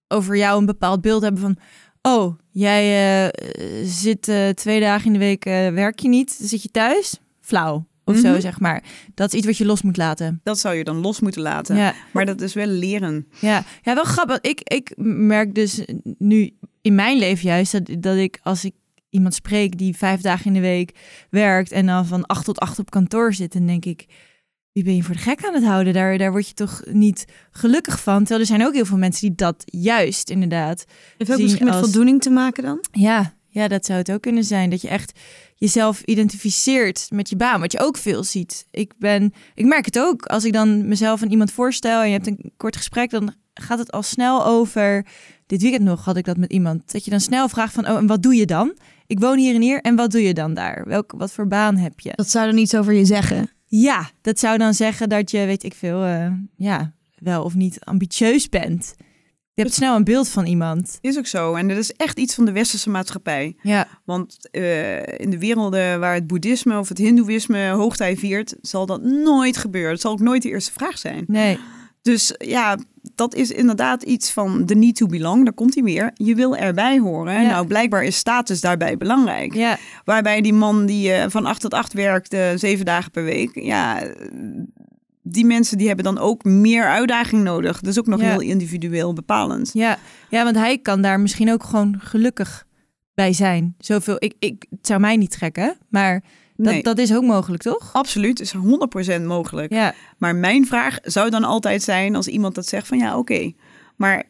over 0.08 0.36
jou 0.36 0.58
een 0.60 0.66
bepaald 0.66 1.00
beeld 1.00 1.22
hebben 1.22 1.40
van... 1.40 1.56
Oh, 2.02 2.38
jij 2.50 2.82
eh, 3.26 3.40
zit 3.84 4.28
eh, 4.28 4.48
twee 4.48 4.80
dagen 4.80 5.06
in 5.06 5.12
de 5.12 5.18
week, 5.18 5.44
eh, 5.44 5.68
werk 5.68 5.98
je 5.98 6.08
niet, 6.08 6.30
zit 6.40 6.62
je 6.62 6.70
thuis? 6.70 7.18
Flauw, 7.40 7.86
of 8.04 8.16
zo 8.16 8.30
Mhm. 8.30 8.40
zeg 8.40 8.60
maar. 8.60 8.82
Dat 9.14 9.28
is 9.32 9.38
iets 9.38 9.46
wat 9.46 9.56
je 9.56 9.64
los 9.66 9.82
moet 9.82 9.96
laten. 9.96 10.40
Dat 10.44 10.58
zou 10.58 10.74
je 10.74 10.84
dan 10.84 10.96
los 11.00 11.20
moeten 11.20 11.42
laten. 11.42 11.76
Ja, 11.76 11.94
Maar 12.12 12.26
dat 12.26 12.40
is 12.40 12.54
wel 12.54 12.66
leren. 12.66 13.26
ja. 13.40 13.64
ja 13.82 13.94
wel 13.94 14.04
grappig. 14.04 14.40
Ik, 14.40 14.60
ik 14.64 14.92
merk 15.04 15.54
dus 15.54 15.84
nu 16.18 16.50
in 16.82 16.94
mijn 16.94 17.18
leven 17.18 17.48
juist 17.48 17.72
dat, 17.72 18.02
dat 18.02 18.16
ik 18.16 18.40
als 18.42 18.64
ik 18.64 18.74
iemand 19.10 19.34
spreek 19.34 19.78
die 19.78 19.96
vijf 19.96 20.20
dagen 20.20 20.46
in 20.46 20.52
de 20.52 20.60
week 20.60 20.92
werkt... 21.30 21.72
en 21.72 21.86
dan 21.86 22.06
van 22.06 22.26
acht 22.26 22.44
tot 22.44 22.58
acht 22.58 22.78
op 22.78 22.90
kantoor 22.90 23.34
zit, 23.34 23.52
dan 23.52 23.66
denk 23.66 23.84
ik... 23.84 24.06
Wie 24.72 24.84
ben 24.84 24.96
je 24.96 25.02
voor 25.02 25.14
de 25.14 25.20
gek 25.20 25.44
aan 25.44 25.54
het 25.54 25.64
houden? 25.64 25.92
Daar, 25.92 26.18
daar 26.18 26.30
word 26.30 26.48
je 26.48 26.54
toch 26.54 26.82
niet 26.90 27.24
gelukkig 27.50 28.02
van. 28.02 28.18
Terwijl 28.18 28.40
er 28.40 28.46
zijn 28.46 28.66
ook 28.66 28.74
heel 28.74 28.84
veel 28.84 28.96
mensen 28.98 29.26
die 29.26 29.36
dat 29.36 29.62
juist 29.64 30.30
inderdaad 30.30 30.84
Heeft 31.16 31.32
ook 31.32 31.38
misschien 31.38 31.64
met 31.64 31.74
als- 31.74 31.82
voldoening 31.82 32.22
te 32.22 32.30
maken 32.30 32.62
dan? 32.62 32.84
Ja, 32.92 33.34
ja, 33.48 33.68
dat 33.68 33.86
zou 33.86 33.98
het 33.98 34.12
ook 34.12 34.20
kunnen 34.20 34.44
zijn. 34.44 34.70
Dat 34.70 34.80
je 34.82 34.88
echt 34.88 35.18
jezelf 35.54 36.02
identificeert 36.02 37.06
met 37.12 37.28
je 37.28 37.36
baan, 37.36 37.60
wat 37.60 37.72
je 37.72 37.80
ook 37.80 37.96
veel 37.96 38.24
ziet. 38.24 38.66
Ik, 38.70 38.92
ben, 38.98 39.32
ik 39.54 39.66
merk 39.66 39.84
het 39.84 39.98
ook. 39.98 40.26
Als 40.26 40.44
ik 40.44 40.52
dan 40.52 40.88
mezelf 40.88 41.22
aan 41.22 41.30
iemand 41.30 41.52
voorstel 41.52 42.00
en 42.00 42.06
je 42.06 42.12
hebt 42.12 42.26
een 42.26 42.52
kort 42.56 42.76
gesprek, 42.76 43.10
dan 43.10 43.34
gaat 43.54 43.78
het 43.78 43.92
al 43.92 44.02
snel 44.02 44.46
over. 44.46 45.06
Dit 45.46 45.62
weekend 45.62 45.84
nog 45.84 46.04
had 46.04 46.16
ik 46.16 46.24
dat 46.24 46.36
met 46.36 46.52
iemand. 46.52 46.92
Dat 46.92 47.04
je 47.04 47.10
dan 47.10 47.20
snel 47.20 47.48
vraagt 47.48 47.74
van, 47.74 47.88
oh, 47.88 47.96
en 47.96 48.06
wat 48.06 48.22
doe 48.22 48.34
je 48.34 48.46
dan? 48.46 48.76
Ik 49.10 49.20
woon 49.20 49.38
hier 49.38 49.54
en 49.54 49.60
hier 49.60 49.80
en 49.80 49.96
wat 49.96 50.10
doe 50.10 50.22
je 50.22 50.34
dan 50.34 50.54
daar? 50.54 50.82
Welk, 50.86 51.12
wat 51.16 51.32
voor 51.32 51.46
baan 51.46 51.76
heb 51.76 52.00
je? 52.00 52.12
Dat 52.14 52.30
zou 52.30 52.46
dan 52.46 52.58
iets 52.58 52.74
over 52.74 52.92
je 52.92 53.04
zeggen. 53.04 53.50
Ja, 53.66 54.10
dat 54.20 54.38
zou 54.38 54.58
dan 54.58 54.74
zeggen 54.74 55.08
dat 55.08 55.30
je, 55.30 55.44
weet 55.46 55.62
ik 55.64 55.74
veel, 55.74 56.04
eh, 56.04 56.32
ja, 56.56 56.92
wel 57.14 57.44
of 57.44 57.54
niet 57.54 57.84
ambitieus 57.84 58.48
bent. 58.48 58.94
Je 59.54 59.62
hebt 59.62 59.74
snel 59.74 59.96
een 59.96 60.04
beeld 60.04 60.28
van 60.28 60.46
iemand. 60.46 60.98
Is 61.00 61.18
ook 61.18 61.26
zo. 61.26 61.54
En 61.54 61.68
dat 61.68 61.76
is 61.76 61.92
echt 61.92 62.18
iets 62.18 62.34
van 62.34 62.44
de 62.44 62.52
westerse 62.52 62.90
maatschappij. 62.90 63.56
Ja, 63.62 63.88
Want 64.04 64.50
eh, 64.50 65.18
in 65.18 65.30
de 65.30 65.38
werelden 65.38 66.00
waar 66.00 66.14
het 66.14 66.26
boeddhisme 66.26 66.78
of 66.78 66.88
het 66.88 66.98
hindoeïsme 66.98 67.68
hoogtij 67.68 68.16
viert, 68.16 68.56
zal 68.60 68.86
dat 68.86 69.02
nooit 69.02 69.56
gebeuren. 69.56 69.90
Dat 69.90 70.00
zal 70.00 70.12
ook 70.12 70.20
nooit 70.20 70.42
de 70.42 70.48
eerste 70.48 70.72
vraag 70.72 70.98
zijn. 70.98 71.24
nee. 71.26 71.58
Dus 72.02 72.34
ja, 72.38 72.78
dat 73.14 73.34
is 73.34 73.50
inderdaad 73.50 74.02
iets 74.02 74.30
van 74.30 74.66
de 74.66 74.74
need 74.74 74.96
to 74.96 75.06
belong. 75.06 75.44
Daar 75.44 75.52
komt 75.54 75.74
hij 75.74 75.82
weer. 75.82 76.10
Je 76.14 76.34
wil 76.34 76.56
erbij 76.56 76.98
horen. 76.98 77.42
Ja. 77.42 77.50
Nou, 77.50 77.66
blijkbaar 77.66 78.04
is 78.04 78.16
status 78.16 78.60
daarbij 78.60 78.96
belangrijk. 78.96 79.54
Ja, 79.54 79.78
Waarbij 80.04 80.40
die 80.40 80.52
man 80.52 80.86
die 80.86 81.12
eh, 81.12 81.30
van 81.30 81.46
8 81.46 81.60
tot 81.60 81.74
8 81.74 81.92
werkt, 81.92 82.32
eh, 82.32 82.48
zeven 82.54 82.84
dagen 82.84 83.10
per 83.10 83.24
week. 83.24 83.50
Ja, 83.54 84.02
die 85.22 85.44
mensen 85.44 85.78
die 85.78 85.86
hebben 85.86 86.04
dan 86.04 86.18
ook 86.18 86.44
meer 86.44 86.84
uitdaging 86.86 87.42
nodig. 87.42 87.80
Dus 87.80 87.98
ook 87.98 88.06
nog 88.06 88.20
Ja. 88.20 88.30
heel 88.30 88.40
individueel 88.40 89.12
bepalend. 89.12 89.70
Ja, 89.72 89.98
ja, 90.28 90.44
want 90.44 90.56
hij 90.56 90.78
kan 90.78 91.02
daar 91.02 91.20
misschien 91.20 91.52
ook 91.52 91.64
gewoon 91.64 91.96
gelukkig 91.98 92.66
bij 93.14 93.32
zijn. 93.32 93.74
Zoveel, 93.78 94.16
ik, 94.18 94.34
ik, 94.38 94.66
het 94.70 94.86
zou 94.86 95.00
mij 95.00 95.16
niet 95.16 95.30
trekken, 95.30 95.76
maar 95.88 96.12
dat, 96.12 96.24
Nee, 96.62 96.82
dat 96.82 96.98
is 96.98 97.14
ook 97.14 97.22
mogelijk, 97.22 97.62
toch? 97.62 97.90
absoluut. 97.92 98.40
is 98.40 98.54
100% 99.18 99.22
mogelijk. 99.24 99.72
Ja, 99.72 99.94
Maar 100.18 100.34
mijn 100.36 100.66
vraag 100.66 100.98
zou 101.02 101.30
dan 101.30 101.44
altijd 101.44 101.82
zijn 101.82 102.14
als 102.16 102.28
iemand 102.28 102.54
dat 102.54 102.66
zegt 102.66 102.86
van 102.86 102.98
ja, 102.98 103.18
oké. 103.18 103.52
maar 103.96 104.24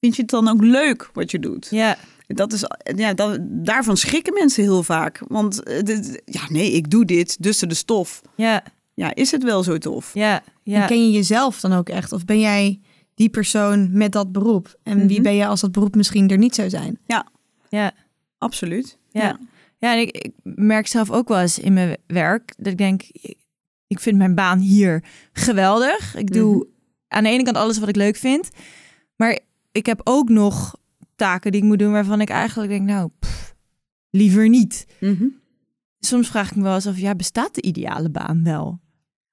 vind 0.00 0.16
je 0.16 0.22
het 0.22 0.30
dan 0.30 0.48
ook 0.48 0.62
leuk 0.62 1.10
wat 1.12 1.30
je 1.30 1.38
doet? 1.38 1.66
ja, 1.70 1.96
Dat 2.26 2.52
is, 2.52 2.64
ja, 2.96 3.14
dat, 3.14 3.38
daarvan 3.42 3.96
schrikken 3.96 4.34
mensen 4.34 4.62
heel 4.62 4.82
vaak. 4.82 5.22
Want 5.28 5.62
eh, 5.62 5.82
dit- 5.82 6.22
ja, 6.24 6.40
nee, 6.48 6.72
ik 6.72 6.90
doe 6.90 7.04
dit, 7.04 7.42
dus 7.42 7.58
de 7.58 7.74
stof. 7.74 8.20
ja, 8.36 8.62
Ja, 8.94 9.14
is 9.14 9.30
het 9.30 9.42
wel 9.42 9.62
zo 9.62 9.78
tof? 9.78 10.14
ja, 10.14 10.34
En 10.34 10.42
ja. 10.62 10.86
ken 10.86 11.04
je 11.06 11.10
jezelf 11.10 11.60
dan 11.60 11.72
ook 11.72 11.88
echt? 11.88 12.12
Of 12.12 12.24
ben 12.24 12.40
jij 12.40 12.80
die 13.14 13.28
persoon 13.28 13.88
met 13.92 14.12
dat 14.12 14.32
beroep? 14.32 14.74
En 14.82 14.98
wie 15.06 15.14
Mhm. 15.14 15.22
ben 15.22 15.34
je 15.34 15.46
als 15.46 15.60
dat 15.60 15.72
beroep 15.72 15.94
misschien 15.94 16.28
er 16.28 16.38
niet 16.38 16.54
zou 16.54 16.70
zijn? 16.70 16.98
ja. 17.68 17.92
Absoluut. 18.38 18.98
Ja. 19.10 19.22
Ja, 19.22 19.38
en 19.90 19.98
ik, 20.00 20.10
ik 20.10 20.32
merk 20.42 20.86
zelf 20.86 21.10
ook 21.10 21.28
wel 21.28 21.40
eens 21.40 21.58
in 21.58 21.72
mijn 21.72 21.96
werk 22.06 22.54
dat 22.56 22.72
ik 22.72 22.78
denk, 22.78 23.02
ik, 23.86 24.00
vind 24.00 24.16
mijn 24.18 24.34
baan 24.34 24.58
hier 24.58 25.04
geweldig. 25.32 26.16
Ik 26.16 26.32
doe 26.32 26.54
Mhm. 26.54 26.64
aan 27.08 27.22
de 27.22 27.28
ene 27.30 27.42
kant 27.42 27.56
alles 27.56 27.78
wat 27.78 27.88
ik 27.88 27.96
leuk 27.96 28.16
vind, 28.16 28.48
maar 29.16 29.38
ik 29.72 29.86
heb 29.86 30.00
ook 30.04 30.28
nog 30.28 30.76
taken 31.16 31.52
die 31.52 31.60
ik 31.60 31.66
moet 31.66 31.78
doen 31.78 31.92
waarvan 31.92 32.20
ik 32.20 32.28
eigenlijk 32.28 32.70
denk, 32.70 32.86
nou, 32.86 33.10
pff, 33.18 33.54
liever 34.10 34.48
niet. 34.48 34.86
Mhm. 35.00 35.24
Soms 35.98 36.28
vraag 36.28 36.50
ik 36.50 36.56
me 36.56 36.62
wel 36.62 36.74
eens 36.74 36.86
af, 36.86 36.98
ja, 36.98 37.14
bestaat 37.14 37.54
de 37.54 37.62
ideale 37.62 38.10
baan 38.10 38.44
wel? 38.44 38.80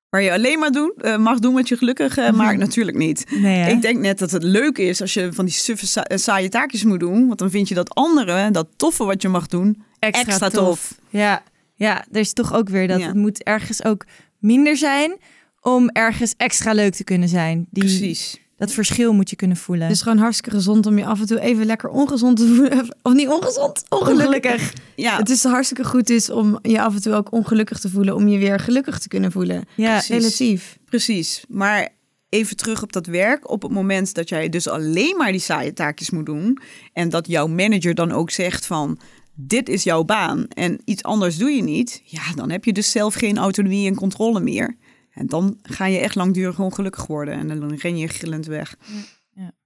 Waar 0.09 0.21
je 0.21 0.31
alleen 0.33 0.59
maar 0.59 0.71
doen, 0.71 0.93
eh, 0.97 1.17
mag 1.17 1.39
doen 1.39 1.53
wat 1.53 1.67
je 1.67 1.77
gelukkig 1.77 2.17
eh, 2.17 2.27
Mhm. 2.27 2.35
maakt, 2.35 2.57
natuurlijk 2.57 2.97
niet. 2.97 3.25
Nee? 3.41 3.71
Ik 3.73 3.81
denk 3.81 3.99
net 3.99 4.19
dat 4.19 4.31
het 4.31 4.43
leuk 4.43 4.77
is 4.77 5.01
als 5.01 5.13
je 5.13 5.33
van 5.33 5.45
die 5.45 5.53
suffe 5.53 5.87
sa- 5.87 6.03
eh, 6.03 6.17
saaie 6.17 6.49
taakjes 6.49 6.83
moet 6.83 6.99
doen. 6.99 7.27
Want 7.27 7.39
dan 7.39 7.49
vind 7.49 7.67
je 7.67 7.75
dat 7.75 7.95
andere, 7.95 8.51
dat 8.51 8.67
toffe 8.75 9.03
wat 9.03 9.21
je 9.21 9.27
mag 9.29 9.47
doen, 9.47 9.83
extra, 9.99 10.49
tof. 10.49 10.95
Ja, 11.09 11.43
ja, 11.75 12.05
er 12.11 12.19
is 12.19 12.33
toch 12.33 12.53
ook 12.53 12.69
weer 12.69 12.87
dat 12.87 12.99
Ja. 12.99 13.05
het 13.05 13.15
moet 13.15 13.43
ergens 13.43 13.83
ook 13.83 14.05
minder 14.39 14.77
zijn 14.77 15.17
om 15.61 15.89
ergens 15.89 16.33
extra 16.37 16.73
leuk 16.73 16.93
te 16.93 17.03
kunnen 17.03 17.29
zijn. 17.29 17.65
Die, 17.69 17.83
Precies. 17.83 18.37
Dat 18.59 18.71
verschil 18.71 19.13
moet 19.13 19.29
je 19.29 19.35
kunnen 19.35 19.57
voelen. 19.57 19.87
Het 19.87 19.95
is 19.95 20.01
gewoon 20.01 20.17
hartstikke 20.17 20.57
gezond 20.57 20.85
om 20.85 20.97
je 20.97 21.05
af 21.05 21.19
en 21.19 21.25
toe 21.25 21.39
even 21.39 21.65
lekker 21.65 21.89
ongezond 21.89 22.37
te 22.37 22.47
voelen. 22.55 22.95
Of 23.01 23.13
niet 23.13 23.27
ongezond, 23.27 23.83
ongelukkig. 23.89 24.73
Ja, 24.95 25.17
Het 25.17 25.29
is 25.29 25.43
hartstikke 25.43 25.83
goed 25.83 26.09
is 26.09 26.29
om 26.29 26.59
je 26.61 26.81
af 26.81 26.95
en 26.95 27.01
toe 27.01 27.13
ook 27.13 27.31
ongelukkig 27.31 27.79
te 27.79 27.89
voelen. 27.89 28.15
Om 28.15 28.27
je 28.27 28.37
weer 28.37 28.59
gelukkig 28.59 28.99
te 28.99 29.07
kunnen 29.07 29.31
voelen. 29.31 29.63
ja, 29.75 29.91
precies. 29.91 30.09
Relatief. 30.09 30.77
precies. 30.85 31.43
Maar 31.47 31.89
even 32.29 32.55
terug 32.55 32.83
op 32.83 32.93
dat 32.93 33.05
werk. 33.05 33.49
Op 33.49 33.61
het 33.61 33.71
moment 33.71 34.13
dat 34.13 34.29
jij 34.29 34.49
dus 34.49 34.67
alleen 34.67 35.17
maar 35.17 35.31
die 35.31 35.41
saaie 35.41 35.73
taakjes 35.73 36.09
moet 36.09 36.25
doen. 36.25 36.59
En 36.93 37.09
dat 37.09 37.27
jouw 37.27 37.47
manager 37.47 37.95
dan 37.95 38.11
ook 38.11 38.29
zegt 38.29 38.65
van... 38.65 38.99
Dit 39.41 39.69
is 39.69 39.83
jouw 39.83 40.03
baan 40.03 40.45
en 40.47 40.81
iets 40.85 41.03
anders 41.03 41.37
doe 41.37 41.49
je 41.49 41.63
niet. 41.63 42.01
Ja, 42.05 42.21
dan 42.35 42.49
heb 42.49 42.65
je 42.65 42.73
dus 42.73 42.91
zelf 42.91 43.13
geen 43.13 43.37
autonomie 43.37 43.87
en 43.87 43.95
controle 43.95 44.39
meer. 44.39 44.77
En 45.19 45.27
dan 45.27 45.57
ga 45.61 45.85
je 45.85 45.97
echt 45.97 46.15
langdurig 46.15 46.59
ongelukkig 46.59 47.07
worden. 47.07 47.33
En 47.33 47.59
dan 47.59 47.73
ren 47.73 47.97
je 47.97 48.07
gillend 48.07 48.45
weg. 48.45 48.75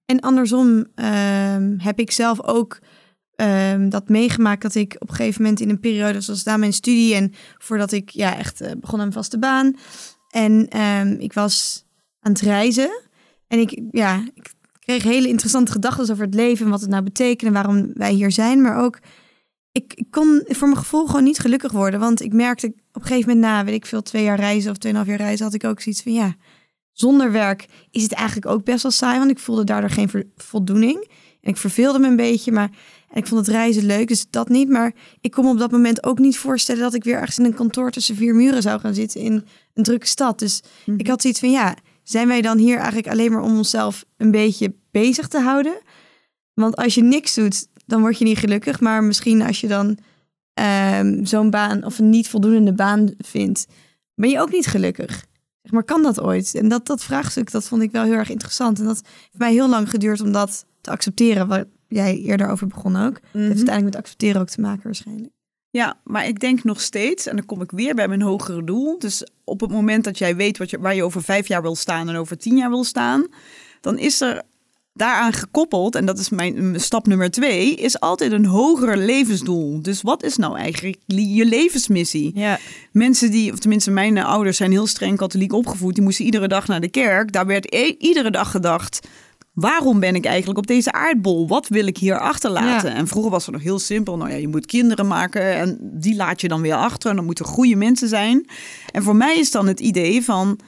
En 0.06 0.20
andersom 0.20 0.86
ehm, 0.96 1.76
heb 1.78 2.00
ik 2.00 2.12
zelf 2.12 2.44
ook 2.44 2.80
ehm, 3.36 3.90
dat 3.90 4.10
meegemaakt 4.10 4.62
dat 4.62 4.76
ik 4.76 4.96
op 5.00 5.10
een 5.10 5.16
gegeven 5.16 5.42
moment 5.42 5.60
in 5.60 5.70
een 5.70 5.80
periode, 5.80 6.22
zoals 6.22 6.44
na 6.44 6.58
mijn 6.58 6.74
studie 6.74 7.16
en 7.16 7.34
voordat 7.58 7.92
ik 7.92 8.10
ja, 8.10 8.38
echt 8.38 8.62
eh, 8.62 8.72
begon 8.78 9.00
aan 9.00 9.06
een 9.06 9.14
vaste 9.14 9.40
baan. 9.40 9.76
En 10.30 10.68
ehm, 10.70 11.16
ik 11.20 11.34
was 11.34 11.86
aan 12.20 12.32
het 12.32 12.42
reizen 12.42 13.02
en 13.48 13.60
ik, 13.60 13.82
ja, 13.92 14.24
ik 14.34 14.54
kreeg 14.80 15.04
hele 15.04 15.28
interessante 15.28 15.72
gedachten 15.72 16.12
over 16.12 16.26
het 16.26 16.34
leven 16.34 16.66
en 16.66 16.72
wat 16.72 16.82
het 16.82 16.90
nou 16.90 17.04
betekent 17.04 17.44
en 17.44 17.54
waarom 17.54 17.92
wij 17.94 18.14
hier 18.14 18.32
zijn. 18.32 18.62
Maar 18.62 18.84
ook, 18.84 19.00
ik, 19.72 19.94
ik 19.94 20.08
kon 20.10 20.44
voor 20.48 20.68
mijn 20.68 20.80
gevoel 20.80 21.06
gewoon 21.06 21.24
niet 21.24 21.40
gelukkig 21.40 21.72
worden. 21.72 22.00
Want 22.00 22.22
ik 22.22 22.34
merkte 22.34 22.74
op 22.94 23.02
een 23.02 23.08
gegeven 23.08 23.30
moment 23.30 23.46
na, 23.46 23.64
weet 23.64 23.76
ik 23.76 23.86
veel, 23.86 24.02
twee 24.02 24.24
jaar 24.24 24.40
reizen 24.40 24.72
of 24.72 24.78
tweeënhalf 24.78 25.08
jaar 25.08 25.18
reizen, 25.18 25.46
had 25.46 25.54
ik 25.54 25.64
ook 25.64 25.82
zoiets 25.82 26.02
van 26.02 26.14
ja, 26.14 26.36
zonder 26.92 27.32
werk 27.32 27.66
is 27.92 28.04
het 28.04 28.12
eigenlijk 28.12 28.48
ook 28.48 28.64
best 28.64 28.84
wel 28.84 28.92
saai, 28.92 29.20
want 29.20 29.32
ik 29.32 29.40
voelde 29.40 29.64
daardoor 29.64 29.90
geen 29.90 30.32
voldoening. 30.36 31.08
En 31.42 31.50
ik 31.50 31.58
verveelde 31.58 32.00
me 32.00 32.08
een 32.08 32.16
beetje, 32.16 32.52
maar 32.52 32.70
en 33.14 33.20
ik 33.20 33.28
vond 33.28 33.46
het 33.46 33.56
reizen 33.56 33.86
leuk, 33.86 34.08
dus 34.08 34.26
dat 34.30 34.50
niet. 34.50 34.70
Maar 34.70 34.94
ik 35.22 35.32
kon 35.32 35.46
me 35.46 35.52
op 35.52 35.58
dat 35.58 35.72
moment 35.72 36.04
ook 36.04 36.20
niet 36.20 36.38
voorstellen 36.38 36.82
dat 36.82 36.94
ik 36.94 37.04
weer 37.04 37.16
ergens 37.16 37.40
in 37.40 37.46
een 37.46 37.54
kantoor 37.54 37.92
tussen 37.92 38.16
vier 38.16 38.36
muren 38.36 38.62
zou 38.62 38.80
gaan 38.80 38.94
zitten 38.94 39.22
in 39.22 39.46
een 39.74 39.84
drukke 39.84 40.08
stad. 40.08 40.40
Dus 40.40 40.62
ik 40.98 41.08
had 41.08 41.22
zoiets 41.22 41.40
van, 41.40 41.52
ja, 41.52 41.76
zijn 42.04 42.28
wij 42.28 42.42
dan 42.42 42.58
hier 42.58 42.78
eigenlijk 42.78 43.08
alleen 43.08 43.32
maar 43.32 43.42
om 43.42 43.58
onszelf 43.58 44.06
een 44.18 44.32
beetje 44.32 44.74
bezig 44.92 45.28
te 45.28 45.40
houden? 45.40 45.82
Want 46.54 46.76
als 46.76 46.96
je 46.96 47.04
niks 47.04 47.34
doet, 47.34 47.68
dan 47.86 48.02
word 48.02 48.18
je 48.18 48.26
niet 48.26 48.38
gelukkig. 48.38 48.80
Maar 48.80 49.04
misschien 49.04 49.42
als 49.42 49.62
je 49.62 49.68
dan 49.68 49.98
ehm, 50.54 51.26
zo'n 51.26 51.50
baan 51.50 51.84
of 51.84 52.00
een 52.00 52.10
niet 52.10 52.28
voldoende 52.30 52.74
baan 52.74 53.12
vindt, 53.18 53.66
ben 54.16 54.30
je 54.30 54.40
ook 54.40 54.52
niet 54.52 54.68
gelukkig. 54.68 55.26
Zeg 55.62 55.72
maar, 55.72 55.84
kan 55.84 56.04
dat 56.04 56.22
ooit? 56.22 56.56
En 56.56 56.68
dat, 56.68 56.86
dat 56.88 57.04
vraagstuk, 57.04 57.52
dat 57.52 57.68
vond 57.68 57.82
ik 57.82 57.92
wel 57.92 58.04
heel 58.04 58.14
erg 58.14 58.30
interessant. 58.30 58.80
En 58.80 58.86
dat 58.86 59.02
heeft 59.06 59.38
mij 59.38 59.52
heel 59.52 59.70
lang 59.70 59.90
geduurd 59.90 60.22
om 60.22 60.32
dat 60.32 60.66
te 60.82 60.92
accepteren, 60.92 61.48
waar 61.48 61.66
jij 61.88 62.18
eerder 62.18 62.48
over 62.50 62.68
begon 62.68 62.96
ook. 62.96 63.14
Het 63.16 63.22
heeft 63.22 63.34
Mhm. 63.34 63.44
uiteindelijk 63.44 63.84
met 63.96 63.96
accepteren 63.96 64.42
ook 64.42 64.48
te 64.50 64.62
maken 64.62 64.84
waarschijnlijk. 64.84 65.32
Ja, 65.70 66.00
maar 66.04 66.28
ik 66.28 66.40
denk 66.40 66.64
nog 66.64 66.82
steeds, 66.82 67.28
en 67.28 67.36
dan 67.36 67.46
kom 67.46 67.62
ik 67.62 67.72
weer 67.72 67.96
bij 67.96 68.08
mijn 68.08 68.22
hogere 68.22 68.64
doel. 68.64 69.00
Dus 69.00 69.28
op 69.44 69.60
het 69.60 69.72
moment 69.72 70.04
dat 70.04 70.18
jij 70.18 70.36
weet 70.36 70.58
wat 70.58 70.70
je, 70.70 70.80
waar 70.80 70.96
je 70.96 71.04
over 71.04 71.24
vijf 71.24 71.48
jaar 71.48 71.62
wil 71.62 71.76
staan 71.76 72.10
en 72.10 72.16
over 72.16 72.38
tien 72.38 72.58
jaar 72.58 72.70
wil 72.70 72.84
staan, 72.84 73.28
dan 73.82 73.98
is 73.98 74.22
er 74.22 74.42
daaraan 74.94 75.34
gekoppeld, 75.34 75.96
en 75.96 76.06
dat 76.06 76.20
is 76.20 76.30
mijn 76.30 76.80
stap 76.82 77.08
nummer 77.08 77.32
twee, 77.32 77.76
is 77.76 78.00
altijd 78.00 78.32
een 78.32 78.46
hoger 78.46 78.98
levensdoel. 78.98 79.82
Dus 79.82 80.02
wat 80.02 80.24
is 80.24 80.38
nou 80.38 80.58
eigenlijk 80.58 80.98
li- 81.06 81.36
je 81.36 81.46
levensmissie? 81.46 82.32
ja, 82.36 82.60
Mensen 82.92 83.32
die, 83.32 83.52
of 83.52 83.60
tenminste 83.60 83.92
mijn 83.92 84.18
ouders 84.18 84.58
zijn 84.58 84.72
heel 84.72 84.88
streng 84.88 85.18
katholiek 85.18 85.54
opgevoed, 85.54 85.94
die 85.96 86.04
moesten 86.04 86.26
iedere 86.26 86.48
dag 86.48 86.68
naar 86.68 86.82
de 86.82 86.90
kerk. 86.90 87.32
Daar 87.32 87.46
werd 87.46 87.74
i- 87.76 87.96
iedere 88.00 88.32
dag 88.32 88.52
gedacht, 88.52 89.08
waarom 89.54 90.00
ben 90.00 90.16
ik 90.16 90.26
eigenlijk 90.26 90.58
op 90.60 90.68
deze 90.68 90.92
aardbol? 90.92 91.48
Wat 91.48 91.68
wil 91.68 91.88
ik 91.88 91.98
hier 91.98 92.20
achterlaten? 92.20 92.90
Ja. 92.90 92.96
En 92.96 93.08
vroeger 93.08 93.32
was 93.32 93.46
het 93.46 93.54
nog 93.56 93.64
heel 93.64 93.80
simpel. 93.80 94.18
Nou 94.18 94.30
ja, 94.30 94.36
je 94.36 94.48
moet 94.48 94.66
kinderen 94.66 95.08
maken 95.08 95.56
en 95.56 95.78
die 95.82 96.16
laat 96.16 96.42
je 96.42 96.48
dan 96.48 96.62
weer 96.62 96.76
achter. 96.76 97.10
En 97.10 97.16
dan 97.16 97.26
moeten 97.26 97.46
goede 97.46 97.76
mensen 97.76 98.08
zijn. 98.08 98.46
En 98.92 99.04
voor 99.04 99.16
mij 99.16 99.38
is 99.40 99.52
dan 99.52 99.68
het 99.68 99.80
idee 99.80 100.24
van, 100.24 100.60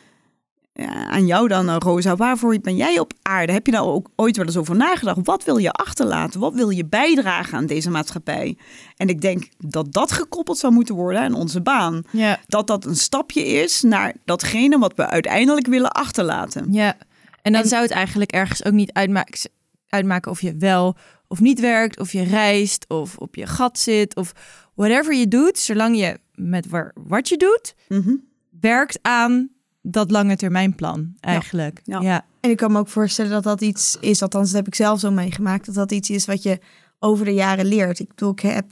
aan 1.09 1.25
jou 1.25 1.47
dan 1.47 1.69
eh, 1.69 1.75
Rosa, 1.79 2.15
waarvoor 2.15 2.59
ben 2.59 2.75
jij 2.75 2.99
op 2.99 3.13
aarde? 3.21 3.53
Heb 3.53 3.65
je 3.65 3.71
daar 3.71 3.85
ook 3.85 4.09
ooit 4.15 4.37
wel 4.37 4.45
eens 4.45 4.57
over 4.57 4.75
nagedacht? 4.75 5.17
Wat 5.23 5.43
wil 5.43 5.57
je 5.57 5.71
achterlaten? 5.71 6.39
Wat 6.39 6.53
wil 6.53 6.69
je 6.69 6.85
bijdragen 6.85 7.57
aan 7.57 7.65
deze 7.65 7.89
maatschappij? 7.89 8.57
En 8.97 9.07
ik 9.09 9.21
denk 9.21 9.47
dat 9.57 9.93
dat 9.93 10.11
gekoppeld 10.11 10.57
zou 10.57 10.73
moeten 10.73 10.95
worden 10.95 11.21
aan 11.21 11.33
onze 11.33 11.61
baan 11.61 12.01
ja, 12.11 12.39
dat 12.47 12.67
dat 12.67 12.85
een 12.85 12.95
stapje 12.95 13.45
is 13.45 13.81
naar 13.81 14.13
datgene 14.25 14.77
wat 14.79 14.93
we 14.95 15.07
uiteindelijk 15.09 15.67
willen 15.67 15.91
achterlaten. 15.91 16.73
ja. 16.73 16.97
En 17.41 17.51
dan 17.51 17.61
En- 17.61 17.67
zou 17.67 17.81
het 17.81 17.91
eigenlijk 17.91 18.31
ergens 18.31 18.63
ook 18.65 18.73
niet 18.73 18.93
uitmaken, 18.93 19.49
uitmaken 19.89 20.31
of 20.31 20.41
je 20.41 20.55
wel 20.57 20.95
of 21.27 21.39
niet 21.39 21.59
werkt, 21.59 21.99
of 21.99 22.11
je 22.11 22.23
reist, 22.23 22.85
of 22.87 23.17
op 23.17 23.35
je 23.35 23.47
gat 23.47 23.79
zit, 23.79 24.15
of 24.15 24.31
whatever 24.75 25.13
je 25.15 25.27
doet, 25.27 25.57
zolang 25.59 25.97
je 25.97 26.17
met 26.33 26.67
wat 27.07 27.29
je 27.29 27.37
doet, 27.37 27.75
Mhm. 27.87 28.15
werkt 28.59 28.99
aan 29.01 29.49
dat 29.87 30.11
lange 30.11 30.35
termijn 30.35 30.75
plan 30.75 31.13
eigenlijk. 31.19 31.81
Ja. 31.83 31.99
ja. 32.01 32.25
En 32.39 32.49
ik 32.49 32.57
kan 32.57 32.71
me 32.71 32.79
ook 32.79 32.87
voorstellen 32.87 33.31
dat 33.31 33.43
dat 33.43 33.61
iets 33.61 33.97
is, 33.99 34.21
althans 34.21 34.47
dat 34.47 34.55
heb 34.57 34.67
ik 34.67 34.75
zelf 34.75 34.99
zo 34.99 35.11
meegemaakt, 35.11 35.65
dat 35.65 35.75
dat 35.75 35.91
iets 35.91 36.09
is 36.09 36.25
wat 36.25 36.43
je 36.43 36.59
over 36.99 37.25
de 37.25 37.33
jaren 37.33 37.65
leert. 37.65 37.99
Ik 37.99 38.07
bedoel, 38.07 38.31
ik 38.31 38.39
heb 38.39 38.65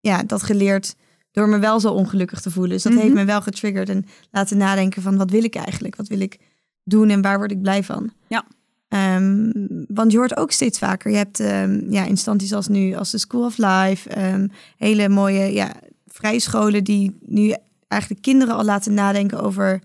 ja, 0.00 0.22
dat 0.22 0.42
geleerd 0.42 0.96
door 1.32 1.48
me 1.48 1.58
wel 1.58 1.80
zo 1.80 1.92
ongelukkig 1.92 2.40
te 2.40 2.50
voelen. 2.50 2.72
Dus 2.72 2.82
dat 2.82 2.92
Mhm. 2.92 3.02
heeft 3.02 3.14
me 3.14 3.24
wel 3.24 3.42
getriggerd 3.42 3.88
en 3.88 4.06
laten 4.30 4.56
nadenken 4.56 5.02
van 5.02 5.16
wat 5.16 5.30
wil 5.30 5.44
ik 5.44 5.54
eigenlijk? 5.54 5.96
Wat 5.96 6.08
wil 6.08 6.20
ik 6.20 6.38
doen 6.84 7.08
en 7.10 7.22
waar 7.22 7.38
word 7.38 7.50
ik 7.50 7.62
blij 7.62 7.84
van? 7.84 8.10
Ja. 8.26 8.44
Ehm, 8.88 9.50
want 9.88 10.12
je 10.12 10.18
hoort 10.18 10.36
ook 10.36 10.50
steeds 10.52 10.78
vaker, 10.78 11.10
je 11.10 11.16
hebt 11.16 11.40
ehm, 11.40 11.92
ja, 11.92 12.04
instanties 12.04 12.52
als 12.52 12.68
nu, 12.68 12.94
als 12.94 13.10
de 13.10 13.18
School 13.18 13.44
of 13.44 13.56
Life, 13.58 14.08
ehm, 14.10 14.48
hele 14.76 15.08
mooie 15.08 15.52
ja, 15.52 15.72
vrije 16.06 16.40
scholen 16.40 16.84
die 16.84 17.18
nu 17.26 17.54
eigenlijk 17.88 18.22
kinderen 18.22 18.54
al 18.54 18.64
laten 18.64 18.94
nadenken 18.94 19.40
over 19.40 19.80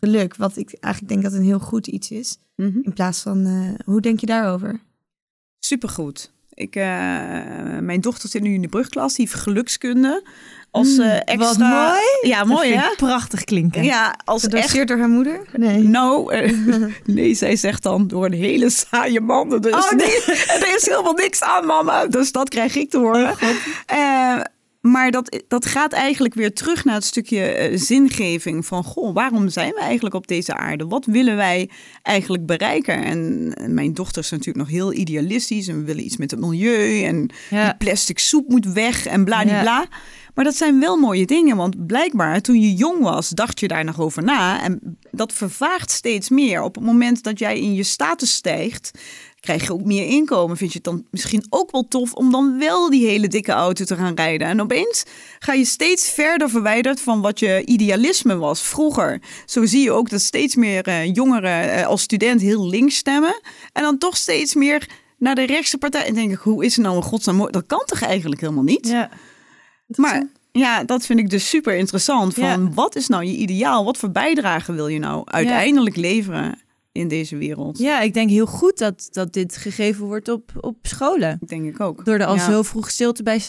geluk. 0.00 0.36
Wat 0.36 0.56
ik 0.56 0.76
eigenlijk 0.80 1.12
denk 1.12 1.24
dat 1.24 1.40
een 1.40 1.46
heel 1.46 1.58
goed 1.58 1.86
iets 1.86 2.10
is. 2.10 2.38
Mhm. 2.56 2.78
In 2.82 2.92
plaats 2.92 3.20
van, 3.20 3.46
eh, 3.46 3.84
hoe 3.84 4.00
denk 4.00 4.20
je 4.20 4.26
daarover? 4.26 4.80
Supergoed. 5.58 6.32
Ik, 6.54 6.76
eh, 6.76 6.84
mijn 7.80 8.00
dochter 8.00 8.28
zit 8.28 8.42
nu 8.42 8.54
in 8.54 8.62
de 8.62 8.68
brugklas, 8.68 9.14
die 9.14 9.26
heeft 9.28 9.40
gelukskunde. 9.40 10.22
Als 10.70 10.96
Mm, 10.96 11.00
eh, 11.00 11.10
wat 11.10 11.22
extra... 11.24 11.88
mooi. 11.88 12.00
Ja, 12.22 12.44
mooi 12.44 12.68
vind 12.68 12.80
hè? 12.82 12.90
ik 12.90 12.96
prachtig 12.96 13.44
klinken. 13.44 13.84
Ja, 13.84 14.18
als 14.24 14.46
echt... 14.46 14.54
Gedoseerd 14.54 14.88
door 14.88 14.98
haar 14.98 15.08
moeder? 15.08 15.40
Nee. 15.52 15.82
Nou, 15.82 16.34
nee, 17.04 17.34
zij 17.34 17.56
zegt 17.56 17.82
dan 17.82 18.06
door 18.06 18.24
een 18.24 18.32
hele 18.32 18.70
saaie 18.70 19.20
man. 19.20 19.60
Dus 19.60 19.72
Oh, 19.72 19.92
nee. 20.02 20.22
er 20.24 20.74
is 20.76 20.86
helemaal 20.86 21.12
niks 21.12 21.42
aan, 21.42 21.66
mama. 21.66 22.06
Dus 22.06 22.32
dat 22.32 22.48
krijg 22.48 22.76
ik 22.76 22.90
te 22.90 22.98
horen. 22.98 23.34
Eh, 23.86 24.40
maar 24.80 25.10
dat, 25.10 25.42
dat 25.48 25.66
gaat 25.66 25.92
eigenlijk 25.92 26.34
weer 26.34 26.52
terug 26.54 26.84
naar 26.84 26.94
het 26.94 27.04
stukje 27.04 27.40
eh, 27.44 27.78
zingeving 27.78 28.66
van... 28.66 28.84
Goh, 28.84 29.14
waarom 29.14 29.48
zijn 29.48 29.72
we 29.74 29.80
eigenlijk 29.80 30.14
op 30.14 30.26
deze 30.26 30.54
aarde? 30.54 30.86
Wat 30.86 31.04
willen 31.06 31.36
wij 31.36 31.70
eigenlijk 32.02 32.46
bereiken? 32.46 33.04
En 33.04 33.74
mijn 33.74 33.94
dochter 33.94 34.22
is 34.22 34.30
natuurlijk 34.30 34.58
nog 34.58 34.68
heel 34.68 34.92
idealistisch... 34.92 35.68
en 35.68 35.78
we 35.78 35.84
willen 35.84 36.04
iets 36.04 36.16
met 36.16 36.30
het 36.30 36.40
milieu 36.40 37.02
en 37.02 37.30
Ja. 37.50 37.64
die 37.64 37.76
plastic 37.76 38.18
soep 38.18 38.48
moet 38.48 38.66
weg 38.72 39.06
en 39.06 39.24
bladibla. 39.24 39.78
Ja. 39.80 39.88
Maar 40.34 40.44
dat 40.46 40.56
zijn 40.56 40.80
wel 40.80 40.96
mooie 40.96 41.26
dingen, 41.26 41.56
want 41.56 41.86
blijkbaar 41.86 42.40
toen 42.40 42.60
je 42.60 42.74
jong 42.74 43.02
was, 43.02 43.28
dacht 43.28 43.60
je 43.60 43.68
daar 43.68 43.84
nog 43.84 44.00
over 44.00 44.22
na. 44.24 44.62
En 44.62 44.98
dat 45.10 45.32
vervaagt 45.32 45.90
steeds 45.90 46.28
meer. 46.28 46.62
Op 46.62 46.74
het 46.74 46.84
moment 46.84 47.22
dat 47.22 47.38
jij 47.38 47.60
in 47.60 47.74
je 47.74 47.82
status 47.82 48.32
stijgt, 48.32 48.90
krijg 49.48 49.66
je 49.66 49.72
ook 49.72 49.84
meer 49.84 50.06
inkomen. 50.06 50.56
Vind 50.56 50.72
je 50.72 50.76
het 50.76 50.86
dan 50.86 51.06
misschien 51.10 51.46
ook 51.50 51.70
wel 51.70 51.88
tof 51.88 52.12
om 52.12 52.30
dan 52.30 52.58
wel 52.58 52.90
die 52.90 53.06
hele 53.06 53.28
dikke 53.28 53.52
auto 53.52 53.84
te 53.84 53.96
gaan 53.96 54.14
rijden? 54.14 54.46
En 54.48 54.60
opeens 54.60 55.04
ga 55.38 55.52
je 55.52 55.64
steeds 55.64 56.10
verder 56.10 56.50
verwijderd 56.50 57.00
van 57.00 57.20
wat 57.20 57.38
je 57.38 57.64
idealisme 57.64 58.36
was 58.36 58.62
vroeger. 58.62 59.22
Zo 59.46 59.64
zie 59.64 59.82
je 59.82 59.92
ook 59.92 60.10
dat 60.10 60.20
steeds 60.20 60.54
meer 60.54 60.82
eh, 60.82 61.14
jongeren 61.14 61.72
eh, 61.72 61.86
als 61.86 62.02
student 62.02 62.40
heel 62.40 62.68
links 62.68 62.96
stemmen. 62.96 63.40
En 63.72 63.82
dan 63.82 63.98
toch 63.98 64.16
steeds 64.16 64.54
meer 64.54 64.88
naar 65.18 65.34
de 65.34 65.46
rechtse 65.46 65.78
partij. 65.78 66.06
En 66.06 66.14
denk 66.14 66.32
ik, 66.32 66.38
hoe 66.38 66.64
is 66.64 66.76
het 66.76 66.84
nou 66.84 66.96
in 66.96 67.02
godsnaam? 67.02 67.50
Dat 67.50 67.66
kan 67.66 67.82
toch 67.84 68.02
eigenlijk 68.02 68.40
helemaal 68.40 68.62
niet? 68.62 68.88
Ja. 68.88 69.10
Maar 69.86 70.26
ja, 70.52 70.84
dat 70.84 71.06
vind 71.06 71.18
ik 71.18 71.30
dus 71.30 71.48
super 71.48 71.74
interessant. 71.76 72.34
Van 72.34 72.44
Ja. 72.44 72.68
wat 72.74 72.96
is 72.96 73.08
nou 73.08 73.24
je 73.24 73.36
ideaal? 73.36 73.84
Wat 73.84 73.96
voor 73.96 74.10
bijdrage 74.10 74.72
wil 74.72 74.88
je 74.88 74.98
nou 74.98 75.22
uiteindelijk 75.24 75.96
leveren 75.96 76.58
in 76.98 77.08
deze 77.08 77.36
wereld? 77.36 77.78
Ja, 77.78 78.00
ik 78.00 78.14
denk 78.14 78.30
heel 78.30 78.46
goed 78.46 78.78
dat, 78.78 79.08
dat 79.10 79.32
dit 79.32 79.56
gegeven 79.56 80.06
wordt 80.06 80.28
op, 80.28 80.52
op 80.60 80.76
scholen. 80.82 81.38
Denk 81.46 81.64
ik 81.64 81.80
ook. 81.80 82.04
Door 82.04 82.14
er 82.18 82.26
al 82.26 82.34
Ja. 82.34 82.50
zo 82.50 82.62
vroeg 82.62 82.90
stil 82.90 83.12
te 83.12 83.22
bij, 83.22 83.40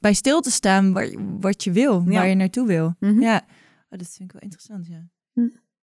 bij 0.00 0.12
stil 0.14 0.40
te 0.40 0.50
staan 0.50 0.92
waar, 0.92 1.08
wat 1.40 1.64
je 1.64 1.70
wil, 1.72 2.02
Ja. 2.06 2.10
waar 2.12 2.28
je 2.28 2.34
naartoe 2.34 2.66
wil. 2.66 2.94
Mhm. 3.00 3.20
Ja, 3.20 3.36
oh, 3.90 3.98
dat 3.98 4.08
vind 4.10 4.20
ik 4.20 4.32
wel 4.32 4.40
interessant, 4.40 4.86
ja. 4.86 5.08
Hm. 5.32 5.48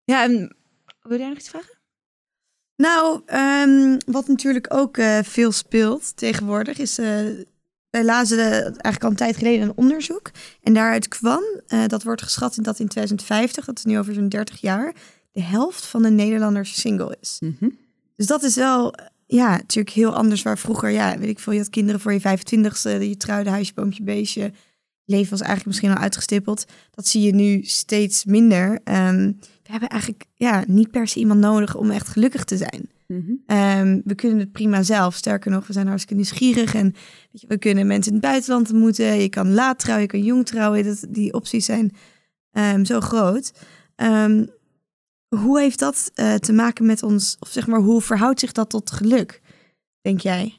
Ja, 0.04 0.22
en 0.24 0.56
wil 1.02 1.18
jij 1.18 1.28
nog 1.28 1.38
iets 1.38 1.48
vragen? 1.48 1.76
Nou, 2.76 3.22
ehm, 3.26 3.98
wat 4.06 4.28
natuurlijk 4.28 4.74
ook 4.74 4.96
eh, 4.96 5.18
veel 5.22 5.52
speelt 5.52 6.16
tegenwoordig 6.16 6.78
is... 6.78 6.98
eh 6.98 7.26
wij 7.90 8.04
lazen 8.04 8.38
eigenlijk 8.62 9.02
al 9.04 9.10
een 9.10 9.16
tijd 9.16 9.36
geleden 9.36 9.62
een 9.68 9.76
onderzoek. 9.76 10.30
En 10.62 10.72
daaruit 10.74 11.08
kwam, 11.08 11.42
eh, 11.66 11.86
dat 11.86 12.02
wordt 12.02 12.22
geschat 12.22 12.56
in 12.56 12.62
dat 12.62 12.78
in 12.78 12.88
2050, 12.88 13.64
dat 13.64 13.78
is 13.78 13.84
nu 13.84 13.98
over 13.98 14.14
zo'n 14.14 14.28
30 14.28 14.60
jaar... 14.60 14.94
de 15.38 15.44
helft 15.44 15.86
van 15.86 16.02
de 16.02 16.10
Nederlanders 16.10 16.80
single 16.80 17.16
is. 17.20 17.36
Mhm. 17.40 17.70
Dus 18.16 18.26
dat 18.26 18.42
is 18.42 18.54
wel, 18.54 18.94
ja, 19.26 19.50
natuurlijk 19.50 19.94
heel 19.94 20.14
anders 20.14 20.42
waar 20.42 20.58
vroeger, 20.58 20.90
ja, 20.90 21.18
weet 21.18 21.28
ik 21.28 21.38
veel, 21.38 21.52
je 21.52 21.58
had 21.58 21.70
kinderen 21.70 22.00
voor 22.00 22.12
je 22.12 22.20
25ste, 22.20 23.08
je 23.08 23.16
trouwde, 23.16 23.50
huisje, 23.50 23.74
boompje, 23.74 24.02
beestje. 24.02 24.52
Leven 25.04 25.30
was 25.30 25.40
eigenlijk 25.40 25.68
misschien 25.68 25.90
al 25.90 26.02
uitgestippeld. 26.02 26.64
Dat 26.90 27.06
zie 27.06 27.22
je 27.22 27.34
nu 27.34 27.62
steeds 27.62 28.24
minder. 28.24 28.80
Ehm, 28.84 29.32
we 29.62 29.70
hebben 29.70 29.88
eigenlijk, 29.88 30.24
ja, 30.34 30.64
niet 30.66 30.90
per 30.90 31.08
se 31.08 31.18
iemand 31.18 31.40
nodig 31.40 31.76
om 31.76 31.90
echt 31.90 32.08
gelukkig 32.08 32.44
te 32.44 32.56
zijn. 32.56 32.88
Mhm. 33.06 33.32
Ehm, 33.46 34.00
we 34.04 34.14
kunnen 34.14 34.38
het 34.38 34.52
prima 34.52 34.82
zelf. 34.82 35.14
Sterker 35.14 35.50
nog, 35.50 35.66
we 35.66 35.72
zijn 35.72 35.86
hartstikke 35.86 36.14
nieuwsgierig. 36.14 36.74
En 36.74 36.94
weet 37.30 37.40
je, 37.40 37.46
we 37.46 37.58
kunnen 37.58 37.86
mensen 37.86 38.12
in 38.12 38.18
het 38.18 38.26
buitenland 38.26 38.70
ontmoeten. 38.70 39.20
Je 39.20 39.28
kan 39.28 39.54
laat 39.54 39.78
trouwen, 39.78 40.06
je 40.06 40.10
kan 40.10 40.22
jong 40.22 40.46
trouwen. 40.46 40.84
Dat, 40.84 41.06
die 41.08 41.32
opties 41.32 41.64
zijn 41.64 41.92
ehm, 42.52 42.84
zo 42.84 43.00
groot. 43.00 43.52
Hoe 45.28 45.60
heeft 45.60 45.78
dat 45.78 46.10
eh, 46.14 46.34
te 46.34 46.52
maken 46.52 46.86
met 46.86 47.02
ons? 47.02 47.36
Of 47.40 47.48
zeg 47.48 47.66
maar, 47.66 47.80
hoe 47.80 48.00
verhoudt 48.00 48.40
zich 48.40 48.52
dat 48.52 48.70
tot 48.70 48.90
geluk? 48.90 49.40
Denk 50.00 50.20
jij? 50.20 50.58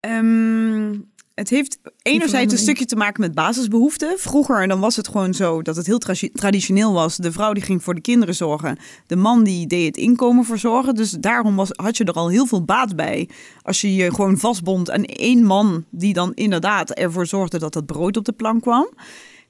Ehm, 0.00 0.98
het 1.34 1.50
heeft 1.50 1.78
enerzijds 2.02 2.52
een 2.52 2.58
stukje 2.58 2.84
te 2.84 2.96
maken 2.96 3.20
met 3.20 3.34
basisbehoeften. 3.34 4.18
Vroeger 4.18 4.68
dan 4.68 4.80
was 4.80 4.96
het 4.96 5.08
gewoon 5.08 5.34
zo 5.34 5.62
dat 5.62 5.76
het 5.76 5.86
heel 5.86 5.98
tra- 5.98 6.28
traditioneel 6.32 6.92
was. 6.92 7.16
De 7.16 7.32
vrouw 7.32 7.52
die 7.52 7.62
ging 7.62 7.82
voor 7.82 7.94
de 7.94 8.00
kinderen 8.00 8.34
zorgen. 8.34 8.78
De 9.06 9.16
man 9.16 9.44
die 9.44 9.66
deed 9.66 9.86
het 9.86 9.96
inkomen 9.96 10.44
verzorgen. 10.44 10.94
Dus 10.94 11.10
daarom 11.10 11.56
was, 11.56 11.68
had 11.72 11.96
je 11.96 12.04
er 12.04 12.12
al 12.12 12.28
heel 12.28 12.46
veel 12.46 12.64
baat 12.64 12.96
bij. 12.96 13.28
Als 13.62 13.80
je 13.80 13.94
je 13.94 14.14
gewoon 14.14 14.38
vastbond 14.38 14.90
aan 14.90 15.04
één 15.04 15.44
man 15.44 15.84
die 15.90 16.12
dan 16.12 16.32
inderdaad 16.34 16.90
ervoor 16.90 17.26
zorgde 17.26 17.58
dat 17.58 17.74
het 17.74 17.86
brood 17.86 18.16
op 18.16 18.24
de 18.24 18.32
plank 18.32 18.62
kwam. 18.62 18.88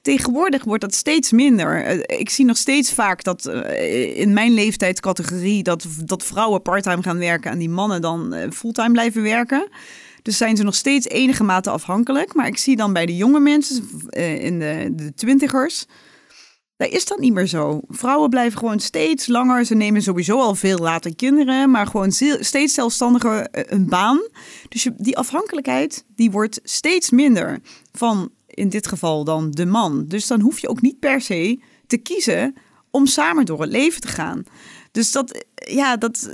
Tegenwoordig 0.01 0.63
wordt 0.63 0.81
dat 0.81 0.93
steeds 0.93 1.31
minder. 1.31 1.85
Eh, 1.85 2.19
Ik 2.19 2.29
zie 2.29 2.45
nog 2.45 2.57
steeds 2.57 2.93
vaak 2.93 3.23
dat 3.23 3.45
eh, 3.45 4.17
in 4.17 4.33
mijn 4.33 4.53
leeftijdscategorie 4.53 5.63
dat, 5.63 5.87
dat 6.05 6.23
vrouwen 6.23 6.61
parttime 6.61 7.03
gaan 7.03 7.17
werken 7.17 7.51
en 7.51 7.57
die 7.57 7.69
mannen 7.69 8.01
dan 8.01 8.33
eh, 8.33 8.51
fulltime 8.51 8.91
blijven 8.91 9.21
werken. 9.21 9.67
Dus 10.21 10.37
zijn 10.37 10.57
ze 10.57 10.63
nog 10.63 10.75
steeds 10.75 11.07
enige 11.07 11.43
mate 11.43 11.69
afhankelijk. 11.69 12.33
Maar 12.33 12.47
ik 12.47 12.57
zie 12.57 12.75
dan 12.75 12.93
bij 12.93 13.05
de 13.05 13.15
jonge 13.15 13.39
mensen, 13.39 13.89
in 14.41 14.59
de, 14.59 14.89
de 14.95 15.13
twintigers, 15.13 15.85
daar 16.77 16.89
is 16.89 17.05
dat 17.05 17.19
niet 17.19 17.33
meer 17.33 17.47
zo. 17.47 17.81
Vrouwen 17.87 18.29
blijven 18.29 18.59
gewoon 18.59 18.79
steeds 18.79 19.27
langer. 19.27 19.65
Ze 19.65 19.75
nemen 19.75 20.01
sowieso 20.01 20.39
al 20.39 20.55
veel 20.55 20.77
later 20.77 21.15
kinderen, 21.15 21.71
maar 21.71 21.87
gewoon 21.87 22.11
steeds 22.39 22.73
zelfstandiger 22.73 23.47
een 23.51 23.89
baan. 23.89 24.21
Dus 24.69 24.87
die 24.97 25.17
afhankelijkheid, 25.17 26.05
die 26.15 26.31
wordt 26.31 26.59
steeds 26.63 27.09
minder 27.09 27.59
van 27.91 28.31
in 28.61 28.69
dit 28.69 28.87
geval 28.87 29.23
dan 29.23 29.51
de 29.51 29.65
man. 29.65 30.05
Dus 30.07 30.27
dan 30.27 30.39
hoef 30.39 30.59
je 30.59 30.69
ook 30.69 30.81
niet 30.81 30.99
per 30.99 31.21
se 31.21 31.59
te 31.87 31.97
kiezen 31.97 32.55
om 32.91 33.05
samen 33.05 33.45
door 33.45 33.61
het 33.61 33.71
leven 33.71 34.01
te 34.01 34.07
gaan. 34.07 34.43
Dus 34.91 35.11
dat, 35.11 35.45
ja, 35.53 35.97
dat, 35.97 36.29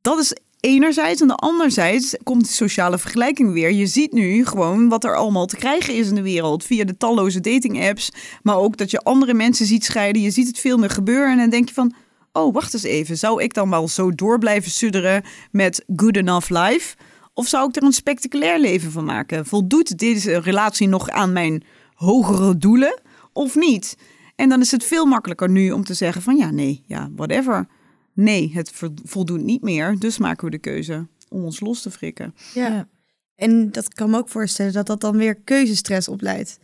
dat 0.00 0.18
is 0.18 0.36
enerzijds. 0.60 1.20
En 1.20 1.28
de 1.28 1.34
anderzijds 1.34 2.16
komt 2.22 2.44
de 2.44 2.52
sociale 2.52 2.98
vergelijking 2.98 3.52
weer. 3.52 3.72
Je 3.72 3.86
ziet 3.86 4.12
nu 4.12 4.46
gewoon 4.46 4.88
wat 4.88 5.04
er 5.04 5.16
allemaal 5.16 5.46
te 5.46 5.56
krijgen 5.56 5.94
is 5.94 6.08
in 6.08 6.14
de 6.14 6.22
wereld. 6.22 6.64
Via 6.64 6.84
de 6.84 6.96
talloze 6.96 7.40
dating 7.40 7.88
apps. 7.88 8.10
Maar 8.42 8.56
ook 8.56 8.76
dat 8.76 8.90
je 8.90 9.02
andere 9.02 9.34
mensen 9.34 9.66
ziet 9.66 9.84
scheiden. 9.84 10.22
Je 10.22 10.30
ziet 10.30 10.46
het 10.46 10.58
veel 10.58 10.78
meer 10.78 10.90
gebeuren. 10.90 11.32
En 11.32 11.38
dan 11.38 11.50
denk 11.50 11.68
je 11.68 11.74
van... 11.74 11.94
Oh, 12.32 12.54
wacht 12.54 12.74
eens 12.74 12.82
even. 12.82 13.18
Zou 13.18 13.42
ik 13.42 13.54
dan 13.54 13.70
wel 13.70 13.88
zo 13.88 14.14
door 14.14 14.38
blijven 14.38 14.70
sudderen 14.70 15.22
met 15.50 15.84
good 15.96 16.16
enough 16.16 16.50
life? 16.50 16.96
Of 17.34 17.46
zou 17.48 17.68
ik 17.68 17.76
er 17.76 17.82
een 17.82 17.92
spectaculair 17.92 18.60
leven 18.60 18.90
van 18.92 19.04
maken? 19.04 19.46
Voldoet 19.46 19.98
deze 19.98 20.38
relatie 20.40 20.88
nog 20.88 21.08
aan 21.08 21.32
mijn 21.32 21.62
hogere 21.94 22.56
doelen 22.56 23.00
of 23.32 23.54
niet? 23.56 23.96
En 24.36 24.48
dan 24.48 24.60
is 24.60 24.70
het 24.70 24.84
veel 24.84 25.06
makkelijker 25.06 25.50
nu 25.50 25.70
om 25.70 25.84
te 25.84 25.94
zeggen 25.94 26.22
van 26.22 26.36
ja, 26.36 26.50
nee, 26.50 26.82
ja, 26.86 27.10
whatever. 27.16 27.66
Nee, 28.12 28.50
het 28.54 28.70
vo- 28.72 28.94
voldoet 29.04 29.42
niet 29.42 29.62
meer, 29.62 29.98
dus 29.98 30.18
maken 30.18 30.44
we 30.44 30.50
de 30.50 30.58
keuze 30.58 31.06
om 31.28 31.44
ons 31.44 31.60
los 31.60 31.82
te 31.82 31.90
frikken. 31.90 32.34
Ja. 32.54 32.88
En 33.34 33.70
dat 33.72 33.94
kan 33.94 34.10
me 34.10 34.16
ook 34.18 34.28
voorstellen 34.28 34.72
dat 34.72 34.86
dat 34.86 35.00
dan 35.00 35.16
weer 35.16 35.34
keuzestress 35.34 36.08
opleidt. 36.08 36.58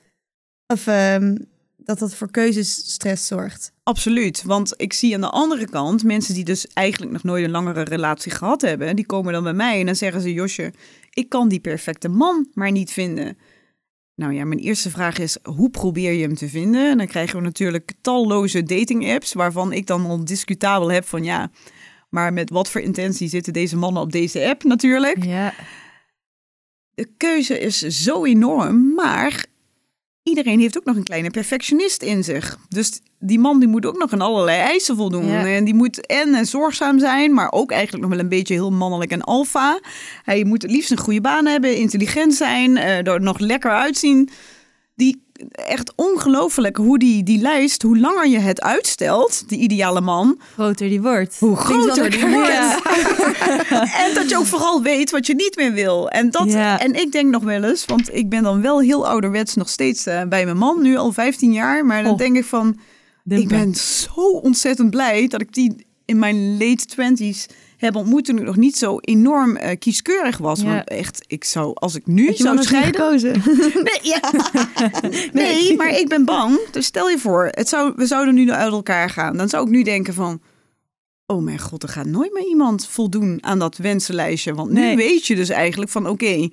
Of 0.67 0.87
ehm, 0.87 1.37
dat 1.87 1.99
dat 1.99 2.15
voor 2.15 2.31
keuzestress 2.31 3.27
zorgt. 3.27 3.73
Absoluut, 3.83 4.43
want 4.43 4.75
ik 4.77 4.93
zie 4.93 5.15
aan 5.15 5.21
de 5.21 5.31
andere 5.31 5.69
kant 5.69 6.05
mensen 6.05 6.35
die 6.35 6.45
dus 6.45 6.67
eigenlijk 6.67 7.13
nog 7.13 7.23
nooit 7.23 7.45
een 7.45 7.51
langere 7.51 7.83
relatie 7.83 8.33
gehad 8.33 8.61
hebben, 8.61 8.97
die 8.97 9.07
komen 9.07 9.33
dan 9.33 9.43
bij 9.43 9.53
mij 9.53 9.81
en 9.81 9.87
dan 9.87 9.97
zeggen 9.97 10.21
ze, 10.21 10.33
Josje, 10.33 10.73
ik 11.11 11.29
kan 11.29 11.49
die 11.49 11.61
perfecte 11.61 12.09
man 12.09 12.49
maar 12.55 12.71
niet 12.71 12.91
vinden. 12.91 13.39
Nou 14.15 14.33
ja, 14.33 14.45
mijn 14.45 14.61
eerste 14.61 14.91
vraag 14.91 15.19
is, 15.19 15.37
hoe 15.43 15.71
probeer 15.71 16.13
je 16.13 16.23
hem 16.23 16.35
te 16.35 16.49
vinden? 16.49 16.91
En 16.91 16.99
dan 16.99 17.07
krijgen 17.07 17.37
we 17.37 17.43
natuurlijk 17.43 17.93
talloze 18.01 18.63
dating 18.63 19.13
apps, 19.13 19.33
waarvan 19.33 19.73
ik 19.73 19.87
dan 19.87 20.07
al 20.07 20.25
discutabel 20.25 20.91
heb 20.91 21.05
van 21.05 21.25
ja, 21.25 21.51
maar 22.11 22.33
met 22.33 22.51
wat 22.51 22.71
voor 22.71 22.81
intentie 22.81 23.29
zitten 23.29 23.53
deze 23.53 23.77
mannen 23.77 24.03
op 24.03 24.13
deze 24.13 24.49
app 24.49 24.65
natuurlijk? 24.65 25.25
Ja. 25.25 25.55
de 26.95 27.09
keuze 27.17 27.59
is 27.59 27.79
zo 27.79 28.25
enorm, 28.25 28.95
maar 28.95 29.47
iedereen 30.29 30.61
heeft 30.61 30.79
ook 30.79 30.85
nog 30.85 30.97
een 30.97 31.05
kleine 31.05 31.31
perfectionist 31.31 32.03
in 32.03 32.25
zich. 32.25 32.59
Dus 32.69 33.01
die 33.19 33.39
man 33.39 33.59
die 33.59 33.69
moet 33.69 33.87
ook 33.87 33.99
nog 33.99 34.13
aan 34.13 34.21
allerlei 34.21 34.59
eisen 34.59 34.97
voldoen. 34.97 35.27
Ja. 35.27 35.47
En 35.47 35.65
die 35.65 35.75
moet 35.75 36.07
en, 36.07 36.35
en 36.35 36.47
zorgzaam 36.47 36.99
zijn, 36.99 37.35
maar 37.35 37.53
ook 37.53 37.71
eigenlijk 37.71 38.03
nog 38.03 38.13
wel 38.13 38.23
een 38.23 38.29
beetje 38.29 38.55
heel 38.55 38.73
mannelijk 38.73 39.11
en 39.11 39.23
alfa. 39.23 39.81
Hij 40.23 40.45
moet 40.45 40.63
het 40.63 40.71
liefst 40.71 40.91
een 40.91 40.99
goede 40.99 41.21
baan 41.21 41.47
hebben, 41.47 41.77
intelligent 41.77 42.35
zijn, 42.35 42.77
eh, 42.77 43.07
er 43.07 43.21
nog 43.21 43.39
lekker 43.39 43.71
uitzien. 43.71 44.29
Die 44.95 45.26
echt 45.53 45.93
ongelooflijk 45.97 46.77
hoe 46.77 46.99
die, 46.99 47.23
die 47.23 47.41
lijst, 47.41 47.83
hoe 47.83 47.99
langer 47.99 48.29
je 48.29 48.39
het 48.39 48.61
uitstelt, 48.63 49.49
die 49.49 49.59
ideale 49.59 50.01
man, 50.01 50.39
Groter 50.55 50.89
die 50.89 51.03
wordt. 51.03 51.37
hoe 51.39 51.57
groter 51.57 52.11
die 52.11 52.27
wordt. 52.27 52.49
Ja. 52.49 52.81
En 54.07 54.15
dat 54.15 54.29
je 54.31 54.37
ook 54.39 54.47
vooral 54.47 54.83
weet 54.83 55.11
wat 55.11 55.27
je 55.27 55.35
niet 55.35 55.57
meer 55.57 55.73
wil. 55.73 56.09
En, 56.09 56.31
dat, 56.31 56.53
Ja. 56.53 56.81
en 56.81 56.95
ik 56.95 57.13
denk 57.13 57.31
nog 57.31 57.43
wel 57.43 57.63
eens, 57.65 57.85
want 57.85 58.15
ik 58.15 58.29
ben 58.29 58.43
dan 58.43 58.61
wel 58.63 58.81
heel 58.81 59.07
ouderwets 59.09 59.55
nog 59.55 59.69
steeds 59.69 60.07
eh, 60.07 60.23
bij 60.29 60.45
mijn 60.45 60.57
man, 60.57 60.83
nu 60.83 60.97
al 60.97 61.13
15 61.13 61.53
jaar. 61.53 61.87
Maar 61.87 62.03
dan 62.03 62.13
Oh. 62.13 62.19
denk 62.19 62.37
ik 62.37 62.45
van, 62.45 62.79
ik 63.29 63.49
ben 63.49 63.75
zo 63.75 64.21
ontzettend 64.43 64.91
blij 64.91 65.27
dat 65.29 65.41
ik 65.41 65.53
die 65.55 65.87
in 66.05 66.19
mijn 66.19 66.53
late 66.53 66.85
twenties 66.87 67.47
heb 67.87 67.97
ontmoet 67.97 68.25
toen 68.25 68.39
ik 68.39 68.45
nog 68.45 68.57
niet 68.57 68.77
zo 68.77 68.99
enorm 69.01 69.57
eh, 69.57 69.79
kieskeurig 69.79 70.39
was. 70.39 70.61
Ja. 70.61 70.67
Want 70.67 70.89
echt, 70.89 71.25
ik 71.27 71.45
zou, 71.45 71.75
als 71.75 71.95
ik 71.95 72.07
nu 72.07 72.27
Had 72.27 72.37
je 72.37 72.43
zou 72.43 72.63
scheiden... 72.63 72.95
gekozen? 72.95 73.43
Nee, 73.87 74.01
ja. 74.03 74.21
nee, 75.33 75.77
maar 75.77 75.99
ik 75.99 76.09
ben 76.09 76.25
bang. 76.25 76.59
Dus 76.71 76.87
stel 76.87 77.09
je 77.09 77.19
voor, 77.19 77.49
het 77.51 77.69
zou, 77.69 77.93
we 77.97 78.07
zouden 78.07 78.35
nu 78.35 78.51
uit 78.51 78.73
elkaar 78.73 79.11
gaan. 79.11 79.37
Dan 79.37 79.49
zou 79.49 79.65
ik 79.65 79.71
nu 79.71 79.83
denken 79.83 80.15
van... 80.15 80.41
Oh 81.27 81.43
mijn 81.43 81.59
god, 81.59 81.83
er 81.83 81.89
gaat 81.89 82.07
nooit 82.07 82.33
meer 82.33 82.47
iemand 82.47 82.87
voldoen 82.89 83.39
aan 83.45 83.59
dat 83.59 83.77
wensenlijstje. 83.77 84.55
Want 84.55 84.71
nu 84.71 84.81
Nee. 84.81 84.97
weet 84.97 85.27
je 85.27 85.35
dus 85.37 85.49
eigenlijk 85.49 85.91
van 85.91 86.09
oké... 86.09 86.49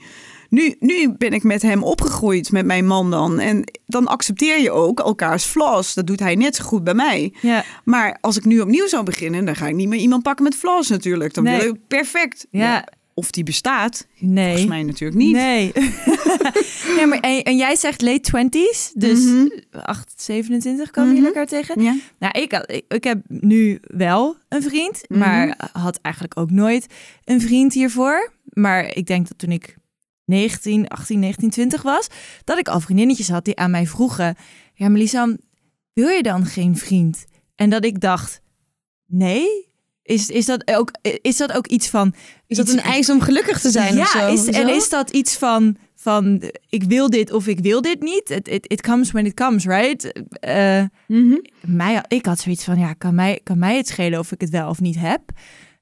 nu, 0.50 0.76
nu 0.80 1.14
ben 1.18 1.32
ik 1.34 1.44
met 1.44 1.62
hem 1.62 1.84
opgegroeid, 1.84 2.52
met 2.52 2.66
mijn 2.66 2.88
man 2.88 3.12
dan. 3.12 3.40
En 3.40 3.64
dan 3.86 4.08
accepteer 4.08 4.60
je 4.62 4.72
ook 4.72 5.00
elkaars 5.00 5.44
flaws. 5.44 5.94
Dat 5.94 6.08
doet 6.08 6.20
hij 6.20 6.36
net 6.36 6.56
zo 6.56 6.64
goed 6.64 6.84
bij 6.84 6.94
mij. 6.94 7.34
Ja. 7.42 7.64
Maar 7.84 8.18
als 8.22 8.38
ik 8.38 8.46
nu 8.46 8.60
opnieuw 8.60 8.88
zou 8.88 9.04
beginnen... 9.04 9.46
dan 9.46 9.56
ga 9.56 9.68
ik 9.68 9.76
niet 9.76 9.88
meer 9.88 10.00
iemand 10.00 10.24
pakken 10.24 10.44
met 10.44 10.56
flaws 10.56 10.90
natuurlijk. 10.90 11.34
Dan 11.34 11.44
Nee. 11.44 11.60
wil 11.60 11.74
ik 11.74 11.80
perfect. 11.88 12.48
Ja. 12.52 12.88
Of 13.14 13.32
die 13.32 13.44
bestaat, 13.44 14.08
Nee. 14.20 14.46
volgens 14.48 14.66
mij 14.68 14.84
natuurlijk 14.84 15.20
niet. 15.22 15.32
Nee. 15.32 15.72
ja, 16.98 17.06
maar 17.06 17.20
en, 17.20 17.44
en 17.44 17.58
jij 17.58 17.76
zegt 17.76 18.02
late 18.02 18.32
20s, 18.50 18.92
dus 18.94 19.20
Mhm. 19.24 19.48
8, 19.72 20.14
27 20.22 20.92
komen 20.92 21.12
jullie 21.14 21.28
elkaar 21.28 21.46
tegen. 21.48 21.82
Ja. 21.82 21.96
Nou, 22.20 22.40
ik, 22.40 22.52
ik, 22.54 22.86
ik 22.88 23.04
heb 23.04 23.22
nu 23.28 23.80
wel 23.82 24.36
een 24.50 24.62
vriend, 24.64 25.02
Mhm. 25.08 25.20
maar 25.20 25.70
had 25.72 26.00
eigenlijk 26.02 26.40
ook 26.40 26.52
nooit 26.52 26.86
een 27.24 27.42
vriend 27.42 27.74
hiervoor. 27.74 28.32
Maar 28.44 28.96
ik 28.96 29.06
denk 29.08 29.28
dat 29.28 29.38
toen 29.38 29.52
ik 29.52 29.76
19, 30.26 30.88
18, 30.88 31.20
19, 31.20 31.50
20 31.50 31.82
was, 31.82 32.08
dat 32.44 32.58
ik 32.58 32.68
al 32.68 32.80
vriendinnetjes 32.80 33.30
had 33.30 33.46
die 33.46 33.56
aan 33.58 33.72
mij 33.72 33.88
vroegen: 33.88 34.36
Ja, 34.74 34.90
maar 34.90 35.00
Lisan, 35.00 35.38
wil 35.94 36.08
je 36.10 36.24
dan 36.24 36.46
geen 36.46 36.78
vriend? 36.78 37.26
En 37.56 37.70
dat 37.70 37.86
ik 37.86 38.00
dacht: 38.00 38.42
Nee. 39.06 39.72
Is, 40.04 40.30
is, 40.30 40.46
dat 40.46 40.68
ook, 40.68 40.92
is 41.22 41.38
dat 41.38 41.52
ook 41.52 41.68
iets 41.68 41.90
van. 41.90 42.14
Is 42.48 42.58
dat 42.58 42.66
iets- 42.66 42.76
een 42.76 42.82
eis 42.82 43.10
om 43.10 43.22
gelukkig 43.22 43.60
te 43.60 43.72
zijn 43.72 43.96
ja, 43.96 44.02
of 44.02 44.10
zo? 44.10 44.34
Is, 44.34 44.48
en 44.48 44.70
is 44.70 44.90
dat 44.90 45.10
iets 45.10 45.36
van, 45.38 45.78
van 45.96 46.52
ik 46.70 46.84
wil 46.84 47.10
dit 47.10 47.32
of 47.32 47.48
ik 47.48 47.60
wil 47.60 47.82
dit 47.82 48.02
niet. 48.02 48.30
It, 48.30 48.48
it, 48.48 48.72
it 48.72 48.82
comes 48.82 49.12
when 49.12 49.26
it 49.26 49.34
comes, 49.34 49.66
right? 49.66 50.22
Eh, 50.40 50.84
mij, 51.62 52.04
ik 52.08 52.26
had 52.26 52.40
zoiets 52.40 52.64
van, 52.64 52.80
ja, 52.80 52.94
kan 52.94 53.16
mij, 53.16 53.40
kan 53.44 53.58
mij 53.58 53.78
het 53.78 53.88
schelen 53.88 54.20
of 54.20 54.32
ik 54.32 54.42
het 54.42 54.50
wel 54.50 54.70
of 54.70 54.82
niet 54.82 55.00
heb? 55.00 55.22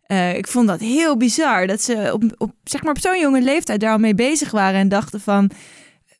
Eh, 0.01 0.37
ik 0.37 0.47
vond 0.47 0.67
dat 0.67 0.79
heel 0.79 1.17
bizar, 1.17 1.67
dat 1.67 1.81
ze 1.81 2.09
op, 2.13 2.23
op, 2.37 2.51
zeg 2.63 2.83
maar 2.83 2.91
op 2.93 2.99
zo'n 3.01 3.19
jonge 3.19 3.41
leeftijd 3.41 3.79
daar 3.79 3.91
al 3.91 3.97
mee 3.97 4.15
bezig 4.15 4.51
waren 4.51 4.79
en 4.79 4.89
dachten 4.89 5.21
van, 5.21 5.51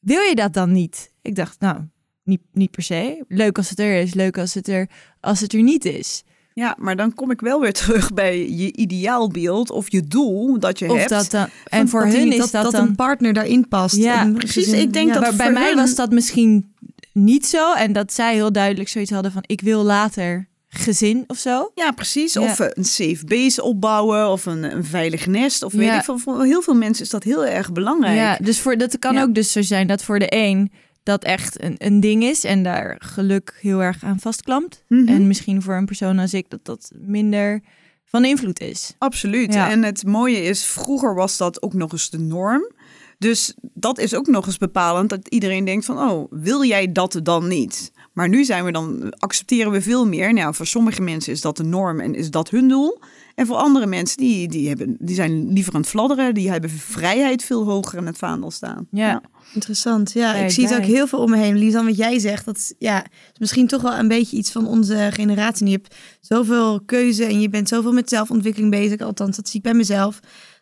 wil 0.02 0.22
je 0.22 0.36
dat 0.36 0.54
dan 0.54 0.72
niet? 0.72 1.12
Ik 1.22 1.36
dacht, 1.36 1.60
nou, 1.60 1.78
niet, 2.24 2.42
niet 2.52 2.72
per 2.72 2.84
se. 2.84 3.24
Leuk 3.28 3.58
als 3.58 3.70
het 3.70 3.80
er 3.80 4.02
is, 4.02 4.14
leuk 4.14 4.38
als 4.38 4.54
het 4.54 4.68
er, 4.68 4.90
als 5.20 5.40
het 5.40 5.54
er 5.54 5.62
niet 5.62 5.86
is. 5.86 6.24
Ja, 6.54 6.76
maar 6.80 6.96
dan 6.96 7.14
kom 7.14 7.32
ik 7.32 7.42
wel 7.42 7.60
weer 7.60 7.74
terug 7.84 8.14
bij 8.14 8.50
je 8.52 8.74
ideaalbeeld 8.76 9.72
of 9.72 9.92
je 9.92 10.02
doel 10.08 10.60
dat 10.60 10.80
je 10.80 10.90
Of 10.92 10.98
hebt. 10.98 11.10
dat 11.10 11.32
dan, 11.32 11.48
en 11.68 11.88
voor 11.90 12.02
Dat 12.02 12.12
die- 12.12 12.20
hun 12.20 12.32
is 12.32 12.38
dat, 12.38 12.52
dat, 12.52 12.64
dat 12.64 12.72
dan... 12.72 12.88
een 12.88 12.96
partner 12.96 13.34
daarin 13.34 13.68
past. 13.68 13.96
Ja, 13.96 14.22
En 14.22 14.34
precies. 14.34 14.64
gezin- 14.66 14.80
Ik 14.82 14.94
denk 14.94 15.08
ja. 15.08 15.14
dat 15.14 15.22
Maar 15.22 15.36
bij 15.36 15.46
voor 15.46 15.54
mij 15.56 15.68
hun- 15.68 15.76
was 15.78 15.96
dat 15.96 16.12
misschien 16.12 16.74
niet 17.14 17.46
zo. 17.46 17.74
En 17.74 17.94
dat 17.94 18.14
zij 18.14 18.34
heel 18.34 18.52
duidelijk 18.52 18.90
zoiets 18.90 19.12
hadden 19.12 19.32
van... 19.32 19.44
ik 19.46 19.62
wil 19.62 19.84
later 19.84 20.50
gezin 20.68 21.24
of 21.28 21.38
zo. 21.38 21.72
Ja, 21.76 21.92
precies. 21.92 22.34
Ja. 22.34 22.42
Of 22.42 22.60
eh, 22.60 22.68
een 22.74 22.86
safe 22.86 23.26
base 23.26 23.64
opbouwen 23.64 24.30
of 24.30 24.46
een, 24.46 24.64
een 24.64 24.84
veilig 24.86 25.28
nest. 25.28 25.64
Of 25.64 25.74
weet 25.74 25.86
Ja. 25.86 25.98
ik 25.98 26.04
veel. 26.04 26.18
Voor 26.18 26.44
heel 26.44 26.62
veel 26.62 26.74
mensen 26.76 27.04
is 27.04 27.10
dat 27.10 27.24
heel 27.24 27.46
erg 27.46 27.72
belangrijk. 27.72 28.16
Ja, 28.16 28.38
dus 28.42 28.60
voor, 28.60 28.78
dat 28.78 29.00
kan 29.00 29.18
ook 29.18 29.34
dus 29.36 29.52
zo 29.52 29.62
zijn 29.62 29.88
dat 29.88 30.04
voor 30.04 30.20
de 30.20 30.28
een... 30.36 30.72
dat 31.04 31.24
echt 31.24 31.64
een, 31.64 31.76
een 31.78 32.00
ding 32.00 32.24
is 32.24 32.44
en 32.44 32.64
daar 32.64 32.96
geluk 33.00 33.58
heel 33.62 33.84
erg 33.84 34.04
aan 34.04 34.20
vastklampt. 34.20 34.84
Mhm. 34.88 35.08
En 35.08 35.28
misschien 35.28 35.62
voor 35.62 35.76
een 35.76 35.86
persoon 35.86 36.20
als 36.20 36.34
ik 36.34 36.50
dat 36.50 36.66
dat 36.66 36.92
minder 36.96 37.62
van 38.06 38.26
invloed 38.26 38.60
is. 38.60 38.96
Absoluut. 38.98 39.54
Ja. 39.54 39.70
En 39.70 39.84
het 39.84 40.06
mooie 40.06 40.44
is, 40.44 40.64
vroeger 40.64 41.16
was 41.16 41.38
dat 41.38 41.62
ook 41.62 41.74
nog 41.74 41.92
eens 41.92 42.10
de 42.10 42.20
norm. 42.20 42.72
Dus 43.18 43.54
dat 43.74 44.00
is 44.00 44.16
ook 44.16 44.28
nog 44.28 44.46
eens 44.46 44.58
bepalend 44.58 45.10
dat 45.10 45.28
iedereen 45.28 45.66
denkt 45.66 45.86
van, 45.86 45.98
oh, 45.98 46.32
wil 46.32 46.64
jij 46.64 46.92
dat 46.92 47.20
dan 47.24 47.48
niet? 47.48 47.92
Maar 48.14 48.30
nu 48.30 48.44
zijn 48.44 48.66
we 48.66 48.72
dan, 48.72 49.14
accepteren 49.18 49.72
we 49.72 49.82
veel 49.82 50.08
meer. 50.08 50.34
Nou, 50.34 50.56
voor 50.56 50.68
sommige 50.68 51.02
mensen 51.02 51.34
is 51.34 51.42
dat 51.42 51.58
de 51.58 51.64
norm 51.64 52.00
en 52.00 52.16
is 52.16 52.32
dat 52.32 52.50
hun 52.50 52.68
doel. 52.68 53.00
En 53.36 53.46
voor 53.46 53.56
andere 53.56 53.86
mensen, 53.86 54.18
die, 54.18 54.48
die, 54.48 54.68
hebben, 54.68 54.96
die 55.00 55.16
zijn 55.16 55.54
liever 55.54 55.74
aan 55.74 55.80
het 55.80 55.90
fladderen. 55.90 56.34
Die 56.34 56.50
hebben 56.50 56.70
vrijheid 56.70 57.44
veel 57.44 57.66
hoger 57.66 57.98
in 57.98 58.06
het 58.06 58.18
vaandel 58.18 58.52
staan. 58.52 58.88
Ja. 58.92 59.22
Interessant. 59.54 60.12
Ja, 60.12 60.34
ik 60.34 60.52
zie 60.52 60.68
het 60.68 60.76
ook 60.76 60.84
heel 60.84 61.08
veel 61.08 61.20
om 61.20 61.30
me 61.30 61.38
heen. 61.38 61.58
Lisan, 61.58 61.86
wat 61.86 61.98
jij 61.98 62.20
zegt, 62.20 62.46
dat 62.46 62.58
is, 62.58 62.74
ja, 62.80 63.04
is 63.04 63.40
misschien 63.40 63.68
toch 63.68 63.82
wel 63.82 63.94
een 63.94 64.08
beetje 64.08 64.38
iets 64.38 64.52
van 64.52 64.68
onze 64.68 65.10
generatie. 65.12 65.66
Je 65.66 65.72
hebt 65.72 65.96
zoveel 66.22 66.82
keuze 66.86 67.26
en 67.26 67.42
je 67.42 67.50
bent 67.50 67.68
zoveel 67.68 67.94
met 67.94 68.10
zelfontwikkeling 68.10 68.72
bezig. 68.72 69.00
Althans, 69.00 69.36
dat 69.36 69.48
zie 69.48 69.58
ik 69.58 69.64
bij 69.64 69.74
mezelf. 69.74 70.20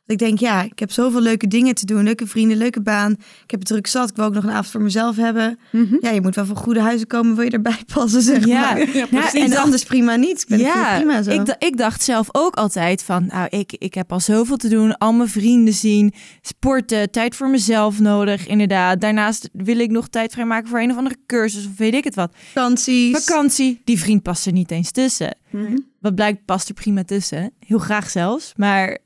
Dat 0.10 0.22
ik 0.22 0.28
denk, 0.28 0.40
ja, 0.40 0.62
ik 0.64 0.80
heb 0.80 0.92
zoveel 0.92 1.22
leuke 1.22 1.48
dingen 1.48 1.76
te 1.76 1.86
doen. 1.86 2.04
Leuke 2.04 2.28
vrienden, 2.28 2.58
leuke 2.58 2.82
baan. 2.82 3.12
Ik 3.12 3.52
heb 3.52 3.60
het 3.60 3.68
druk 3.68 3.88
zat. 3.88 4.10
Ik 4.10 4.16
wil 4.16 4.26
ook 4.26 4.34
nog 4.34 4.44
een 4.44 4.50
avond 4.50 4.68
voor 4.68 4.82
mezelf 4.82 5.16
hebben. 5.16 5.60
Mhm. 5.72 5.96
Ja, 6.00 6.10
je 6.10 6.22
moet 6.22 6.36
wel 6.36 6.46
van 6.46 6.56
goede 6.56 6.82
huizen 6.82 7.08
komen. 7.08 7.36
Wil 7.36 7.44
je 7.46 7.50
erbij 7.52 7.78
passen, 7.94 8.22
zeg 8.22 8.46
Ja. 8.46 8.62
maar. 8.74 8.98
Ja, 9.12 9.34
en 9.34 9.56
anders 9.58 9.84
prima 9.84 10.16
niet. 10.16 10.42
Ik 10.42 10.48
ben 10.48 10.60
ja, 10.60 10.96
prima 10.96 11.22
zo. 11.22 11.32
Ik, 11.32 11.56
ik 11.60 11.78
dacht 11.78 12.04
zelf 12.04 12.28
ook 12.32 12.56
altijd 12.56 13.04
van, 13.04 13.26
nou, 13.26 13.48
ik, 13.50 13.74
ik 13.78 13.94
heb 13.94 14.12
al 14.12 14.20
zoveel 14.20 14.58
te 14.58 14.68
doen, 14.70 14.98
al 14.98 15.14
mijn 15.14 15.30
vrienden 15.30 15.74
zien, 15.74 16.14
sporten, 16.42 17.12
tijd 17.12 17.36
voor 17.36 17.50
mezelf 17.50 18.00
nodig, 18.00 18.48
inderdaad. 18.48 19.02
Daarnaast 19.02 19.50
wil 19.54 19.80
ik 19.80 19.92
nog 19.92 20.08
tijd 20.08 20.32
vrijmaken 20.34 20.70
voor 20.70 20.80
een 20.82 20.92
of 20.92 20.98
andere 20.98 21.18
cursus 21.26 21.66
of 21.66 21.78
weet 21.78 21.94
ik 21.94 22.04
het 22.04 22.16
wat. 22.16 22.34
Vakanties. 22.54 23.26
Vakantie, 23.26 23.82
die 23.84 24.00
vriend 24.00 24.24
past 24.24 24.46
er 24.46 24.52
niet 24.52 24.72
eens 24.72 24.92
tussen. 24.92 25.36
Mhm. 25.52 25.78
Wat 26.00 26.16
blijkt, 26.16 26.46
past 26.46 26.68
er 26.68 26.74
prima 26.74 27.04
tussen. 27.04 27.52
Heel 27.60 27.78
graag 27.80 28.10
zelfs, 28.10 28.54
maar 28.56 28.98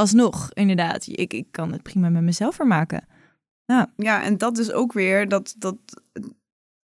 alsnog, 0.00 0.50
inderdaad, 0.52 1.06
ik, 1.06 1.32
ik 1.32 1.46
kan 1.50 1.72
het 1.72 1.82
prima 1.82 2.08
met 2.08 2.22
mezelf 2.22 2.54
vermaken. 2.54 3.04
Ja, 3.96 4.22
en 4.22 4.38
dat 4.38 4.58
is 4.58 4.72
ook 4.72 4.92
weer 4.92 5.28
dat, 5.28 5.54
dat 5.58 5.76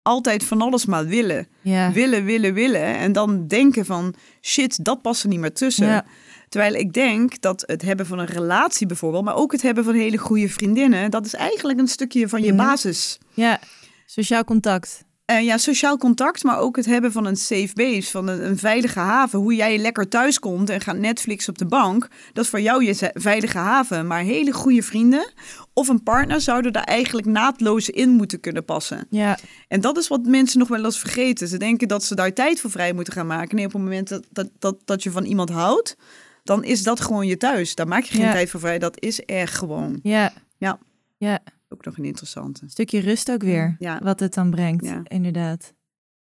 altijd 0.03 0.45
van 0.45 0.61
alles 0.61 0.87
maar 0.87 1.07
willen. 1.07 1.49
Ja, 1.61 1.93
Willen, 1.93 2.25
willen, 2.25 2.55
willen. 2.55 2.83
En 2.97 3.13
dan 3.13 3.47
denken 3.47 3.85
van, 3.85 4.15
shit, 4.41 4.85
dat 4.85 5.03
past 5.03 5.23
er 5.23 5.29
niet 5.29 5.39
meer 5.41 5.53
tussen. 5.53 5.87
ja, 5.87 6.05
Terwijl 6.49 6.75
ik 6.75 6.93
denk 6.93 7.41
dat 7.41 7.63
het 7.67 7.83
hebben 7.83 8.07
van 8.07 8.19
een 8.19 8.27
relatie 8.27 8.87
bijvoorbeeld, 8.87 9.25
maar 9.25 9.35
ook 9.37 9.53
het 9.53 9.63
hebben 9.63 9.85
van 9.85 9.95
hele 9.95 10.17
goede 10.17 10.49
vriendinnen, 10.49 11.11
dat 11.11 11.27
is 11.27 11.35
eigenlijk 11.35 11.79
een 11.79 11.89
stukje 11.89 12.29
van 12.29 12.41
je 12.43 12.47
Ja. 12.47 12.57
basis. 12.57 13.19
ja. 13.35 13.61
Sociaal 14.07 14.45
contact. 14.45 15.05
En 15.31 15.45
ja, 15.45 15.59
sociaal 15.59 15.97
contact, 15.97 16.45
maar 16.45 16.59
ook 16.59 16.76
het 16.76 16.87
hebben 16.87 17.12
van 17.12 17.26
een 17.26 17.37
safe 17.37 17.70
base, 17.74 18.11
van 18.11 18.28
een, 18.28 18.45
een 18.47 18.59
veilige 18.59 18.99
haven. 18.99 19.39
Hoe 19.39 19.55
jij 19.55 19.78
lekker 19.78 20.09
thuis 20.09 20.39
komt 20.39 20.70
en 20.70 20.81
gaat 20.81 20.97
Netflix 20.97 21.49
op 21.49 21.59
de 21.59 21.66
bank, 21.66 22.09
dat 22.33 22.45
is 22.45 22.51
voor 22.51 22.61
jou 22.61 22.85
je 22.85 23.11
veilige 23.14 23.59
haven. 23.59 24.07
Maar 24.07 24.20
hele 24.22 24.53
goede 24.53 24.83
vrienden 24.83 25.33
of 25.72 25.89
een 25.89 26.03
partner 26.03 26.41
zouden 26.41 26.72
daar 26.72 26.85
eigenlijk 26.85 27.26
naadloos 27.26 27.89
in 27.91 28.11
moeten 28.11 28.41
kunnen 28.41 28.64
passen. 28.64 29.07
Ja, 29.11 29.39
En 29.68 29.81
dat 29.81 29.97
is 29.99 30.09
wat 30.09 30.24
mensen 30.24 30.59
nog 30.59 30.68
wel 30.68 30.85
eens 30.85 30.99
vergeten. 30.99 31.49
Ze 31.49 31.57
denken 31.57 31.89
dat 31.89 32.05
ze 32.05 32.14
daar 32.14 32.33
tijd 32.33 32.61
voor 32.61 32.70
vrij 32.70 32.93
moeten 32.93 33.12
gaan 33.12 33.26
maken. 33.26 33.57
Nee, 33.57 33.66
op 33.66 33.72
het 33.72 33.83
moment 33.83 34.09
dat, 34.09 34.26
dat, 34.31 34.49
dat, 34.59 34.76
dat 34.85 35.03
je 35.03 35.11
van 35.11 35.24
iemand 35.24 35.51
houdt, 35.51 35.97
dan 36.45 36.64
is 36.64 36.83
dat 36.83 37.01
gewoon 37.01 37.26
je 37.26 37.37
thuis. 37.37 37.74
Daar 37.74 37.89
maak 37.89 38.03
je 38.03 38.14
geen 38.14 38.24
Ja. 38.26 38.33
tijd 38.33 38.51
voor 38.51 38.61
vrij. 38.61 38.78
Dat 38.78 39.01
is 39.03 39.24
echt 39.24 39.55
gewoon. 39.55 40.01
ja. 40.03 40.33
Ja. 40.59 40.78
Ja, 41.16 41.39
Ook 41.73 41.85
nog 41.85 41.99
een 41.99 42.05
interessante. 42.05 42.62
een 42.62 42.71
stukje 42.71 43.01
rust 43.01 43.31
ook 43.31 43.43
weer, 43.43 43.77
Ja. 43.79 44.01
wat 44.03 44.21
het 44.21 44.35
dan 44.35 44.51
brengt, 44.51 44.85
Ja. 44.85 45.01
inderdaad. 45.05 45.75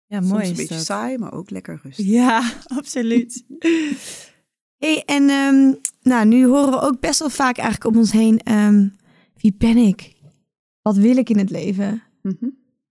Ja, 0.07 0.19
Soms 0.19 0.31
mooi 0.33 0.45
een 0.45 0.51
is 0.51 0.57
beetje 0.57 0.75
dat. 0.75 0.85
saai, 0.85 1.19
maar 1.19 1.33
ook 1.33 1.51
lekker 1.51 1.81
rustig. 1.83 2.07
Ja, 2.07 2.53
absoluut. 2.79 3.45
Hey, 4.77 5.03
en 5.07 5.29
ehm, 5.29 5.73
nou, 6.03 6.27
nu 6.27 6.47
horen 6.47 6.71
we 6.71 6.81
ook 6.81 7.01
best 7.01 7.19
wel 7.19 7.31
vaak 7.31 7.57
eigenlijk 7.59 7.95
om 7.95 8.01
ons 8.01 8.13
heen... 8.13 8.39
ehm, 8.39 8.89
wie 9.37 9.55
ben 9.59 9.77
ik? 9.77 10.13
Wat 10.83 10.97
wil 10.97 11.17
ik 11.17 11.31
in 11.31 11.39
het 11.39 11.51
leven? 11.51 12.03
Mhm. 12.23 12.49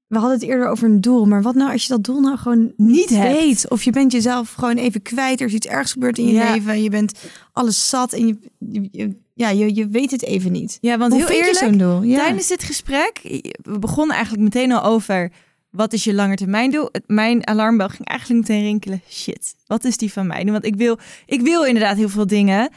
We 0.07 0.17
hadden 0.17 0.39
het 0.39 0.47
eerder 0.47 0.67
over 0.67 0.89
een 0.89 1.01
doel, 1.01 1.25
maar 1.25 1.41
wat 1.41 1.55
nou 1.55 1.71
als 1.71 1.81
je 1.83 1.89
dat 1.89 2.03
doel 2.03 2.19
nou 2.19 2.37
gewoon 2.37 2.73
niet, 2.77 3.09
hebt? 3.09 3.37
weet? 3.39 3.69
Of 3.69 3.83
je 3.83 3.91
bent 3.91 4.11
jezelf 4.11 4.53
gewoon 4.53 4.75
even 4.77 5.01
kwijt, 5.01 5.39
er 5.41 5.47
is 5.47 5.53
iets 5.53 5.67
ergs 5.67 5.91
gebeurd 5.91 6.17
in 6.17 6.25
je 6.25 6.33
Ja. 6.33 6.53
leven... 6.53 6.71
en 6.71 6.83
je 6.83 6.89
bent 6.89 7.19
alles 7.51 7.89
zat 7.89 8.13
en 8.13 8.27
je, 8.27 8.37
je- 8.59 8.87
je- 8.91 9.15
ja, 9.39 9.49
je, 9.49 9.75
je 9.75 9.87
weet 9.87 10.11
het 10.11 10.23
even 10.23 10.51
niet. 10.51 10.77
Ja, 10.81 10.97
want 10.97 11.11
Hoe 11.13 11.21
heel 11.21 11.29
eerlijk, 11.31 11.59
je 11.59 11.65
zo'n 11.65 11.77
doel? 11.77 12.01
Ja. 12.01 12.17
tijdens 12.17 12.47
dit 12.47 12.63
gesprek, 12.63 13.19
we 13.61 13.79
begonnen 13.79 14.15
eigenlijk 14.15 14.43
meteen 14.43 14.71
al 14.71 14.83
over 14.83 15.31
wat 15.69 15.93
is 15.93 16.03
je 16.03 16.13
langetermijndoel. 16.13 16.89
Mijn 17.07 17.47
alarmbel 17.47 17.87
ging 17.89 18.07
eigenlijk 18.07 18.47
meteen 18.47 18.63
rinkelen. 18.63 19.01
Shit, 19.09 19.55
wat 19.67 19.83
is 19.83 19.97
die 19.97 20.11
van 20.11 20.27
mij? 20.27 20.45
Want 20.45 20.65
ik 20.65 20.75
wil, 20.75 20.99
ik 21.25 21.41
wil 21.41 21.63
inderdaad 21.65 21.97
heel 21.97 22.09
veel 22.09 22.27
dingen. 22.27 22.69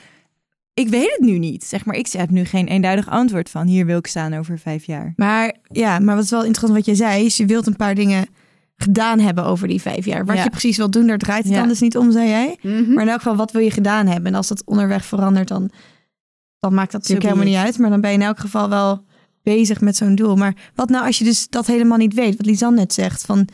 Ik 0.75 0.89
weet 0.89 1.11
het 1.11 1.21
nu 1.21 1.39
niet. 1.39 1.65
Zeg 1.65 1.85
maar, 1.85 1.97
ik 1.97 2.07
heb 2.13 2.31
nu 2.31 2.45
geen 2.45 2.67
eenduidig 2.67 3.09
antwoord 3.09 3.51
van 3.51 3.67
hier 3.67 3.87
wil 3.87 3.99
ik 3.99 4.07
staan 4.07 4.35
over 4.35 4.59
vijf 4.59 4.85
jaar. 4.85 5.13
Maar 5.17 5.55
ja, 5.69 5.99
maar 5.99 6.15
wat 6.15 6.25
is 6.25 6.31
wel 6.31 6.45
interessant 6.45 6.73
wat 6.75 6.85
jij 6.87 6.95
zei, 6.95 7.25
is 7.25 7.37
je 7.37 7.47
wilt 7.47 7.67
een 7.67 7.77
paar 7.77 7.95
dingen 7.95 8.27
gedaan 8.77 9.19
hebben 9.19 9.45
over 9.45 9.69
die 9.69 9.81
vijf 9.81 10.05
jaar. 10.05 10.25
Wat 10.25 10.37
Ja. 10.37 10.43
je 10.43 10.51
precies 10.51 10.77
wilt 10.77 10.93
doen, 10.93 11.07
daar 11.07 11.19
draait 11.19 11.45
het 11.45 11.53
Ja. 11.53 11.59
dan 11.59 11.69
dus 11.69 11.81
niet 11.81 11.97
om, 11.97 12.13
zei 12.13 12.29
jij. 12.29 12.57
Mhm. 12.63 12.93
Maar 12.93 13.03
in 13.03 13.09
elk 13.11 13.19
geval, 13.23 13.37
wat 13.37 13.53
wil 13.53 13.63
je 13.63 13.71
gedaan 13.71 14.07
hebben? 14.07 14.27
En 14.27 14.35
als 14.35 14.49
dat 14.49 14.63
onderweg 14.65 15.05
verandert, 15.05 15.49
dan, 15.49 15.71
dan 16.63 16.75
maakt 16.75 16.93
dat 16.93 17.01
natuurlijk 17.01 17.29
helemaal 17.29 17.53
niet 17.53 17.65
uit. 17.67 17.79
Maar 17.79 17.91
dan 17.91 18.01
ben 18.01 18.11
je 18.11 18.17
in 18.17 18.23
elk 18.23 18.39
geval 18.39 18.69
wel 18.69 19.05
bezig 19.43 19.81
met 19.81 19.97
zo'n 19.97 20.15
doel. 20.15 20.37
Maar 20.37 20.71
wat 20.75 20.89
nou 20.89 21.07
als 21.07 21.19
je 21.19 21.25
dus 21.25 21.49
dat 21.49 21.67
helemaal 21.67 21.99
niet 21.99 22.15
weet? 22.15 22.37
Wat 22.37 22.47
Lisanne 22.47 22.77
net 22.77 22.93
zegt, 22.93 23.25
van 23.25 23.49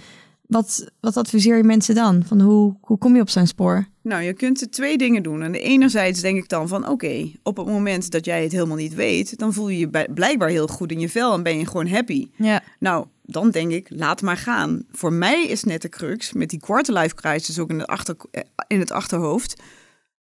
wat, 0.46 0.90
wat 1.00 1.16
adviseer 1.16 1.56
je 1.56 1.62
mensen 1.62 1.94
dan? 1.94 2.22
Van 2.26 2.40
hoe, 2.40 2.76
hoe 2.80 2.98
kom 2.98 3.14
je 3.14 3.20
op 3.20 3.28
zo'n 3.28 3.46
spoor? 3.46 3.86
Nou, 4.02 4.22
je 4.22 4.32
kunt 4.32 4.60
er 4.60 4.70
twee 4.70 4.98
dingen 4.98 5.22
doen. 5.22 5.42
En 5.42 5.52
de 5.52 5.60
enerzijds 5.60 6.20
denk 6.20 6.36
ik 6.36 6.48
dan 6.48 6.68
van, 6.68 6.88
oké, 6.88 7.30
op 7.42 7.56
het 7.56 7.66
moment 7.66 8.10
dat 8.10 8.24
jij 8.24 8.42
het 8.42 8.52
helemaal 8.52 8.76
niet 8.76 8.94
weet, 8.94 9.38
dan 9.38 9.52
voel 9.52 9.68
je 9.68 9.78
je 9.78 10.08
blijkbaar 10.14 10.48
heel 10.48 10.66
goed 10.66 10.92
in 10.92 11.00
je 11.00 11.08
vel 11.08 11.32
en 11.32 11.42
ben 11.42 11.58
je 11.58 11.66
gewoon 11.66 11.88
happy. 11.88 12.28
Ja, 12.36 12.62
Nou, 12.78 13.06
dan 13.22 13.50
denk 13.50 13.72
ik, 13.72 13.86
laat 13.90 14.22
maar 14.22 14.36
gaan. 14.36 14.84
Voor 14.90 15.12
mij 15.12 15.46
is 15.46 15.64
net 15.64 15.82
de 15.82 15.88
crux, 15.88 16.32
met 16.32 16.50
die 16.50 16.60
quarterlife 16.60 17.14
crisis 17.14 17.58
ook 17.58 17.70
in 17.70 17.78
het, 17.78 17.88
achter, 17.88 18.16
eh, 18.30 18.42
in 18.66 18.78
het 18.78 18.92
achterhoofd. 18.92 19.62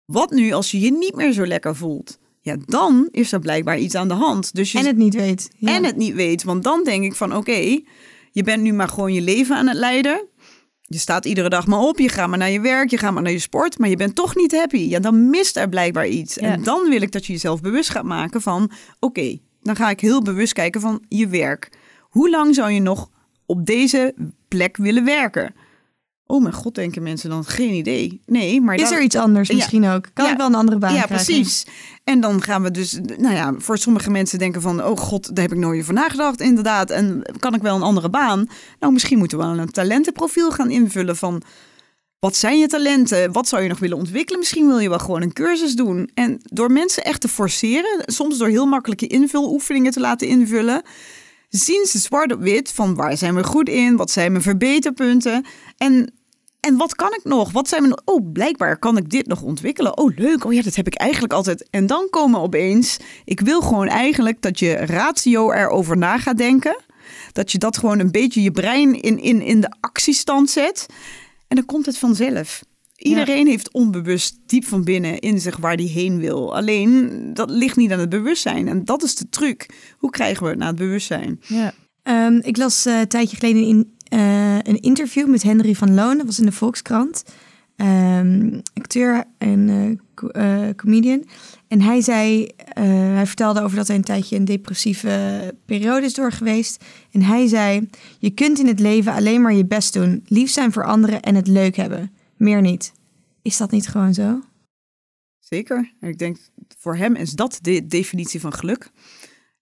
Wat 0.04 0.30
nu 0.30 0.52
als 0.52 0.70
je 0.70 0.80
je 0.80 0.92
niet 0.92 1.14
meer 1.14 1.32
zo 1.32 1.46
lekker 1.46 1.76
voelt? 1.76 2.18
Ja, 2.44 2.56
dan 2.66 3.08
is 3.10 3.32
er 3.32 3.38
blijkbaar 3.38 3.78
iets 3.78 3.94
aan 3.94 4.08
de 4.08 4.14
hand. 4.14 4.54
Dus 4.54 4.72
je, 4.72 4.78
En 4.78 4.86
het 4.86 4.96
niet 4.96 5.14
weet. 5.14 5.50
Ja. 5.56 5.74
en 5.74 5.84
het 5.84 5.96
niet 5.96 6.14
weet. 6.14 6.42
Want 6.42 6.64
dan 6.64 6.84
denk 6.84 7.04
ik 7.04 7.14
van, 7.14 7.36
oké, 7.36 7.80
je 8.30 8.42
bent 8.42 8.62
nu 8.62 8.72
maar 8.72 8.88
gewoon 8.88 9.12
je 9.12 9.20
leven 9.20 9.56
aan 9.56 9.66
het 9.66 9.76
leiden. 9.76 10.26
Je 10.80 10.98
staat 10.98 11.24
iedere 11.24 11.48
dag 11.48 11.66
maar 11.66 11.78
op, 11.78 11.98
je 11.98 12.08
gaat 12.08 12.28
maar 12.28 12.38
naar 12.38 12.50
je 12.50 12.60
werk, 12.60 12.90
je 12.90 12.98
gaat 12.98 13.12
maar 13.12 13.22
naar 13.22 13.32
je 13.32 13.38
sport, 13.38 13.78
maar 13.78 13.88
je 13.88 13.96
bent 13.96 14.14
toch 14.14 14.36
niet 14.36 14.52
happy. 14.52 14.78
Ja, 14.78 15.00
dan 15.00 15.30
mist 15.30 15.56
er 15.56 15.68
blijkbaar 15.68 16.06
iets. 16.06 16.34
Ja. 16.34 16.40
En 16.40 16.62
dan 16.62 16.88
wil 16.88 17.02
ik 17.02 17.12
dat 17.12 17.26
je 17.26 17.32
jezelf 17.32 17.60
bewust 17.60 17.90
gaat 17.90 18.04
maken 18.04 18.42
van, 18.42 18.70
oké, 19.00 19.38
dan 19.62 19.76
ga 19.76 19.90
ik 19.90 20.00
heel 20.00 20.22
bewust 20.22 20.52
kijken 20.52 20.80
van 20.80 21.02
je 21.08 21.28
werk. 21.28 21.70
Hoe 22.00 22.30
lang 22.30 22.54
zou 22.54 22.70
je 22.70 22.80
nog 22.80 23.10
op 23.46 23.66
deze 23.66 24.14
plek 24.48 24.76
willen 24.76 25.04
werken? 25.04 25.54
Oh 26.26 26.42
mijn 26.42 26.54
god, 26.54 26.74
denken 26.74 27.02
mensen 27.02 27.30
dan, 27.30 27.44
geen 27.44 27.72
idee. 27.72 28.20
Nee, 28.26 28.60
maar 28.60 28.74
Is 28.74 28.82
dan- 28.82 28.92
er 28.92 29.02
iets 29.02 29.16
anders 29.16 29.48
Ja. 29.48 29.54
misschien 29.54 29.86
ook? 29.88 30.08
Kan 30.12 30.24
Ja. 30.24 30.30
ik 30.32 30.36
wel 30.36 30.46
een 30.46 30.54
andere 30.54 30.78
baan 30.78 30.94
ja, 30.94 31.02
krijgen? 31.02 31.24
precies. 31.26 31.66
En 32.04 32.20
dan 32.20 32.42
gaan 32.42 32.62
we 32.62 32.70
dus, 32.70 32.98
nou 33.18 33.34
ja, 33.34 33.54
voor 33.58 33.78
sommige 33.78 34.10
mensen 34.10 34.38
denken 34.38 34.60
van, 34.62 34.84
oh 34.84 34.96
god, 34.98 35.34
daar 35.34 35.44
heb 35.44 35.52
ik 35.52 35.58
nooit 35.58 35.80
over 35.80 35.94
nagedacht, 35.94 36.40
inderdaad. 36.40 36.90
En 36.90 37.22
kan 37.38 37.54
ik 37.54 37.62
wel 37.62 37.76
een 37.76 37.82
andere 37.82 38.10
baan? 38.10 38.46
Nou, 38.80 38.92
misschien 38.92 39.18
moeten 39.18 39.38
we 39.38 39.44
wel 39.44 39.58
een 39.58 39.70
talentenprofiel 39.70 40.50
gaan 40.50 40.70
invullen 40.70 41.16
van, 41.16 41.42
Wat 42.18 42.36
zijn 42.36 42.58
je 42.58 42.66
talenten? 42.66 43.32
Wat 43.32 43.48
zou 43.48 43.62
je 43.62 43.68
nog 43.68 43.78
willen 43.78 43.96
ontwikkelen? 43.96 44.38
Misschien 44.38 44.66
wil 44.66 44.78
je 44.78 44.88
wel 44.88 44.98
gewoon 44.98 45.22
een 45.22 45.32
cursus 45.32 45.74
doen. 45.74 46.10
En 46.14 46.40
door 46.42 46.72
mensen 46.72 47.04
echt 47.04 47.20
te 47.20 47.28
forceren, 47.28 48.02
soms 48.06 48.38
door 48.38 48.48
heel 48.48 48.66
makkelijke 48.66 49.06
invuloefeningen 49.06 49.92
te 49.92 50.00
laten 50.00 50.26
invullen, 50.28 50.82
zien 51.56 51.86
ze 51.86 51.98
zwart 51.98 52.32
op 52.32 52.40
wit 52.40 52.72
van 52.72 52.94
waar 52.94 53.16
zijn 53.16 53.34
we 53.34 53.44
goed 53.44 53.68
in? 53.68 53.96
Wat 53.96 54.10
zijn 54.10 54.30
mijn 54.30 54.42
verbeterpunten? 54.42 55.44
En, 55.76 56.12
en 56.60 56.76
wat 56.76 56.94
kan 56.94 57.12
ik 57.12 57.24
nog? 57.24 57.52
Wat 57.52 57.68
zijn 57.68 57.82
mijn... 57.82 58.00
Oh, 58.04 58.32
blijkbaar 58.32 58.78
kan 58.78 58.96
ik 58.96 59.10
dit 59.10 59.26
nog 59.26 59.42
ontwikkelen. 59.42 59.98
Oh, 59.98 60.16
leuk. 60.16 60.44
Oh 60.44 60.52
ja, 60.52 60.62
dat 60.62 60.74
heb 60.74 60.86
ik 60.86 60.94
eigenlijk 60.94 61.32
altijd. 61.32 61.68
En 61.70 61.86
dan 61.86 62.06
komen 62.10 62.40
opeens... 62.40 62.96
Ik 63.24 63.40
wil 63.40 63.60
gewoon 63.60 63.88
eigenlijk 63.88 64.42
dat 64.42 64.58
je 64.58 64.72
ratio 64.74 65.52
erover 65.52 65.96
na 65.96 66.18
gaat 66.18 66.36
denken. 66.36 66.76
Dat 67.32 67.52
je 67.52 67.58
dat 67.58 67.78
gewoon 67.78 67.98
een 67.98 68.10
beetje 68.10 68.42
je 68.42 68.50
brein 68.50 69.00
in, 69.00 69.18
in, 69.18 69.42
in 69.42 69.60
de 69.60 69.72
actiestand 69.80 70.50
zet. 70.50 70.86
En 71.48 71.56
dan 71.56 71.66
komt 71.66 71.86
het 71.86 71.98
vanzelf. 71.98 72.62
Iedereen 73.10 73.46
heeft 73.46 73.72
onbewust 73.72 74.38
diep 74.46 74.64
van 74.64 74.84
binnen 74.84 75.18
in 75.18 75.40
zich 75.40 75.56
waar 75.56 75.76
die 75.76 75.88
heen 75.88 76.18
wil. 76.18 76.56
Alleen 76.56 77.10
dat 77.34 77.50
ligt 77.50 77.76
niet 77.76 77.92
aan 77.92 77.98
het 77.98 78.08
bewustzijn. 78.08 78.68
En 78.68 78.84
dat 78.84 79.02
is 79.02 79.14
de 79.14 79.28
truc. 79.28 79.66
Hoe 79.98 80.10
krijgen 80.10 80.42
we 80.42 80.48
het 80.48 80.58
naar 80.58 80.68
het 80.68 80.76
bewustzijn? 80.76 81.40
Ja. 81.46 81.72
Ehm, 82.02 82.38
ik 82.42 82.56
las 82.56 82.86
eh, 82.86 82.98
een 83.00 83.08
tijdje 83.08 83.36
geleden 83.36 83.62
in, 83.62 83.92
eh, 84.08 84.54
een 84.58 84.80
interview 84.80 85.28
met 85.28 85.42
Henry 85.42 85.74
van 85.74 85.94
Loon. 85.94 86.16
Dat 86.16 86.26
was 86.26 86.38
in 86.38 86.46
de 86.46 86.52
Volkskrant. 86.52 87.24
Ehm, 87.76 88.60
acteur 88.74 89.24
en 89.38 89.68
eh, 89.68 89.98
co- 90.14 90.72
comedian. 90.76 91.24
En 91.68 91.80
hij 91.80 92.00
zei, 92.00 92.46
eh, 92.56 92.84
hij 93.14 93.26
vertelde 93.26 93.62
over 93.62 93.76
dat 93.76 93.86
hij 93.86 93.96
een 93.96 94.02
tijdje 94.02 94.36
een 94.36 94.44
depressieve 94.44 95.54
periode 95.66 96.06
is 96.06 96.14
door 96.14 96.32
geweest. 96.32 96.84
En 97.12 97.22
hij 97.22 97.46
zei, 97.46 97.88
je 98.18 98.30
kunt 98.30 98.58
in 98.58 98.66
het 98.66 98.80
leven 98.80 99.12
alleen 99.12 99.42
maar 99.42 99.54
je 99.54 99.66
best 99.66 99.92
doen. 99.92 100.22
Lief 100.26 100.50
zijn 100.50 100.72
voor 100.72 100.84
anderen 100.84 101.20
en 101.22 101.34
het 101.34 101.46
leuk 101.46 101.76
hebben. 101.76 102.10
Meer 102.44 102.60
niet. 102.60 102.92
Is 103.42 103.56
dat 103.56 103.70
niet 103.70 103.88
gewoon 103.88 104.14
zo? 104.14 104.40
Zeker. 105.38 105.92
En 106.00 106.08
ik 106.08 106.18
denk, 106.18 106.36
voor 106.78 106.96
hem 106.96 107.14
is 107.14 107.30
dat 107.32 107.58
de 107.62 107.86
definitie 107.86 108.40
van 108.40 108.52
geluk. 108.52 108.90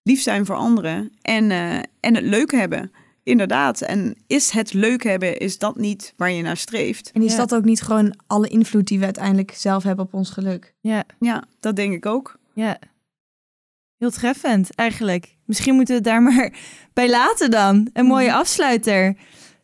Lief 0.03 0.23
zijn 0.23 0.47
voor 0.47 0.55
anderen 0.57 1.13
en, 1.21 1.51
eh, 1.51 1.77
en 2.01 2.15
het 2.15 2.25
leuk 2.25 2.51
hebben. 2.53 2.93
Inderdaad. 3.23 3.81
En 3.81 4.15
is 4.27 4.51
het 4.51 4.73
leuk 4.73 5.03
hebben, 5.03 5.39
is 5.39 5.59
dat 5.59 5.77
niet 5.77 6.15
waar 6.17 6.31
je 6.31 6.43
naar 6.43 6.57
streeft? 6.57 7.11
En 7.13 7.23
is 7.23 7.31
Ja. 7.33 7.37
dat 7.37 7.55
ook 7.55 7.65
niet 7.65 7.83
gewoon 7.83 8.21
alle 8.27 8.49
invloed 8.49 8.87
die 8.87 8.99
we 8.99 9.05
uiteindelijk 9.05 9.53
zelf 9.55 9.83
hebben 9.83 10.05
op 10.05 10.15
ons 10.15 10.31
geluk? 10.31 10.75
Ja, 10.81 11.05
Ja, 11.19 11.45
dat 11.61 11.77
denk 11.77 11.93
ik 11.95 12.07
ook. 12.07 12.39
ja. 12.55 12.79
Heel 13.99 14.11
treffend, 14.11 14.75
eigenlijk. 14.75 15.37
Misschien 15.45 15.75
moeten 15.75 15.95
we 15.95 16.01
het 16.01 16.11
daar 16.11 16.23
maar 16.23 16.53
bij 16.93 17.11
laten 17.11 17.51
dan. 17.51 17.89
Een 17.93 18.07
mooie 18.07 18.33
afsluiter. 18.33 19.17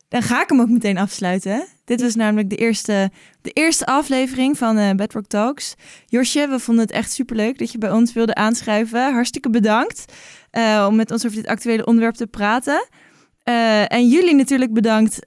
Dan 0.09 0.21
ga 0.21 0.41
ik 0.41 0.49
hem 0.49 0.61
ook 0.61 0.69
meteen 0.69 0.97
afsluiten. 0.97 1.65
Dit 1.85 2.01
was 2.01 2.15
namelijk 2.15 2.49
de 2.49 2.55
eerste, 2.55 3.11
de 3.41 3.51
eerste 3.51 3.85
aflevering 3.85 4.57
van 4.57 4.77
eh 4.77 4.95
Bedrock 4.95 5.27
Talks. 5.27 5.75
Josje, 6.05 6.47
we 6.47 6.59
vonden 6.59 6.83
het 6.83 6.93
echt 6.93 7.11
superleuk 7.11 7.57
dat 7.57 7.71
je 7.71 7.77
bij 7.77 7.91
ons 7.91 8.13
wilde 8.13 8.35
aanschrijven. 8.35 9.13
Hartstikke 9.13 9.49
bedankt 9.49 10.13
eh, 10.51 10.85
om 10.89 10.95
met 10.95 11.11
ons 11.11 11.25
over 11.25 11.37
dit 11.37 11.47
actuele 11.47 11.85
onderwerp 11.85 12.15
te 12.15 12.27
praten. 12.27 12.87
Eh, 13.43 13.91
en 13.91 14.07
jullie 14.07 14.35
natuurlijk 14.35 14.73
bedankt 14.73 15.19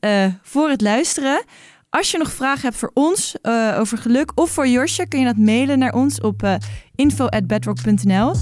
voor 0.42 0.68
het 0.68 0.80
luisteren. 0.80 1.44
Als 1.90 2.10
je 2.10 2.18
nog 2.18 2.32
vragen 2.32 2.62
hebt 2.62 2.76
voor 2.76 2.90
ons 2.94 3.36
over 3.78 3.98
geluk 3.98 4.32
of 4.34 4.50
voor 4.50 4.68
Josje, 4.68 5.08
kun 5.08 5.18
je 5.18 5.24
dat 5.24 5.36
mailen 5.36 5.78
naar 5.78 5.94
ons 5.94 6.20
op 6.20 6.58
info@bedrock.nl. 6.94 8.32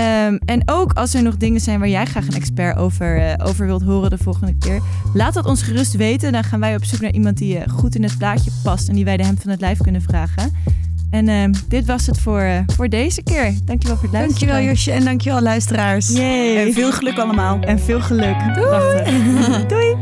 Ehm, 0.00 0.38
en 0.44 0.62
ook 0.66 0.92
als 0.92 1.14
er 1.14 1.22
nog 1.22 1.36
dingen 1.36 1.60
zijn 1.60 1.78
waar 1.78 1.88
jij 1.88 2.06
graag 2.06 2.26
een 2.26 2.34
expert 2.34 2.76
over, 2.76 3.18
eh, 3.18 3.46
over 3.46 3.66
wilt 3.66 3.82
horen 3.82 4.10
de 4.10 4.18
volgende 4.18 4.54
keer, 4.58 4.80
laat 5.14 5.34
dat 5.34 5.46
ons 5.46 5.62
gerust 5.62 5.96
weten. 5.96 6.32
Dan 6.32 6.44
gaan 6.44 6.60
wij 6.60 6.74
op 6.74 6.84
zoek 6.84 7.00
naar 7.00 7.12
iemand 7.12 7.38
die 7.38 7.58
eh, 7.58 7.72
goed 7.72 7.94
in 7.94 8.02
het 8.02 8.18
plaatje 8.18 8.50
past 8.62 8.88
en 8.88 8.94
die 8.94 9.04
wij 9.04 9.16
de 9.16 9.24
hem 9.24 9.38
van 9.38 9.50
het 9.50 9.60
lijf 9.60 9.78
kunnen 9.78 10.02
vragen. 10.02 10.52
En 11.10 11.28
ehm, 11.28 11.52
dit 11.68 11.86
was 11.86 12.06
het 12.06 12.18
voor, 12.20 12.40
eh, 12.40 12.58
voor 12.66 12.88
deze 12.88 13.22
keer. 13.22 13.54
Dankjewel 13.64 13.96
voor 13.96 14.08
het 14.08 14.12
luisteren. 14.12 14.28
Dankjewel 14.28 14.62
Josje 14.62 14.92
en 14.92 15.04
dankjewel 15.04 15.40
luisteraars. 15.40 16.08
Yay. 16.08 16.66
En 16.66 16.72
veel 16.72 16.92
geluk 16.92 17.18
allemaal. 17.18 17.60
En 17.60 17.78
veel 17.78 18.00
geluk. 18.00 18.54
Doei. 18.54 19.66
Doei. 19.68 19.96